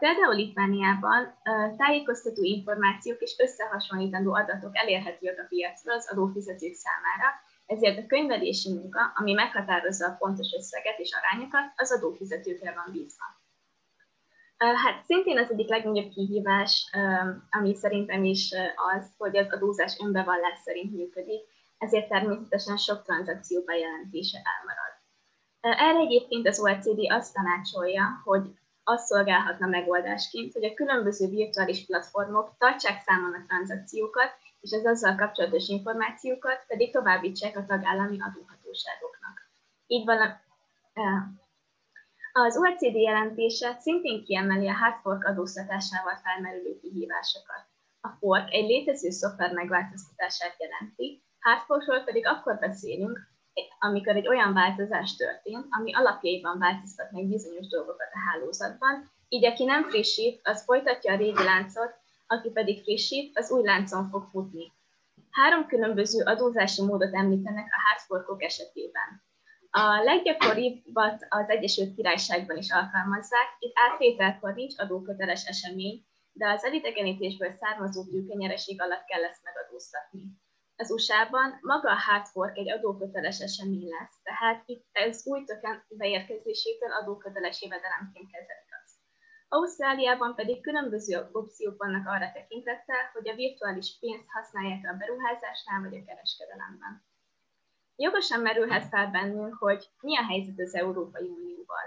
[0.00, 1.34] Például Litvániában
[1.76, 7.28] tájékoztató információk és összehasonlítandó adatok elérhetőek a piacról az adófizetők számára,
[7.66, 13.24] ezért a könyvelési munka, ami meghatározza a pontos összeget és arányokat, az adófizetőkre van bízva.
[14.56, 16.90] Hát szintén az egyik legnagyobb kihívás,
[17.50, 18.50] ami szerintem is
[18.94, 21.40] az, hogy az adózás önbevallás szerint működik,
[21.78, 24.92] ezért természetesen sok tranzakció bejelentése elmarad.
[25.60, 28.42] Erre egyébként az OECD azt tanácsolja, hogy
[28.84, 34.30] az szolgálhatna megoldásként, hogy a különböző virtuális platformok tartsák számon a tranzakciókat,
[34.60, 39.50] és az azzal kapcsolatos információkat pedig továbbítsák a tagállami adóhatóságoknak.
[39.86, 40.40] Így van,
[42.32, 47.64] az OECD jelentése szintén kiemeli a hard fork adóztatásával felmerülő kihívásokat.
[48.00, 53.18] A fork egy létező szoftver megváltoztatását jelenti, hard forkról pedig akkor beszélünk,
[53.78, 59.64] amikor egy olyan változás történt, ami alapjaiban változtat meg bizonyos dolgokat a hálózatban, így aki
[59.64, 61.94] nem frissít, az folytatja a régi láncot,
[62.26, 64.72] aki pedig frissít, az új láncon fog futni.
[65.30, 69.22] Három különböző adózási módot említenek a hardforkok esetében.
[69.70, 77.52] A leggyakoribbat az Egyesült Királyságban is alkalmazzák, itt átvételkor nincs adóköteles esemény, de az elidegenítésből
[77.60, 80.22] származó tőkenyereség alatt kell ezt megadóztatni.
[80.82, 85.84] Az USA-ban maga a hard fork egy adóköteles esemény lesz, tehát itt ez új töken
[85.88, 88.94] beérkezésétől adóköteles jövedelemként kezelik azt.
[89.48, 95.96] Ausztráliában pedig különböző opciók vannak arra tekintettel, hogy a virtuális pénzt használják a beruházásnál vagy
[95.96, 97.04] a kereskedelemben.
[97.96, 101.86] Jogosan merülhet fel bennünk, hogy mi a helyzet az Európai Unióval.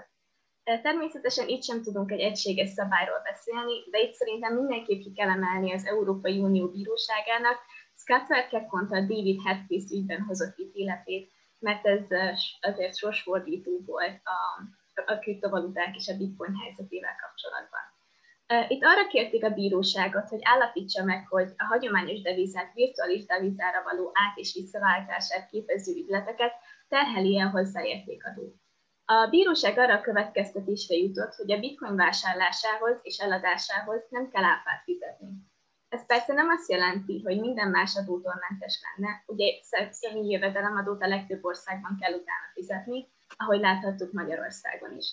[0.63, 5.73] Természetesen itt sem tudunk egy egységes szabályról beszélni, de itt szerintem mindenképp ki kell emelni
[5.73, 7.57] az Európai Unió bíróságának
[8.03, 12.05] Scott Verkekonta David Hedquist ügyben hozott ítéletét, mert ez
[12.61, 14.39] azért sorsfordító volt a,
[15.05, 17.81] a kriptovaluták és a bitcoin helyzetével kapcsolatban.
[18.67, 24.11] Itt arra kérték a bíróságot, hogy állapítsa meg, hogy a hagyományos devizák virtuális devizára való
[24.13, 26.53] át- és visszaváltását képező ügyleteket
[26.87, 28.55] terheli-e a hozzáértékadó.
[29.05, 34.83] A bíróság arra a következtetésre jutott, hogy a bitcoin vásárlásához és eladásához nem kell áfát
[34.83, 35.51] fizetni.
[35.93, 39.47] Ez persze nem azt jelenti, hogy minden más adótól mentes lenne, ugye
[39.91, 43.07] személyi jövedelemadót a legtöbb országban kell utána fizetni,
[43.37, 45.07] ahogy láthattuk Magyarországon is.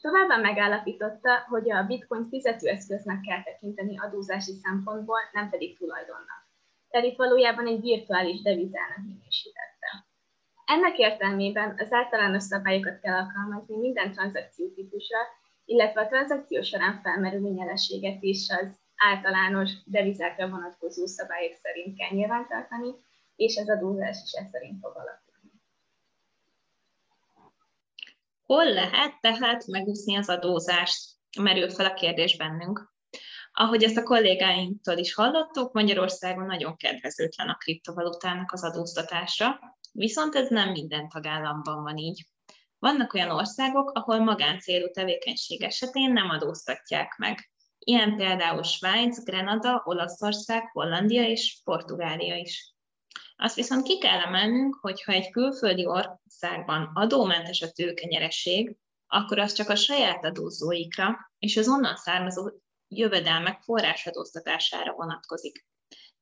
[0.00, 6.42] Továbbá megállapította, hogy a bitcoin fizetőeszköznek kell tekinteni adózási szempontból, nem pedig tulajdonnak.
[6.88, 10.06] Tehát itt valójában egy virtuális devizának minősítette.
[10.64, 15.18] Ennek értelmében az általános szabályokat kell alkalmazni minden tranzakció típusra,
[15.64, 22.94] illetve a tranzakció során felmerülő nyereséget is az általános devizákra vonatkozó szabályok szerint kell nyilvántartani,
[23.36, 25.50] és az adózás is ez szerint fog alakulni.
[28.42, 31.16] Hol lehet tehát megúszni az adózást?
[31.40, 32.92] Merült fel a kérdés bennünk.
[33.52, 39.60] Ahogy ezt a kollégáinktól is hallottuk, Magyarországon nagyon kedvezőtlen a kriptovalutának az adóztatása,
[39.92, 42.26] viszont ez nem minden tagállamban van így.
[42.78, 47.50] Vannak olyan országok, ahol magáncélú tevékenység esetén nem adóztatják meg.
[47.88, 52.74] Ilyen például Svájc, Grenada, Olaszország, Hollandia és Portugália is.
[53.36, 59.52] Azt viszont ki kell emelnünk, hogy ha egy külföldi országban adómentes a tőkenyereség, akkor az
[59.52, 62.50] csak a saját adózóikra és az onnan származó
[62.88, 65.66] jövedelmek forrásadóztatására vonatkozik.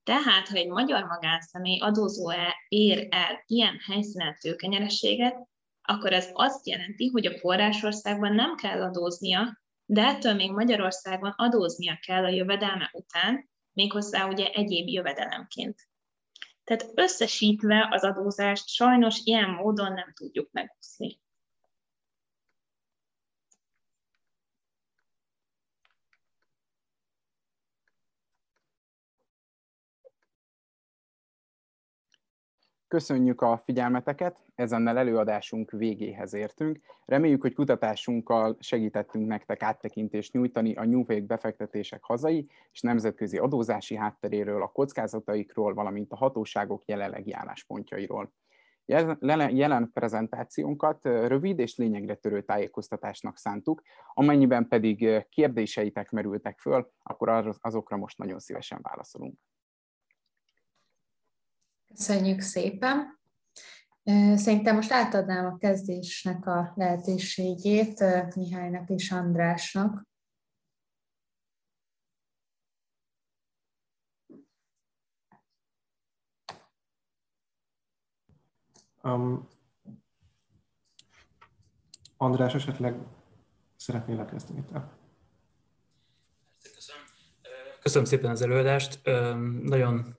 [0.02, 2.32] Tehát, ha egy magyar magánszemély adózó
[2.68, 5.36] ér el ilyen helyszínen tőkenyerességet,
[5.82, 11.98] akkor ez azt jelenti, hogy a forrásországban nem kell adóznia, de ettől még Magyarországon adóznia
[12.06, 15.88] kell a jövedelme után, méghozzá ugye egyéb jövedelemként.
[16.64, 21.20] Tehát összesítve az adózást sajnos ilyen módon nem tudjuk megúszni.
[32.96, 36.78] Köszönjük a figyelmeteket, ezennel előadásunk végéhez értünk.
[37.04, 44.62] Reméljük, hogy kutatásunkkal segítettünk nektek áttekintést nyújtani a Wave befektetések hazai és nemzetközi adózási hátteréről,
[44.62, 48.32] a kockázataikról, valamint a hatóságok jelenlegi álláspontjairól.
[49.50, 53.82] Jelen prezentációnkat rövid és lényegre törő tájékoztatásnak szántuk,
[54.14, 59.38] amennyiben pedig kérdéseitek merültek föl, akkor azokra most nagyon szívesen válaszolunk.
[61.96, 63.18] Köszönjük szépen!
[64.34, 68.04] Szerintem most átadnám a kezdésnek a lehetőségét
[68.34, 70.06] Mihálynak és Andrásnak.
[79.02, 79.48] Um,
[82.16, 82.94] András, esetleg
[83.76, 84.92] szeretnél kezdeni te?
[86.74, 87.02] Köszönöm.
[87.80, 89.00] Köszönöm szépen az előadást.
[89.62, 90.16] Nagyon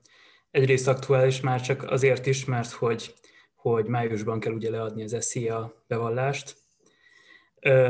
[0.58, 3.14] egyrészt aktuális már csak azért is, mert hogy,
[3.54, 6.56] hogy májusban kell ugye leadni az SZIA bevallást.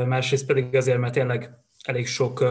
[0.05, 1.49] Másrészt pedig azért, mert tényleg
[1.83, 2.43] elég sok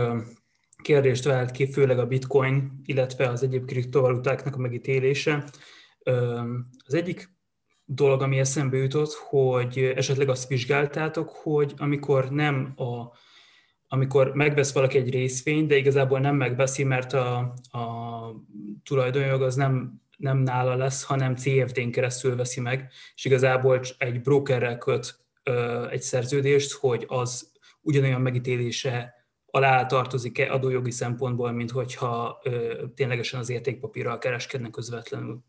[0.82, 5.44] kérdést vált ki, főleg a bitcoin, illetve az egyéb kriptovalutáknak a megítélése.
[6.84, 7.36] Az egyik
[7.84, 13.16] dolog, ami eszembe jutott, hogy esetleg azt vizsgáltátok, hogy amikor nem a
[13.90, 17.38] amikor megvesz valaki egy részvényt, de igazából nem megveszi, mert a,
[17.70, 17.82] a
[18.84, 24.78] tulajdonjog az nem, nem nála lesz, hanem CFD-n keresztül veszi meg, és igazából egy brokerrel
[24.78, 25.26] köt
[25.90, 29.14] egy szerződést, hogy az ugyanolyan megítélése
[29.46, 35.40] alá tartozik-e adójogi szempontból, mint hogyha ö, ténylegesen az értékpapírral kereskednek közvetlenül.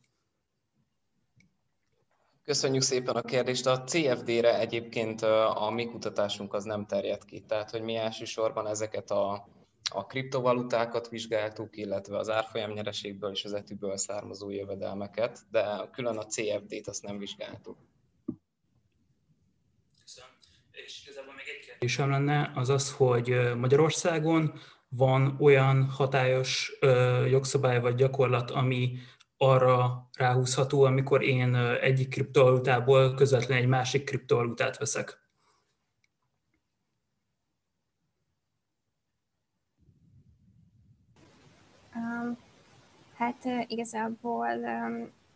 [2.44, 3.66] Köszönjük szépen a kérdést.
[3.66, 9.12] A CFD-re egyébként a mi kutatásunk az nem terjed ki, tehát hogy mi elsősorban ezeket
[9.12, 9.48] a,
[9.90, 16.88] a kriptovalutákat vizsgáltuk, illetve az árfolyamnyereségből és az etűből származó jövedelmeket, de külön a CFD-t
[16.88, 17.78] azt nem vizsgáltuk.
[20.02, 20.30] Köszönöm.
[20.72, 24.60] És igazából még egy kérdésem lenne, az az, hogy Magyarországon
[24.90, 26.78] van olyan hatályos
[27.30, 28.98] jogszabály vagy gyakorlat, ami
[29.38, 35.18] arra ráhúzható, amikor én egyik kriptovalutából közvetlenül egy másik kriptovalutát veszek.
[41.96, 42.38] Um,
[43.20, 44.48] hát igazából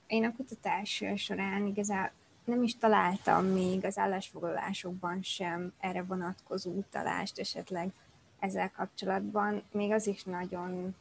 [0.08, 2.12] én a kutatás során igazából
[2.44, 7.92] nem is találtam még az állásfoglalásokban sem erre vonatkozó utalást esetleg
[8.40, 9.64] ezzel kapcsolatban.
[9.72, 10.96] Még az is nagyon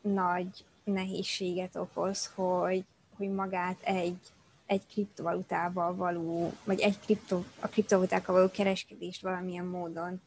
[0.00, 2.84] nagy nehézséget okoz, hogy,
[3.16, 4.18] hogy magát egy,
[4.66, 10.20] egy kriptovalutával való, vagy egy kripto, a kriptovalutákkal való kereskedést valamilyen módon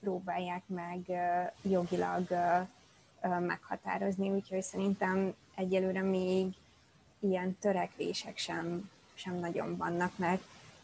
[0.00, 1.00] próbálják meg
[1.62, 2.26] jogilag
[3.28, 6.46] meghatározni, úgyhogy szerintem egyelőre még
[7.18, 10.42] ilyen törekvések sem, sem nagyon vannak, mert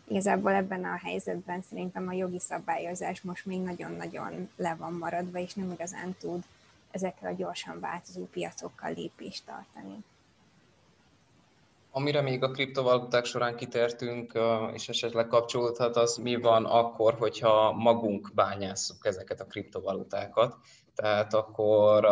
[0.09, 5.55] igazából ebben a helyzetben szerintem a jogi szabályozás most még nagyon-nagyon le van maradva, és
[5.55, 6.45] nem igazán tud
[6.91, 10.05] ezekkel a gyorsan változó piacokkal lépést tartani.
[11.93, 14.39] Amire még a kriptovaluták során kitértünk,
[14.73, 20.57] és esetleg kapcsolódhat, az mi van akkor, hogyha magunk bányásszuk ezeket a kriptovalutákat.
[21.01, 22.05] Tehát akkor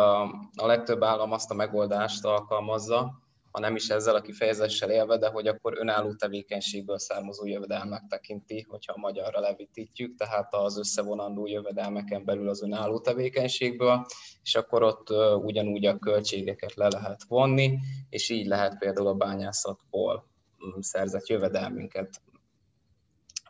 [0.55, 3.21] a legtöbb állam azt a megoldást alkalmazza,
[3.51, 8.65] ha nem is ezzel a kifejezéssel élve, de hogy akkor önálló tevékenységből származó jövedelmek tekinti,
[8.69, 14.05] hogyha a magyarra levitítjük, tehát az összevonandó jövedelmeken belül az önálló tevékenységből,
[14.43, 15.09] és akkor ott
[15.43, 17.77] ugyanúgy a költségeket le lehet vonni,
[18.09, 20.25] és így lehet például a bányászatból
[20.65, 22.21] mm, szerzett jövedelmünket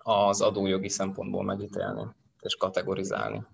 [0.04, 2.04] az adójogi szempontból megítélni
[2.42, 3.46] és kategorizálni.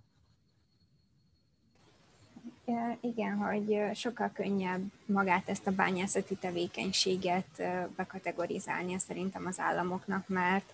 [3.02, 7.64] Igen, hogy sokkal könnyebb magát ezt a bányászati tevékenységet
[7.96, 10.74] bekategorizálni szerintem az államoknak, mert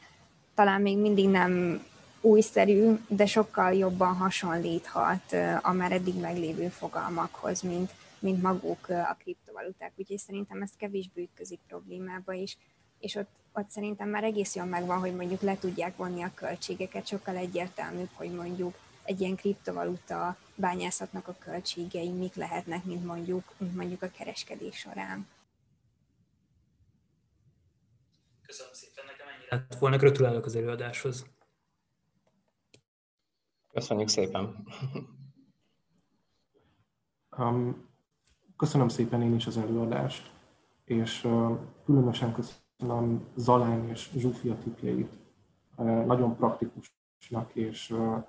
[0.53, 1.83] talán még mindig nem
[2.21, 9.91] újszerű, de sokkal jobban hasonlíthat a már eddig meglévő fogalmakhoz, mint, mint maguk a kriptovaluták.
[9.95, 12.57] Úgyhogy szerintem ez kevésbé ütközik problémába is,
[12.99, 17.07] és ott, ott szerintem már egész jól megvan, hogy mondjuk le tudják vonni a költségeket,
[17.07, 18.73] sokkal egyértelműbb, hogy mondjuk
[19.03, 25.27] egy ilyen kriptovaluta bányászatnak a költségei mik lehetnek, mint mondjuk, mint mondjuk a kereskedés során.
[28.45, 29.97] Köszönöm szépen, nekem ennyi lett volna.
[29.97, 31.25] Gratulálok az előadáshoz.
[33.73, 34.67] Köszönjük szépen.
[37.37, 37.89] Um,
[38.57, 40.31] köszönöm szépen én is az előadást,
[40.85, 45.13] és uh, különösen köszönöm Zalán és Zsufia tipjeit.
[45.75, 48.23] Uh, nagyon praktikusnak és uh,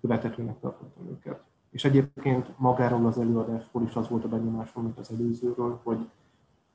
[0.00, 1.42] követhetőnek tartottam őket.
[1.70, 6.08] És egyébként magáról az előadásról is az volt a benyomásom, mint az előzőről, hogy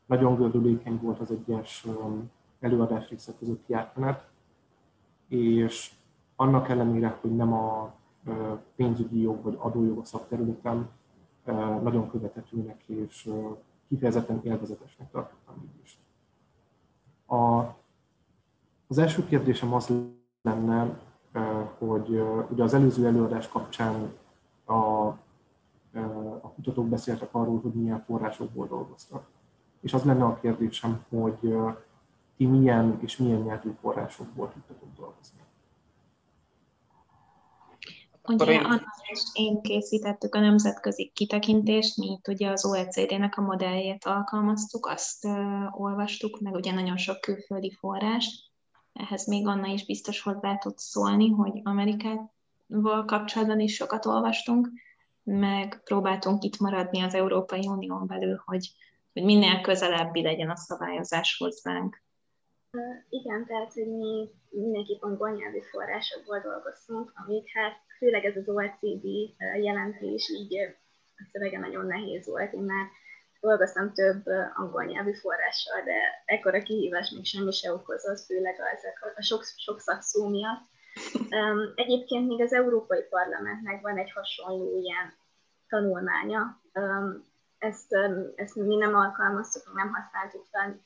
[0.06, 1.88] nagyon gördülékeny volt az egyes
[2.60, 4.28] előadás részek közötti átmenet,
[5.28, 5.94] és
[6.36, 7.94] annak ellenére, hogy nem a
[8.76, 10.90] pénzügyi jog vagy adójog a szakterületen,
[11.82, 13.30] nagyon követhetőnek és
[13.88, 16.00] kifejezetten élvezetesnek tartottam így is.
[17.26, 17.60] A,
[18.88, 19.94] az első kérdésem az
[20.42, 21.00] lenne,
[21.78, 24.14] hogy ugye az előző előadás kapcsán
[24.66, 24.74] a,
[26.42, 29.26] a kutatók beszéltek arról, hogy milyen forrásokból dolgoztak.
[29.82, 31.56] És az lenne a kérdésem, hogy
[32.38, 35.40] ti milyen és milyen nyelvű forrásokból tudtatok dolgozni.
[38.28, 38.64] Ugye én...
[38.64, 38.82] Anna
[39.12, 45.26] és én készítettük a nemzetközi kitekintést, mi itt ugye az OECD-nek a modelljét alkalmaztuk, azt
[45.26, 48.53] uh, olvastuk, meg ugye nagyon sok külföldi forrás.
[48.94, 54.70] Ehhez még Anna is biztos hozzá tud szólni, hogy Amerikával kapcsolatban is sokat olvastunk,
[55.24, 58.70] meg próbáltunk itt maradni az Európai Unión belül, hogy,
[59.14, 62.02] hogy minél közelebbi legyen a szabályozás hozzánk.
[63.10, 69.06] Igen, tehát, hogy mi mindenképp angol nyelvi forrásokból dolgoztunk, amik hát főleg ez az OECD
[69.62, 70.58] jelentés, így
[71.16, 72.54] a szövege nagyon nehéz volt.
[72.54, 72.86] Én már
[73.48, 74.24] dolgoztam több
[74.56, 79.80] angol nyelvű forrással, de ekkora kihívás még semmi se okozott, főleg ezek a sok, sok
[79.80, 80.64] szakszó miatt.
[81.76, 85.14] Egyébként még az Európai Parlamentnek van egy hasonló ilyen
[85.68, 86.62] tanulmánya.
[87.58, 87.94] Ezt,
[88.36, 90.82] ezt mi nem alkalmaztuk, nem használtuk fel,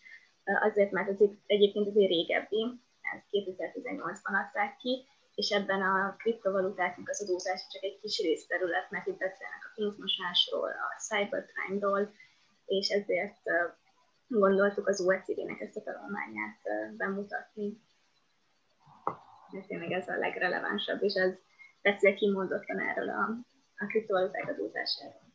[0.62, 2.82] azért, mert ez egyébként azért régebbi,
[3.14, 5.06] ezt 2018-ban adták ki,
[5.36, 10.70] és ebben a kriptovalutáknak az adózás csak egy kis részterület, mert itt beszélnek a pénzmosásról,
[10.70, 12.14] a cybercrime-ról,
[12.68, 13.42] és ezért
[14.28, 16.60] gondoltuk az OECD-nek ezt a tanulmányát
[16.98, 17.82] bemutatni.
[19.52, 21.34] Ez tényleg ez a legrelevánsabb, és ez
[21.82, 23.24] beszél kimondottan erről a,
[23.78, 25.26] a kriptovaluták adózásáról.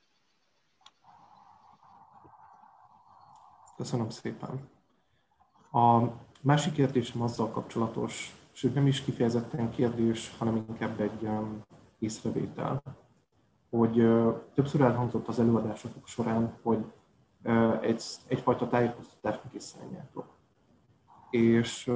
[3.76, 4.68] Köszönöm szépen.
[5.72, 6.02] A
[6.40, 11.28] másik kérdésem azzal kapcsolatos, sőt nem is kifejezetten kérdés, hanem inkább egy
[11.98, 12.82] észrevétel,
[13.70, 13.92] hogy
[14.54, 16.84] többször elhangzott az előadások során, hogy
[17.80, 20.26] egy, egyfajta tájékoztatásnak is szálljátok.
[21.30, 21.92] És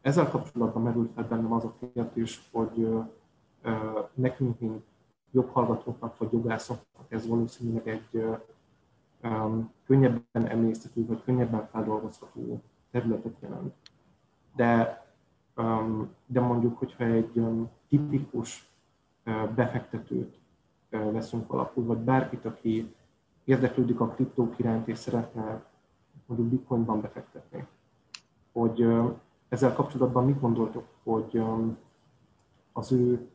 [0.00, 2.88] ezzel kapcsolatban merült fel bennem az a kérdés, hogy
[4.14, 4.84] nekünk, mint
[5.30, 8.24] joghallgatóknak vagy jogászoknak ez valószínűleg egy
[9.86, 13.74] könnyebben emésztető vagy könnyebben feldolgozható területet jelent.
[14.54, 15.04] De
[16.26, 17.42] de mondjuk, hogyha egy
[17.88, 18.70] tipikus
[19.54, 20.38] befektetőt
[20.88, 22.94] veszünk alapul, vagy bárkit, aki
[23.46, 25.64] érdeklődik a kriptók iránt és szeretne
[26.26, 27.66] mondjuk bitcoinban befektetni,
[28.52, 28.86] hogy
[29.48, 31.42] ezzel kapcsolatban mit gondoltok, hogy
[32.72, 33.28] az ő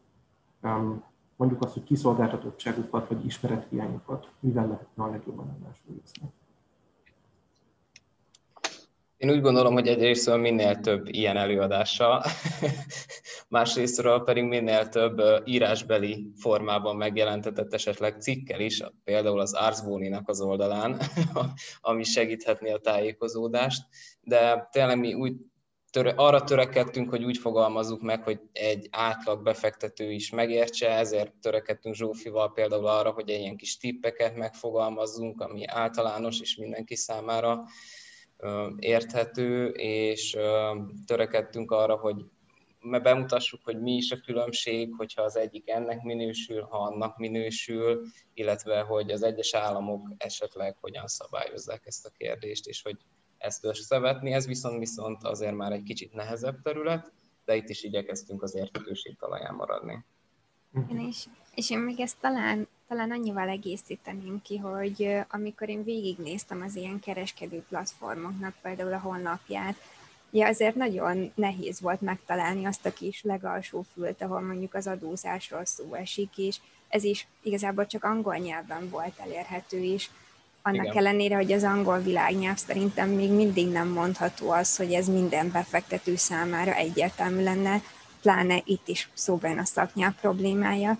[1.35, 6.31] mondjuk azt, hogy kiszolgáltatottságukat vagy ismerethiányukat mivel lehetne a legjobban ellensúlyozni?
[9.21, 12.23] Én úgy gondolom, hogy egyrésztről minél több ilyen előadással,
[13.47, 21.01] másrésztről pedig minél több írásbeli formában megjelentetett esetleg cikkel is, például az Arzbóninak az oldalán,
[21.81, 23.87] ami segíthetné a tájékozódást,
[24.21, 25.33] de tényleg mi úgy
[25.91, 31.95] töre, arra törekedtünk, hogy úgy fogalmazzuk meg, hogy egy átlag befektető is megértse, ezért törekedtünk
[31.95, 37.63] Zsófival például arra, hogy ilyen kis tippeket megfogalmazzunk, ami általános és mindenki számára
[38.79, 40.37] érthető, és
[41.05, 42.25] törekedtünk arra, hogy
[43.01, 48.01] bemutassuk, hogy mi is a különbség, hogyha az egyik ennek minősül, ha annak minősül,
[48.33, 52.97] illetve hogy az egyes államok esetleg hogyan szabályozzák ezt a kérdést, és hogy
[53.37, 57.11] ezt összevetni, ez viszont viszont azért már egy kicsit nehezebb terület,
[57.45, 60.05] de itt is igyekeztünk az érthetőség talaján maradni.
[60.73, 66.61] Igen, és, és én még ezt talán, talán annyival egészíteném ki, hogy amikor én végignéztem
[66.61, 69.75] az ilyen kereskedő platformoknak például a honlapját,
[70.29, 75.65] ugye azért nagyon nehéz volt megtalálni azt a kis legalsó fült, ahol mondjuk az adózásról
[75.65, 76.57] szó esik, és
[76.87, 80.09] ez is igazából csak angol nyelven volt elérhető is.
[80.61, 80.97] Annak Igen.
[80.97, 86.15] ellenére, hogy az angol világnyelv szerintem még mindig nem mondható az, hogy ez minden befektető
[86.15, 87.81] számára egyértelmű lenne,
[88.21, 90.97] pláne itt is szóban a szaknyelv problémája,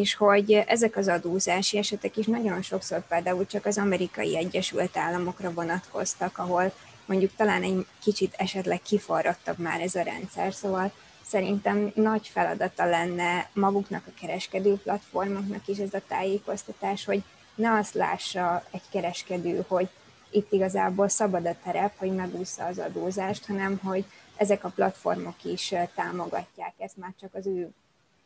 [0.00, 5.52] és hogy ezek az adózási esetek is nagyon sokszor például csak az amerikai Egyesült Államokra
[5.52, 6.72] vonatkoztak, ahol
[7.06, 10.92] mondjuk talán egy kicsit esetleg kiforradtabb már ez a rendszer, szóval
[11.22, 17.22] szerintem nagy feladata lenne maguknak a kereskedő platformoknak is ez a tájékoztatás, hogy
[17.54, 19.88] ne azt lássa egy kereskedő, hogy
[20.30, 24.04] itt igazából szabad a terep, hogy megúszza az adózást, hanem hogy
[24.36, 26.72] ezek a platformok is támogatják.
[26.78, 27.70] Ezt már csak az ő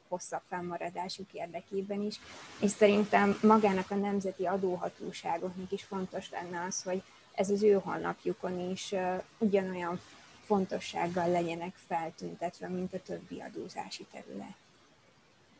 [0.08, 2.20] hosszabb fennmaradásuk érdekében is,
[2.60, 7.02] és szerintem magának a nemzeti adóhatóságoknak is fontos lenne az, hogy
[7.32, 8.94] ez az ő honlapjukon is
[9.38, 10.00] ugyanolyan
[10.44, 14.56] fontossággal legyenek feltüntetve, mint a többi adózási terület.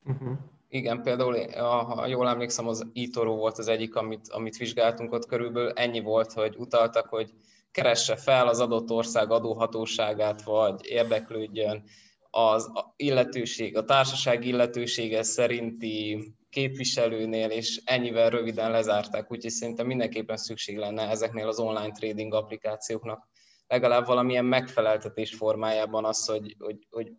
[0.05, 0.39] Uh-huh.
[0.69, 5.71] Igen, például, ha jól emlékszem, az eToro volt az egyik, amit, amit vizsgáltunk ott körülbelül.
[5.71, 7.33] Ennyi volt, hogy utaltak, hogy
[7.71, 11.83] keresse fel az adott ország adóhatóságát, vagy érdeklődjön
[12.47, 16.19] az illetőség, a társaság illetősége szerinti
[16.51, 23.29] képviselőnél, és ennyivel röviden lezárták, úgyhogy szerintem mindenképpen szükség lenne ezeknél az online trading applikációknak
[23.69, 27.13] legalább valamilyen megfeleltetés formájában az, hogy, hogy, hogy,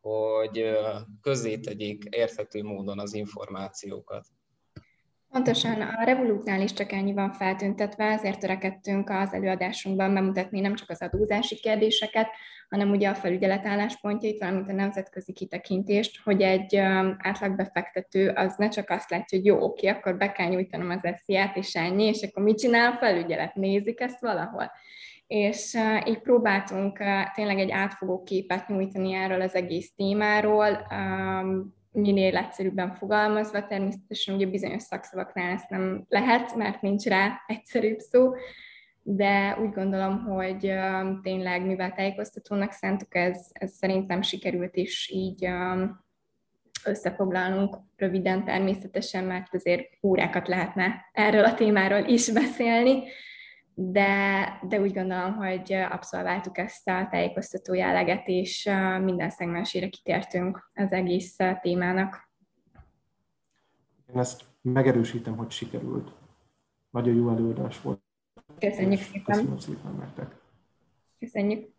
[0.00, 0.76] hogy
[1.20, 4.26] közzétegyék érthető módon az információkat.
[5.32, 10.90] Pontosan a Revolutnál is csak ennyi van feltüntetve, ezért törekedtünk az előadásunkban bemutatni nem csak
[10.90, 12.28] az adózási kérdéseket,
[12.70, 16.76] hanem ugye a felügyelet álláspontjait, valamint a nemzetközi kitekintést, hogy egy
[17.18, 21.56] átlagbefektető az ne csak azt látja, hogy jó, oké, akkor be kell nyújtanom az esziát,
[21.56, 23.54] és ennyi, és akkor mit csinál a felügyelet?
[23.54, 24.70] Nézik ezt valahol?
[25.26, 26.98] és így próbáltunk
[27.34, 30.86] tényleg egy átfogó képet nyújtani erről az egész témáról,
[31.92, 38.32] minél egyszerűbben fogalmazva, természetesen ugye bizonyos szakszavaknál ezt nem lehet, mert nincs rá egyszerűbb szó,
[39.02, 40.74] de úgy gondolom, hogy
[41.22, 45.48] tényleg, mivel tájékoztatónak szántuk, ez, ez szerintem sikerült is így
[46.84, 53.02] összefoglalnunk röviden természetesen, mert azért órákat lehetne erről a témáról is beszélni,
[53.74, 58.70] de, de úgy gondolom, hogy abszolváltuk ezt a tájékoztató jelleget, és
[59.00, 62.30] minden szegmensére kitértünk az egész témának.
[64.06, 66.12] Én ezt megerősítem, hogy sikerült.
[66.90, 68.00] Nagyon jó előadás volt.
[68.58, 69.24] Köszönjük szépen.
[69.24, 70.40] Köszönjük szépen nektek.
[71.18, 71.70] Köszönjük.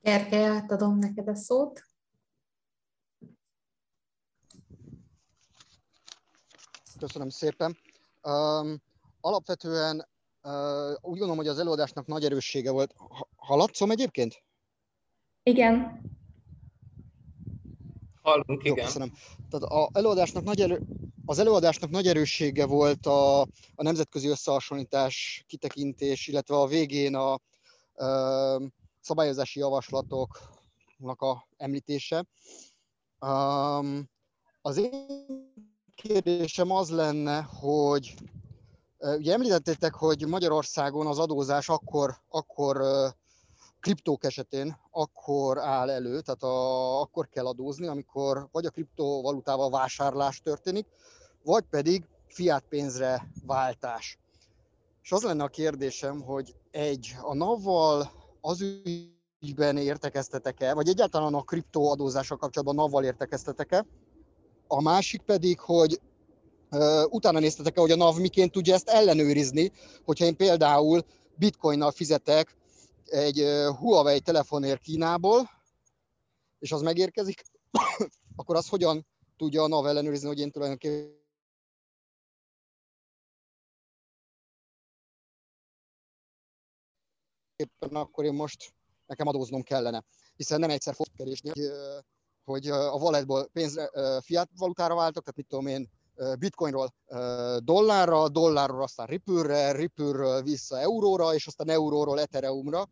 [0.00, 1.82] Gergely, átadom neked a szót.
[6.98, 7.76] Köszönöm szépen.
[8.22, 8.82] Um,
[9.20, 10.08] alapvetően
[11.00, 12.94] úgy gondolom, hogy az előadásnak nagy erőssége volt.
[13.36, 14.42] Haladszom egyébként?
[15.42, 16.00] Igen.
[18.22, 18.76] Hallunk, igen.
[18.76, 19.12] Jó, köszönöm.
[19.50, 20.80] Tehát a előadásnak nagy erő,
[21.26, 23.40] az előadásnak nagy erőssége volt a,
[23.74, 27.40] a nemzetközi összehasonlítás, kitekintés, illetve a végén a, a
[29.00, 32.24] szabályozási javaslatoknak a említése.
[33.20, 34.10] Um,
[34.62, 35.06] az én
[35.94, 38.14] kérdésem az lenne, hogy
[39.04, 42.82] Ugye említettétek, hogy Magyarországon az adózás akkor, akkor
[43.80, 50.40] kriptók esetén akkor áll elő, tehát a, akkor kell adózni, amikor vagy a kriptovalutával vásárlás
[50.40, 50.86] történik,
[51.42, 54.18] vagy pedig fiat pénzre váltás.
[55.02, 58.10] És az lenne a kérdésem, hogy egy, a NAV-val
[58.40, 58.64] az
[59.40, 63.86] ügyben értekeztetek-e, vagy egyáltalán a kriptoadózással kapcsolatban NAV-val értekeztetek-e?
[64.66, 66.00] A másik pedig, hogy
[67.08, 69.72] utána néztetek-e, hogy a NAV miként tudja ezt ellenőrizni,
[70.04, 71.04] hogyha én például
[71.36, 72.56] bitcoinnal fizetek
[73.04, 73.44] egy
[73.78, 75.50] Huawei telefonért Kínából,
[76.58, 77.42] és az megérkezik,
[78.36, 79.06] akkor az hogyan
[79.36, 81.22] tudja a NAV ellenőrizni, hogy én tulajdonképpen
[87.56, 88.74] éppen akkor én most
[89.06, 90.04] nekem adóznom kellene.
[90.36, 91.70] Hiszen nem egyszer fog keresni, hogy,
[92.44, 93.90] hogy a walletból pénzre,
[94.20, 95.90] fiat valutára váltok, tehát mit tudom én,
[96.38, 96.94] bitcoinról
[97.58, 102.88] dollárra, dollárról aztán ripple ripple vissza euróra, és aztán euróról ethereumra.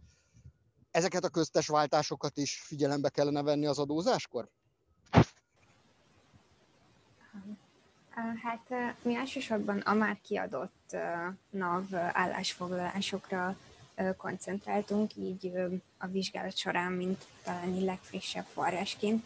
[0.91, 4.49] Ezeket a köztes váltásokat is figyelembe kellene venni az adózáskor?
[8.43, 10.97] Hát mi elsősorban a már kiadott
[11.51, 13.57] NAV állásfoglalásokra
[14.17, 15.53] koncentráltunk, így
[15.99, 19.25] a vizsgálat során, mint talán legfrissebb forrásként.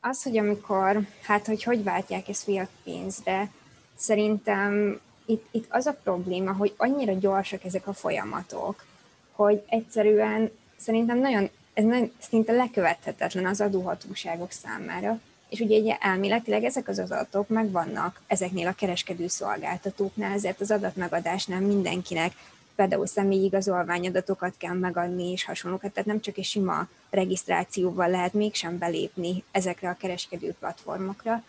[0.00, 3.50] Az, hogy amikor, hát hogy hogy váltják ezt fiat pénzre,
[3.96, 8.84] szerintem itt, itt az a probléma, hogy annyira gyorsak ezek a folyamatok,
[9.32, 16.64] hogy egyszerűen szerintem nagyon, ez nagyon, szinte lekövethetetlen az adóhatóságok számára, és ugye egy elméletileg
[16.64, 22.32] ezek az adatok megvannak ezeknél a kereskedő szolgáltatóknál, ezért az adatmegadásnál mindenkinek
[22.78, 28.78] például személyi igazolványadatokat kell megadni, és hasonlókat, tehát nem csak egy sima regisztrációval lehet mégsem
[28.78, 31.42] belépni ezekre a kereskedő platformokra,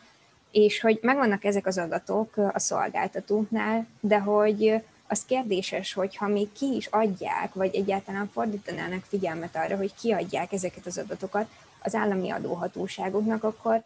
[0.52, 6.52] és hogy megvannak ezek az adatok a szolgáltatóknál, de hogy az kérdéses, hogy ha még
[6.52, 11.50] ki is adják, vagy egyáltalán fordítanának figyelmet arra, hogy kiadják ezeket az adatokat
[11.80, 13.84] az állami adóhatóságoknak, akkor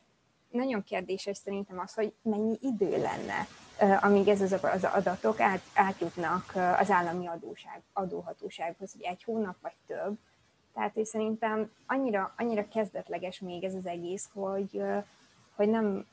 [0.51, 3.47] nagyon kérdéses szerintem az, hogy mennyi idő lenne
[3.79, 9.75] amíg ez az, az adatok át, átjutnak az állami adóság, adóhatósághoz, hogy egy hónap vagy
[9.87, 10.17] több.
[10.73, 14.81] Tehát és szerintem annyira, annyira kezdetleges még ez az egész, hogy,
[15.55, 16.05] hogy nem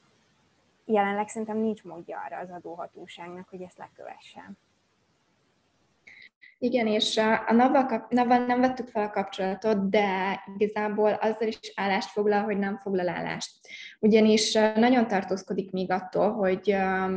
[0.85, 4.59] jelenleg szerintem nincs módja arra az adóhatóságnak, hogy ezt lekövessen.
[6.63, 12.43] Igen, és a NAV-val nem vettük fel a kapcsolatot, de igazából azzal is állást foglal,
[12.43, 13.51] hogy nem foglal állást.
[14.01, 16.77] Ugyanis nagyon tartózkodik még attól, hogy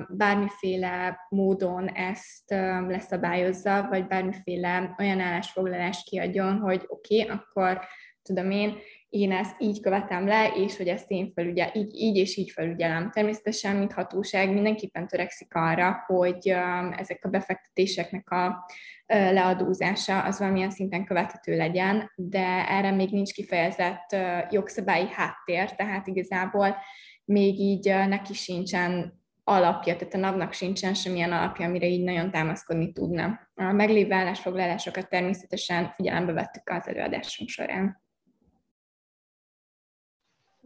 [0.10, 2.50] bármiféle módon ezt
[2.88, 7.86] leszabályozza, vagy bármiféle olyan állásfoglalást kiadjon, hogy oké, okay, akkor
[8.22, 8.78] tudom én,
[9.14, 13.12] én ezt így követem le, és hogy ezt én felügyel, így, így és így felügyelem.
[13.12, 16.54] Természetesen, mint hatóság mindenképpen törekszik arra, hogy
[16.98, 18.66] ezek a befektetéseknek a
[19.06, 24.16] leadózása az valamilyen szinten követhető legyen, de erre még nincs kifejezett
[24.50, 26.78] jogszabályi háttér, tehát igazából
[27.26, 32.92] még így neki sincsen alapja, tehát a NAV-nak sincsen semmilyen alapja, amire így nagyon támaszkodni
[32.92, 33.40] tudna.
[33.56, 38.03] A meglévő állásfoglalásokat természetesen figyelembe vettük az előadásunk során.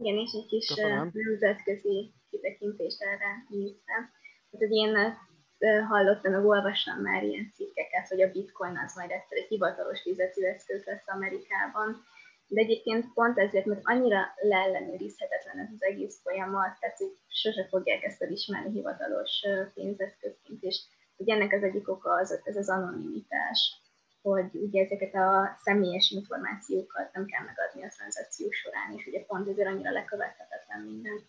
[0.00, 1.10] Igen, és egy kis Köszönöm.
[1.12, 4.02] nemzetközi kitekintést erre néztem.
[4.50, 5.16] Hát, hogy én
[5.88, 10.84] hallottam, meg olvastam már ilyen cikkeket, hogy a bitcoin az majd egyszer egy hivatalos fizetőeszköz
[10.84, 12.04] lesz Amerikában.
[12.46, 18.02] De egyébként pont ezért, mert annyira leellenőrizhetetlen ez az egész folyamat, tehát hogy sose fogják
[18.02, 19.42] ezt elismerni hivatalos
[19.74, 20.76] pénzeszközként, és
[21.16, 23.87] hogy ennek az egyik oka az, ez az anonimitás
[24.22, 29.48] hogy ugye ezeket a személyes információkat nem kell megadni a tranzakció során, és ugye pont
[29.48, 31.20] ezért annyira lekövethetetlen minden.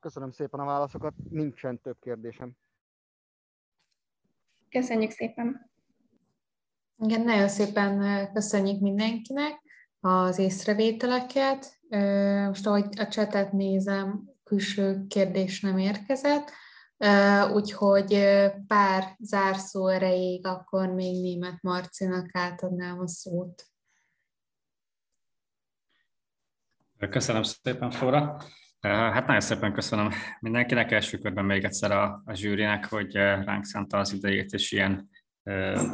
[0.00, 2.52] Köszönöm szépen a válaszokat, nincsen több kérdésem.
[4.68, 5.70] Köszönjük szépen!
[6.96, 9.63] Igen, nagyon szépen köszönjük mindenkinek
[10.04, 11.80] az észrevételeket.
[12.46, 16.50] Most, ahogy a csetet nézem, külső kérdés nem érkezett,
[17.52, 18.26] úgyhogy
[18.66, 23.64] pár zárszó erejéig akkor még német Marcinak átadnám a szót.
[27.10, 28.42] Köszönöm szépen, Flóra.
[28.80, 30.10] Hát nagyon szépen köszönöm
[30.40, 35.08] mindenkinek, első körben még egyszer a, a zsűrinek, hogy ránk szánta az idejét, és ilyen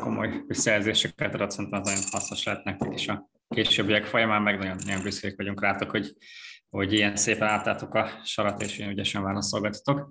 [0.01, 5.03] komoly visszajelzéseket adott, szerintem nagyon hasznos lehet nektek is a későbbiek folyamán, meg nagyon, nagyon
[5.03, 6.17] büszkék vagyunk rátok, hogy,
[6.69, 10.11] hogy ilyen szépen álltátok a sarat, és ilyen ügyesen válaszolgatotok.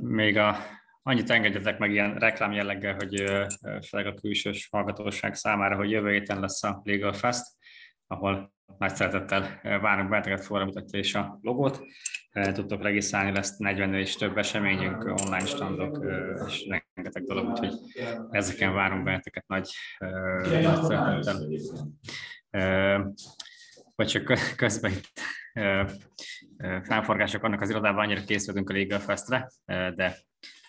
[0.00, 0.56] Még a,
[1.02, 3.14] annyit engedjetek meg ilyen reklám jelleggel, hogy
[3.88, 7.44] főleg a külsős hallgatóság számára, hogy jövő héten lesz a Legal Fest,
[8.06, 11.82] ahol nagy szeretettel várunk benneteket, forramutatja és a logót.
[12.52, 16.04] Tudtok regisztrálni, lesz 40 és több eseményünk, online standok
[16.46, 17.74] és rengeteg dolog, úgyhogy
[18.30, 19.70] ezeken várunk benneteket nagy,
[20.40, 21.38] nagy szeretettel.
[23.94, 25.20] Vagy csak közben itt
[26.82, 30.16] felforgások annak az irodában, annyira készülünk a Legal Festre, de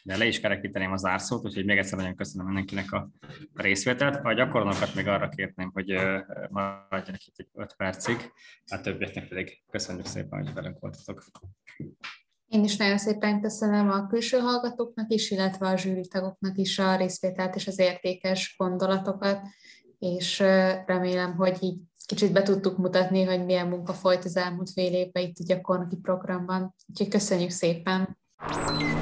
[0.06, 3.10] de le is kerekíteném az árszót, úgyhogy még egyszer nagyon köszönöm mindenkinek a
[3.54, 4.26] részvételt.
[4.26, 5.88] A gyakorlókat még arra kérném, hogy
[6.50, 8.32] maradjanak itt egy 5 percig,
[8.66, 11.24] a többieknek pedig köszönjük szépen, hogy velünk voltatok.
[12.48, 17.56] Én is nagyon szépen köszönöm a külső hallgatóknak is, illetve a zsűritagoknak is a részvételt
[17.56, 19.42] és az értékes gondolatokat,
[20.00, 20.40] és
[20.86, 25.24] remélem, hogy így kicsit be tudtuk mutatni, hogy milyen munka folyt az elmúlt fél évben
[25.24, 26.76] itt a gyakornoki programban.
[26.88, 28.22] Úgyhogy köszönjük szépen!
[28.52, 28.94] you